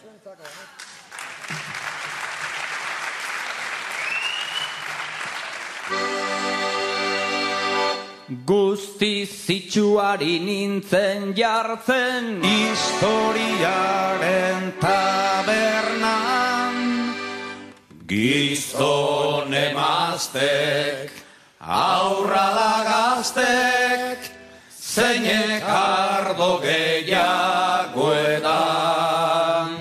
Guzti 8.46 9.26
zitsuari 9.28 10.40
nintzen 10.40 11.34
jartzen 11.38 12.42
Historiaren 12.42 13.54
tabernan 14.82 16.76
Gizton 18.08 19.54
emaztek 19.54 21.12
Aurrala 21.60 22.84
gaztek 22.90 24.12
Zeinek 24.94 25.64
ardo 25.66 26.62
gehiago 26.62 28.10
edan. 28.14 29.72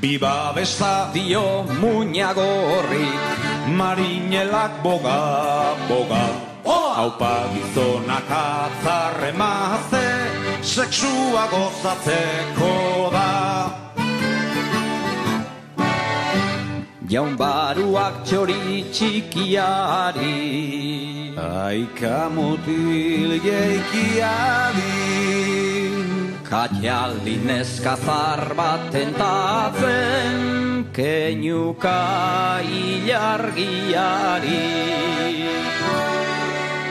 Biba 0.00 0.52
besta 0.56 1.12
dio 1.12 1.64
muñago 1.82 2.48
horri 2.70 3.08
Marinelak 3.76 4.80
boga, 4.82 5.20
boga 5.84 6.51
Haupa 6.92 7.48
gizonak 7.54 8.28
atzarre 8.28 9.32
maze 9.32 10.08
sexua 10.60 11.44
gozatzeko 11.52 12.74
da. 13.14 13.30
Jaun 17.12 17.36
baruak 17.36 18.22
txori 18.24 18.88
txikiari 18.88 20.36
Aika 21.36 22.20
mutil 22.32 23.36
jeikiadi 23.44 24.96
Katialdi 26.48 27.36
neskazar 27.48 28.42
bat 28.56 28.88
tentatzen 28.94 30.36
Keinuka 30.96 32.00
ilargiari 32.80 34.64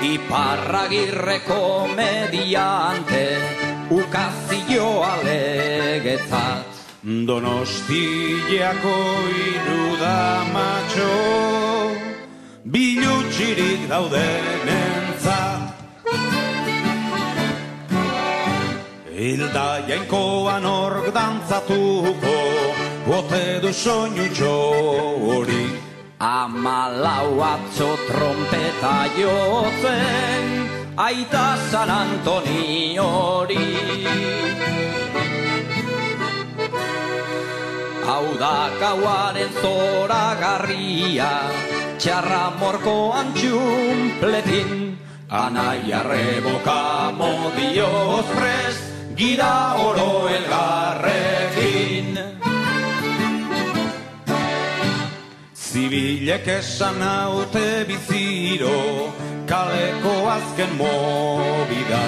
Iparragirreko 0.01 1.87
mediante 1.95 3.37
Ukazioa 3.93 5.13
legetzat 5.23 6.65
Donostiako 7.27 8.97
iruda 9.29 10.45
matxo 10.53 11.11
Bilutxirik 12.65 13.85
daudenentzat. 13.89 15.61
Hilda 19.11 19.69
jainkoan 19.85 20.65
ork 20.65 21.13
dantzatuko 21.13 22.35
Bote 23.05 23.45
du 23.61 23.73
soinu 23.73 24.27
txori 24.33 25.80
Amalau 26.21 27.41
atzo 27.41 27.97
trompeta 28.05 29.09
jotzen 29.17 30.69
Aita 30.93 31.57
San 31.71 31.89
Antoni 31.89 32.93
hori. 33.01 33.73
Hau 38.05 38.37
da 38.37 38.69
gauaren 38.77 39.49
zora 39.65 40.37
garria 40.37 41.33
Txarra 41.97 42.53
morko 42.61 43.17
antxumpletin 43.17 44.93
Anai 45.25 45.89
arreboka 45.89 47.09
modioz 47.17 48.29
prest 48.37 49.17
Gira 49.17 49.73
oro 49.89 50.29
elgarrekin 50.29 51.50
Zibilek 55.71 56.43
esan 56.51 56.99
haute 56.99 57.87
biziro 57.87 59.07
Kaleko 59.47 60.27
azken 60.27 60.75
mobida 60.75 62.03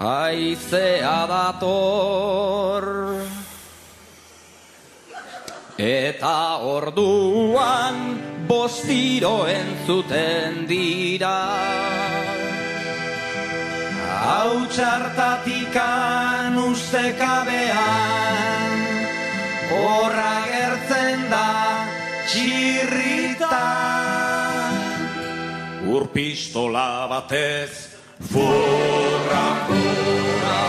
Aizea 0.00 1.28
dator 1.28 3.20
Eta 5.76 6.56
orduan 6.60 7.96
bostiro 8.48 9.46
entzuten 9.48 10.66
dira. 10.68 11.40
Hau 14.24 14.66
txartatikan 14.72 16.56
ustekabean 16.64 18.76
Horra 19.70 20.34
gertzen 20.52 20.89
txirrita 23.50 23.66
Urpistola 25.86 27.06
batez 27.10 27.96
Furra, 28.30 29.46
furra 29.66 30.64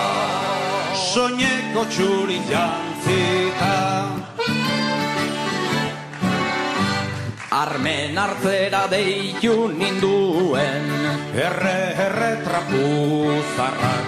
Soñeko 0.96 1.84
txuri 1.92 2.40
jantzita. 2.48 3.76
Armen 7.52 8.18
hartzera 8.18 8.88
deitu 8.88 9.68
ninduen. 9.76 10.86
Erre, 11.36 11.80
erre 12.08 12.32
trapuzarrak 12.46 14.08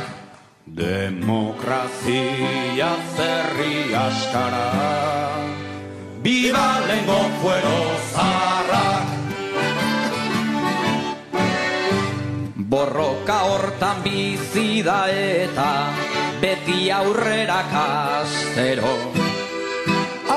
Demokrazia 0.65 2.15
zerri 3.17 3.93
askara 3.93 5.52
Biba 6.23 6.79
lengo 6.87 7.19
fuero 7.41 7.79
zarrak 8.15 9.07
Borroka 12.55 13.39
hortan 13.49 13.99
bizi 14.05 14.79
da 14.87 15.01
eta 15.11 15.91
beti 16.39 16.87
aurrera 16.95 17.59
kastero 17.73 18.95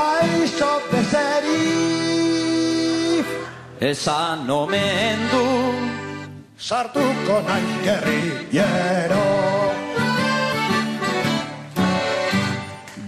Aixo 0.01 0.73
bezeri 0.91 1.63
Esan 3.79 4.51
omen 4.51 5.23
du 5.31 5.47
Sartuko 6.59 7.39
nahi 7.47 7.79
gerrillero 7.87 9.76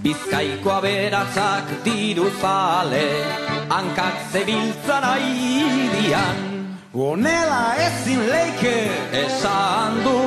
Bizkaiko 0.03 0.70
aberatzak 0.79 1.66
diru 1.85 2.29
zale 2.41 3.07
Hankak 3.69 4.16
zebiltzan 4.33 5.05
aidian 5.15 6.39
Honela 6.95 7.65
ezin 7.87 8.23
leike 8.33 8.77
Esan 9.25 9.93
du 10.05 10.19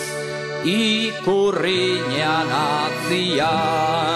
Ikurriñan 0.67 2.51
atzian 2.59 4.16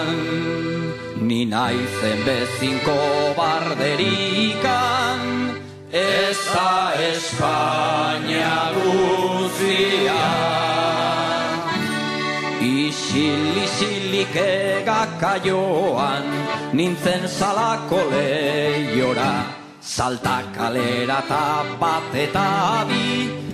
Ni 1.31 1.45
naizen 1.45 2.19
bezinko 2.27 2.99
barderikan. 3.37 5.21
Ez 5.91 6.39
da 6.53 6.73
Espainia 7.07 8.57
guzian 8.75 10.11
Isil-isilik 12.59 14.35
egaka 14.43 15.33
joan 15.47 16.27
Nintzen 16.73 17.23
salako 17.27 18.01
lehiora. 18.11 19.33
Salta 19.79 20.37
kalera 20.55 21.19
eta 21.23 21.47
bat 21.79 22.11
eta 22.27 22.49
bi 22.91 23.07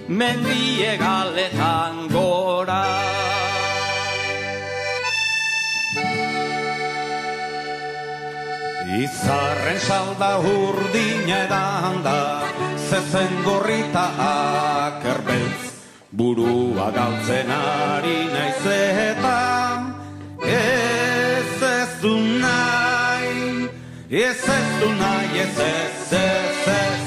Mendie 0.10 0.98
galetan 0.98 1.96
gora 2.10 3.27
Izarren 8.88 9.80
salda 9.84 10.38
urdina 10.40 11.44
edan 11.44 11.98
da 12.04 12.20
Zezen 12.88 13.34
gorrita 13.44 14.06
akerbeltz. 14.26 15.74
Burua 16.16 16.88
galtzen 16.96 17.52
ari 17.52 18.20
naiz 18.32 18.64
eta 18.72 19.40
Ez 20.40 21.62
ez 21.68 21.92
du 22.02 22.16
nahi 22.40 23.68
Ez 24.10 24.48
ez 24.56 24.70
du 24.80 24.90
nahi 25.02 25.40
ez 25.44 25.60
ez 25.68 26.14
ez 26.22 26.64
ez. 26.78 27.04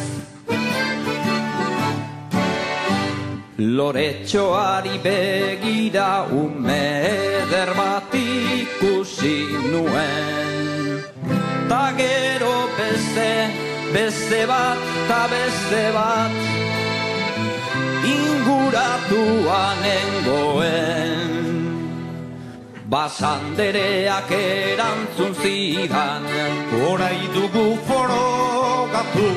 Loretxoari 3.56 5.00
begira 5.02 6.26
ume 6.28 6.84
eder 7.08 7.74
bat 7.80 8.14
ikusi 8.20 9.36
nuen 9.72 10.49
gero 11.96 12.68
beste, 12.76 13.30
beste 13.92 14.46
bat, 14.46 14.78
ta 15.08 15.26
beste 15.28 15.82
bat. 15.92 16.32
Inguratuan 18.10 19.76
nengoen 19.84 21.40
Basandereak 22.90 24.30
erantzun 24.34 25.34
zidan. 25.42 26.26
Horai 26.72 27.20
dugu 27.34 27.78
forogatu 27.86 29.28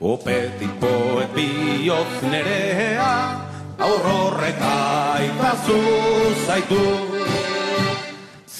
Opetik 0.00 0.72
poet 0.80 1.30
bihotz 1.36 2.22
nerea 2.32 3.12
Aurrorrek 3.78 4.60
aitazu 4.60 5.78
zaitu 6.46 6.82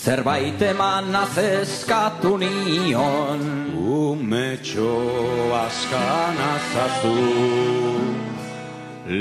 Zerbait 0.00 0.62
eman 0.62 1.12
nazeskatu 1.12 2.38
nion. 2.40 3.40
Umetxo 3.76 4.92
askan 5.52 6.38
azazu 6.54 7.16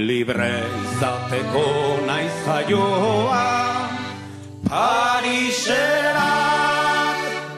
Libre 0.08 0.56
izateko 0.84 1.66
naiz 2.08 2.38
jaioa 2.46 3.50
Parisera 4.70 6.36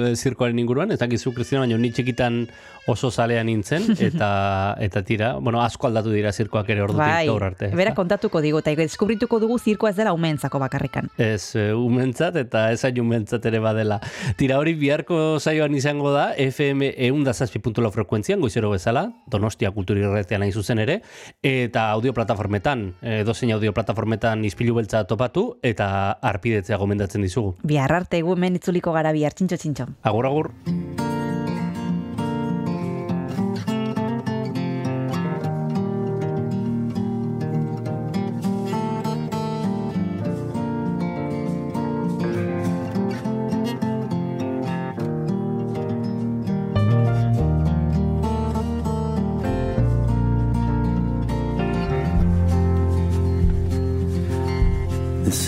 eh, 0.05 0.15
zirkoaren 0.15 0.59
inguruan, 0.61 0.93
ez 0.93 1.01
dakizu 1.01 1.33
Kristina, 1.33 1.65
baina 1.65 1.81
ni 1.81 1.91
txikitan 1.91 2.43
oso 2.91 3.11
zalean 3.11 3.49
nintzen, 3.49 3.89
eta 4.11 4.31
eta 4.91 5.03
tira, 5.07 5.33
bueno, 5.39 5.63
asko 5.63 5.89
aldatu 5.89 6.11
dira 6.13 6.33
zirkoak 6.33 6.69
ere 6.75 6.83
ordutik 6.83 7.05
Bai, 7.05 7.27
gaur 7.29 7.45
arte. 7.47 7.71
bera 7.77 7.95
kontatuko 7.95 8.43
digu, 8.43 8.61
eta 8.61 8.75
deskubrituko 8.77 9.41
dugu 9.43 9.59
zirkoa 9.59 9.93
ez 9.95 9.97
dela 9.97 10.13
umentzako 10.17 10.59
bakarrikan. 10.63 11.11
Ez 11.21 11.55
uh, 11.55 11.79
umentzat 11.79 12.37
eta 12.43 12.67
ez 12.75 12.83
hain 12.85 13.01
umentzat 13.01 13.47
ere 13.47 13.61
badela. 13.63 14.01
Tira 14.41 14.59
hori 14.59 14.75
biharko 14.79 15.39
saioan 15.39 15.75
izango 15.79 16.13
da, 16.15 16.31
FM 16.41 16.91
eundazazpi.lau 17.09 17.93
frekuentzian, 17.95 18.41
goizero 18.41 18.73
bezala, 18.75 19.07
Donostia 19.31 19.71
kulturi 19.77 20.03
irretean 20.05 20.43
hain 20.43 20.53
zuzen 20.53 20.83
ere, 20.83 21.01
eta 21.43 21.91
audio 21.91 22.15
plataformetan, 22.17 22.87
eh, 23.03 23.23
dozein 23.27 23.53
audio 23.55 23.75
plataformetan 23.77 24.45
izpilu 24.49 24.75
beltza 24.81 25.05
topatu, 25.05 25.53
eta 25.63 26.19
arpidetzea 26.33 26.81
gomendatzen 26.81 27.23
dizugu. 27.27 27.55
Bihar 27.63 27.93
arte 28.01 28.23
gu 28.23 28.35
hemen 28.37 28.59
itzuliko 28.61 28.97
gara 28.97 29.15
bihar, 29.17 29.37
txintxo 29.37 29.61
txintxo. 29.63 29.89
Agur, 30.03 30.27
agur. 30.27 31.10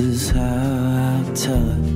Is 0.02 0.30
how 0.30 0.40
I 0.40 1.32
tell 1.34 1.70
it. 1.70 1.91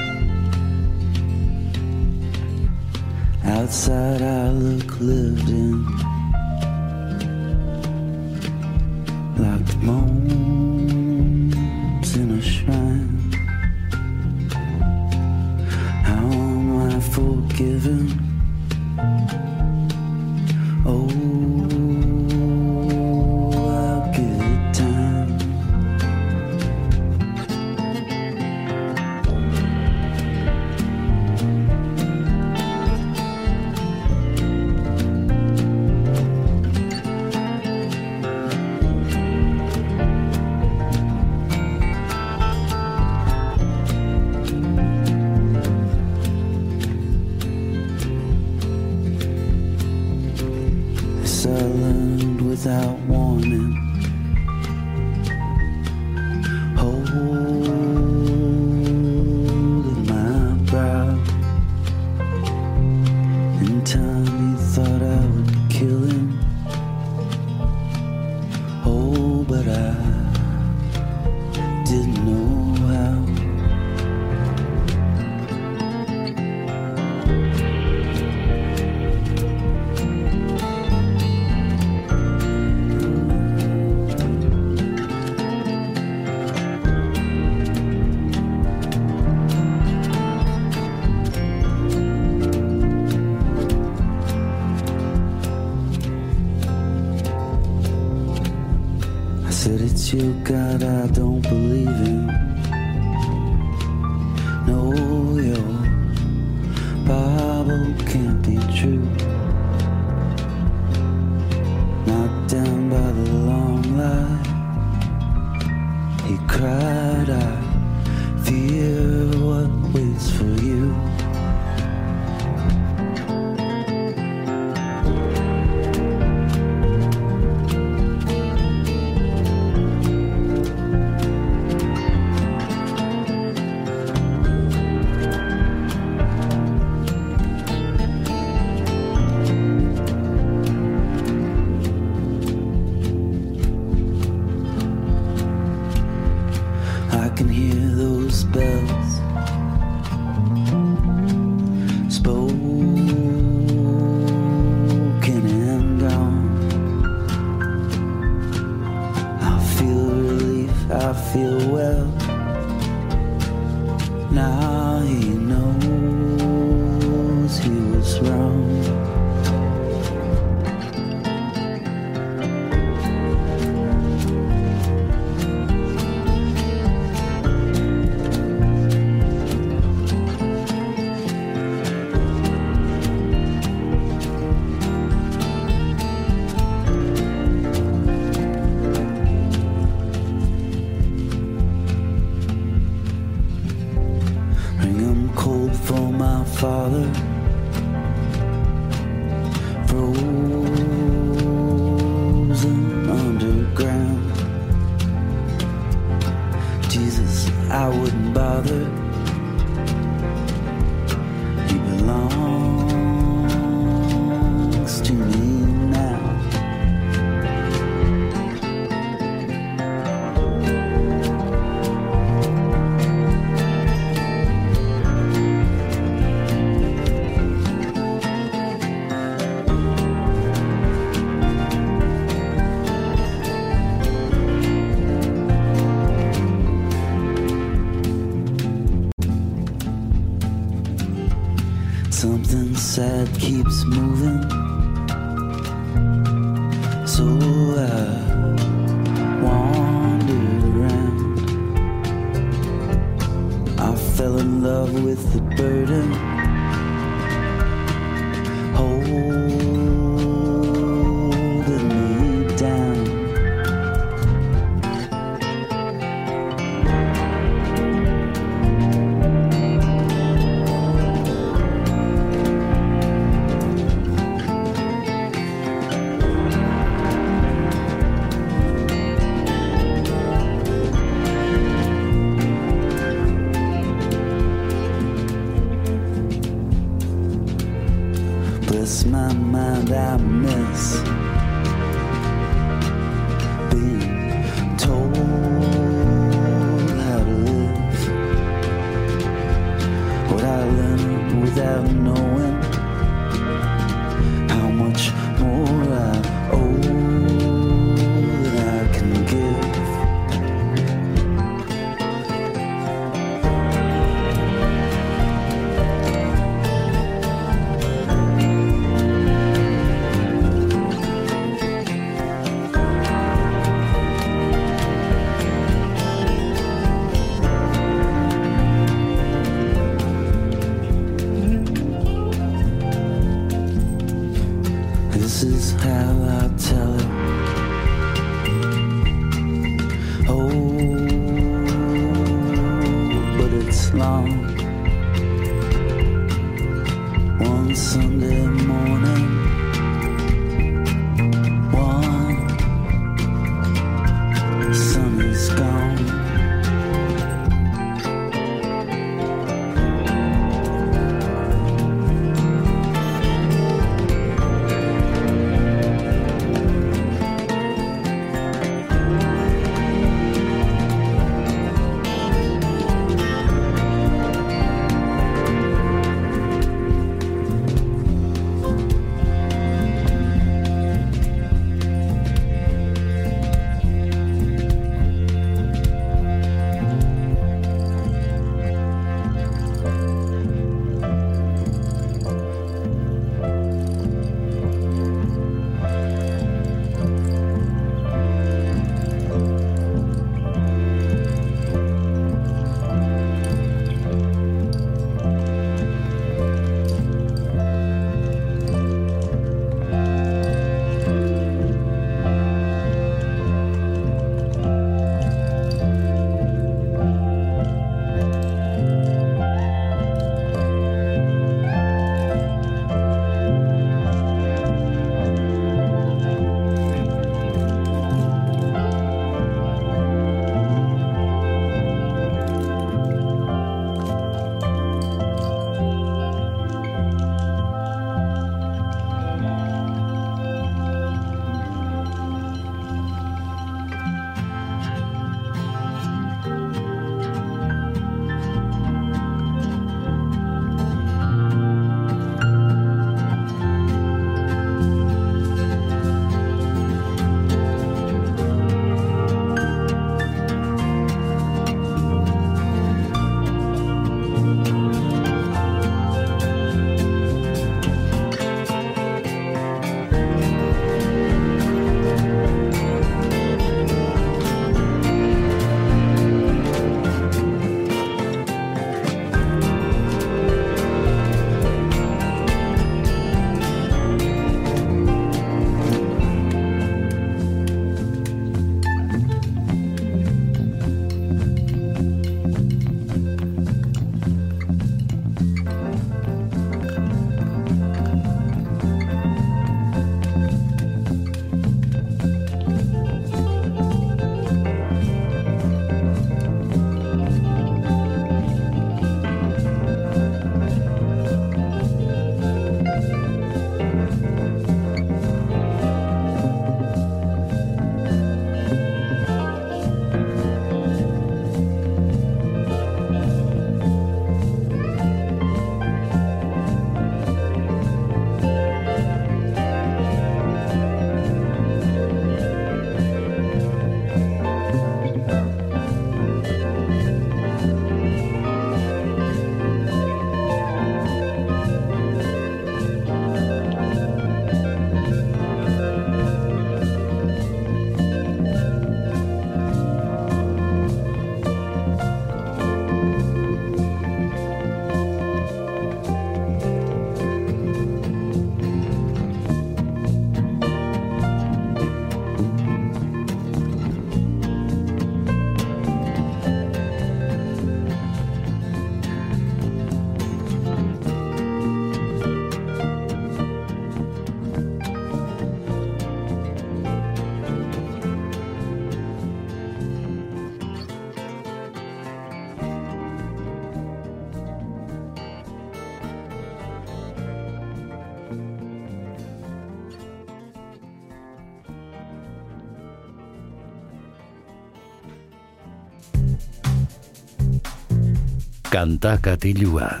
Kanta 598.72 599.18
katilua. 599.20 600.00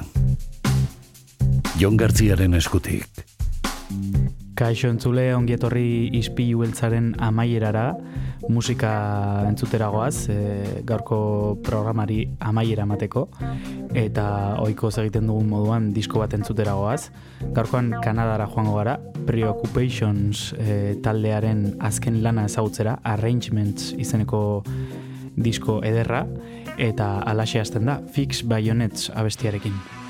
Jon 1.76 1.98
Gartziaren 2.00 2.54
eskutik. 2.56 3.04
Kaixo 4.56 4.88
entzule 4.88 5.26
ongietorri 5.36 6.08
izpilu 6.16 6.62
beltzaren 6.62 7.10
amaierara, 7.20 7.90
musika 8.48 8.92
entzuteragoaz, 9.50 10.14
e, 10.32 10.38
gaurko 10.88 11.18
programari 11.60 12.22
amaiera 12.40 12.86
mateko, 12.88 13.26
eta 13.92 14.24
ohiko 14.64 14.88
egiten 15.04 15.28
dugun 15.28 15.52
moduan 15.52 15.92
disko 15.92 16.24
bat 16.24 16.32
entzuteragoaz. 16.32 17.10
Gaurkoan 17.52 17.92
Kanadara 18.00 18.48
joango 18.48 18.78
gara, 18.80 18.96
Preoccupations 19.28 20.54
e, 20.56 20.96
taldearen 21.04 21.74
azken 21.78 22.22
lana 22.24 22.48
ezagutzera, 22.48 23.02
Arrangements 23.04 23.92
izeneko 24.00 24.62
disko 25.36 25.82
ederra, 25.84 26.24
eta 26.78 27.18
alaxe 27.26 27.60
hasten 27.60 27.86
da, 27.86 28.00
Fix 28.12 28.42
Bayonets 28.44 29.10
abestiarekin. 29.14 30.01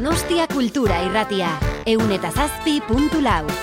Donostia 0.00 0.46
Kultura 0.48 1.02
Irratia. 1.04 1.50
Eun 1.84 2.14
eta 2.16 2.32
zazpi 2.32 2.78
puntu 2.88 3.20
lau. 3.20 3.59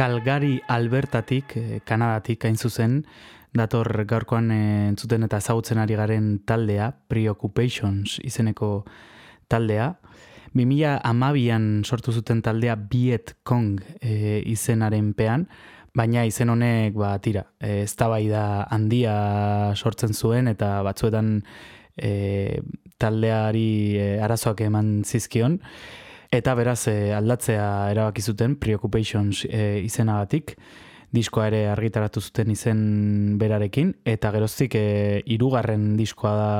Kalgari 0.00 0.62
Albertatik, 0.66 1.52
eh, 1.56 1.80
Kanadatik 1.84 2.46
hain 2.46 2.56
zuzen, 2.56 3.02
dator 3.52 4.06
gaurkoan 4.08 4.46
eh, 4.54 4.86
entzuten 4.88 5.26
eta 5.26 5.36
ezagutzen 5.44 5.76
ari 5.76 5.98
garen 5.98 6.38
taldea, 6.48 6.86
Preoccupations 7.12 8.16
izeneko 8.24 8.86
taldea. 9.52 9.90
2000 10.56 10.94
amabian 11.04 11.84
sortu 11.84 12.16
zuten 12.16 12.40
taldea 12.40 12.78
Viet 12.80 13.36
Cong 13.44 13.76
e, 14.00 14.40
izenaren 14.48 15.12
pean, 15.12 15.44
baina 15.94 16.24
izen 16.24 16.48
honek 16.48 16.96
ba, 16.96 17.18
tira, 17.20 17.44
ez 17.60 17.94
da 17.94 18.66
handia 18.70 19.74
sortzen 19.76 20.14
zuen 20.14 20.48
eta 20.48 20.80
batzuetan 20.82 21.42
e, 21.94 22.62
taldeari 22.96 23.98
e, 24.00 24.18
arazoak 24.24 24.62
eman 24.62 25.04
zizkion. 25.04 25.60
Eta 26.30 26.52
beraz 26.54 26.86
e, 26.86 27.10
aldatzea 27.10 27.90
erabaki 27.90 28.22
zuten 28.22 28.54
Preoccupations 28.62 29.42
e, 29.50 29.80
izenagatik 29.82 30.54
diskoa 31.10 31.48
ere 31.50 31.64
argitaratu 31.72 32.22
zuten 32.22 32.52
izen 32.54 32.82
berarekin 33.40 33.96
eta 34.06 34.30
geroztik 34.30 34.76
e, 34.78 34.84
irugarren 35.26 35.96
diskoa 35.98 36.34
da 36.38 36.52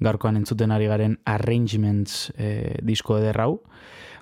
gaurkoan 0.00 0.40
entzuten 0.40 0.72
ari 0.72 0.88
garen 0.88 1.18
Arrangements 1.28 2.32
e, 2.38 2.78
disko 2.80 3.18
ederrau. 3.20 3.60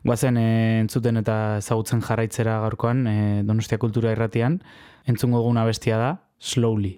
Guazen 0.02 0.42
e, 0.42 0.48
entzuten 0.80 1.22
eta 1.22 1.38
ezagutzen 1.60 2.02
jarraitzera 2.02 2.58
gaurkoan 2.66 3.06
e, 3.06 3.16
Donostia 3.46 3.78
Kultura 3.78 4.10
Irratian 4.10 4.58
entzungo 5.06 5.46
guna 5.46 5.68
bestia 5.70 6.02
da 6.02 6.12
Slowly. 6.40 6.96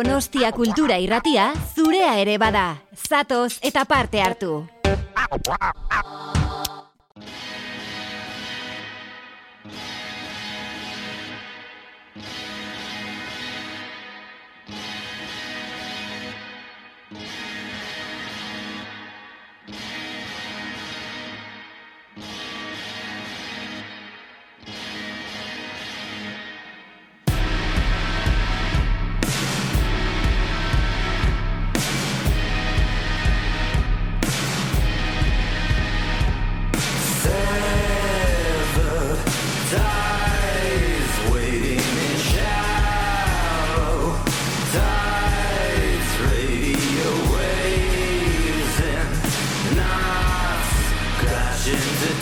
Donostia 0.00 0.48
kultura 0.56 0.96
irratia 0.96 1.50
zurea 1.76 2.14
ere 2.22 2.38
bada. 2.40 2.64
Zatoz 2.96 3.58
eta 3.60 3.84
parte 3.84 4.24
hartu. 4.24 4.54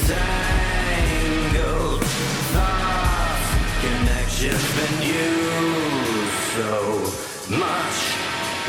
Tangled 0.08 2.02
thoughts. 2.52 3.46
Connections 3.84 4.66
been 4.76 4.96
used 5.02 6.40
so 6.56 6.72
much, 7.54 7.96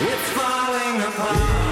it's 0.09 0.29
falling 0.35 1.01
apart. 1.01 1.68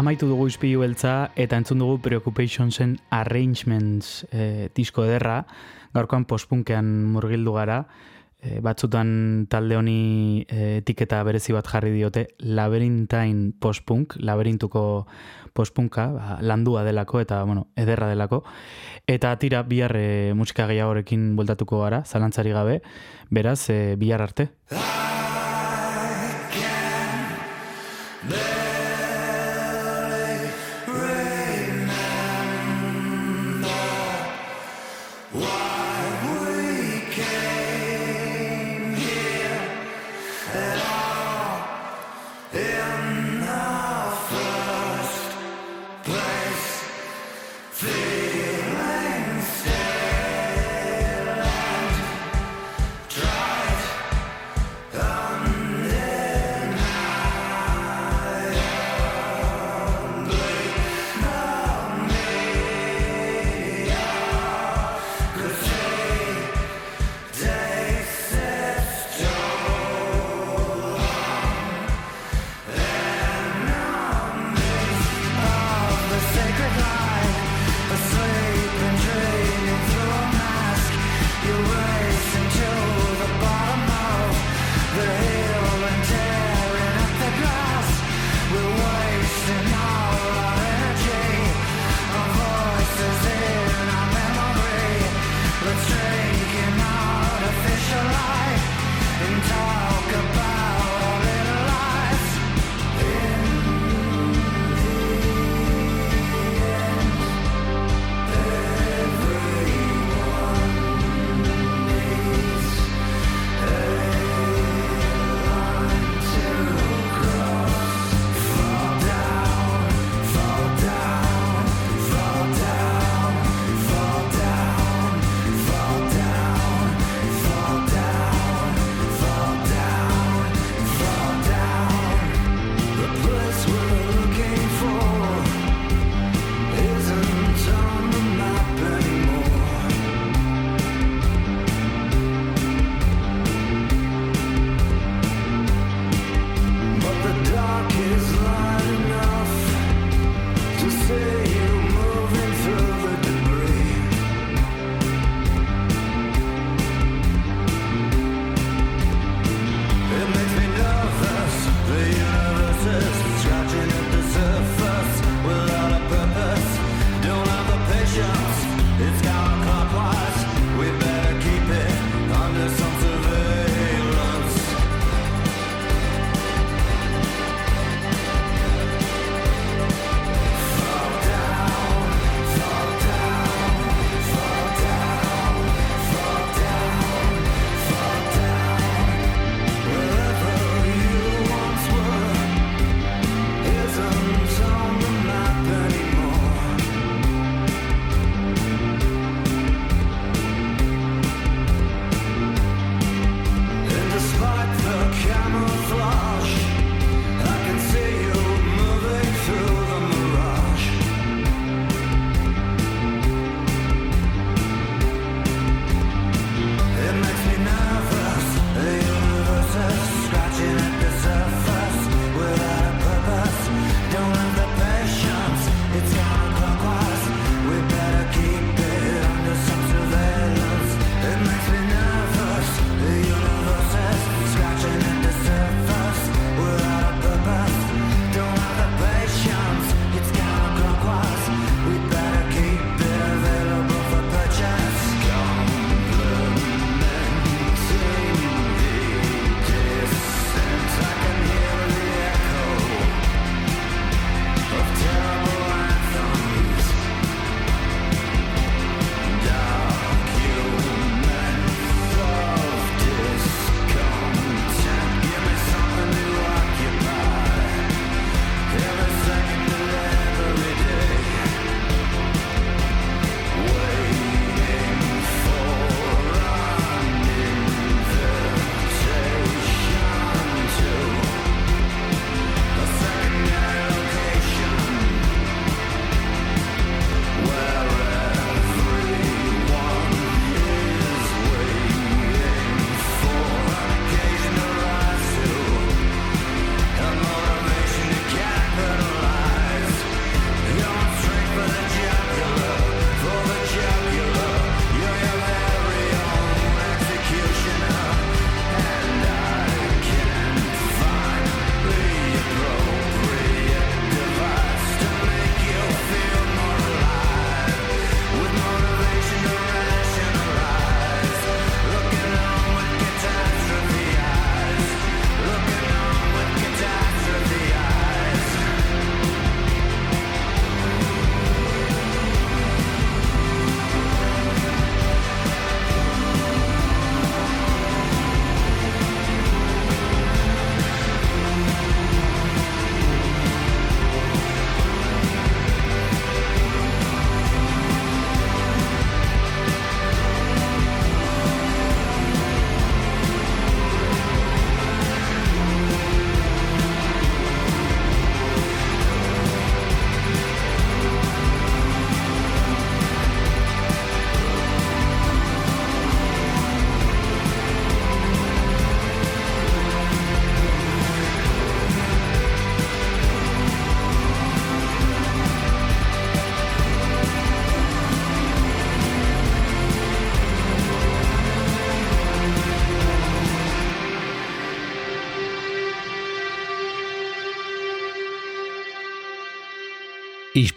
Amaitu 0.00 0.30
dugu 0.30 0.46
izpilu 0.48 0.80
beltza 0.80 1.28
eta 1.36 1.58
entzun 1.60 1.82
dugu 1.82 1.98
Preoccupationsen 2.00 2.94
Arrangements 3.12 4.22
e, 4.32 4.70
disko 4.72 5.04
ederra, 5.04 5.42
gaurkoan 5.92 6.24
postpunkean 6.24 6.86
murgildu 7.12 7.52
gara, 7.52 7.82
e, 8.40 8.62
batzutan 8.64 9.10
talde 9.52 9.76
honi 9.76 10.46
e, 10.48 10.78
etiketa 10.78 11.20
berezi 11.28 11.52
bat 11.52 11.68
jarri 11.68 11.92
diote, 11.98 12.30
Labyrinthine 12.48 13.52
postpunk, 13.60 14.16
laberintuko 14.24 15.04
postpunka, 15.52 16.08
ba, 16.16 16.40
landua 16.40 16.86
delako 16.88 17.20
eta 17.20 17.42
bueno, 17.44 17.66
ederra 17.76 18.08
delako. 18.08 18.40
Eta 19.04 19.34
tira 19.36 19.60
bihar 19.68 19.98
e, 20.00 20.32
musika 20.32 20.64
gehiagorekin 20.70 21.34
bueltatuko 21.36 21.84
gara, 21.84 22.06
zalantzari 22.06 22.56
gabe, 22.56 22.80
beraz, 23.28 23.60
e, 23.68 23.96
bihar 24.00 24.24
arte. 24.30 24.48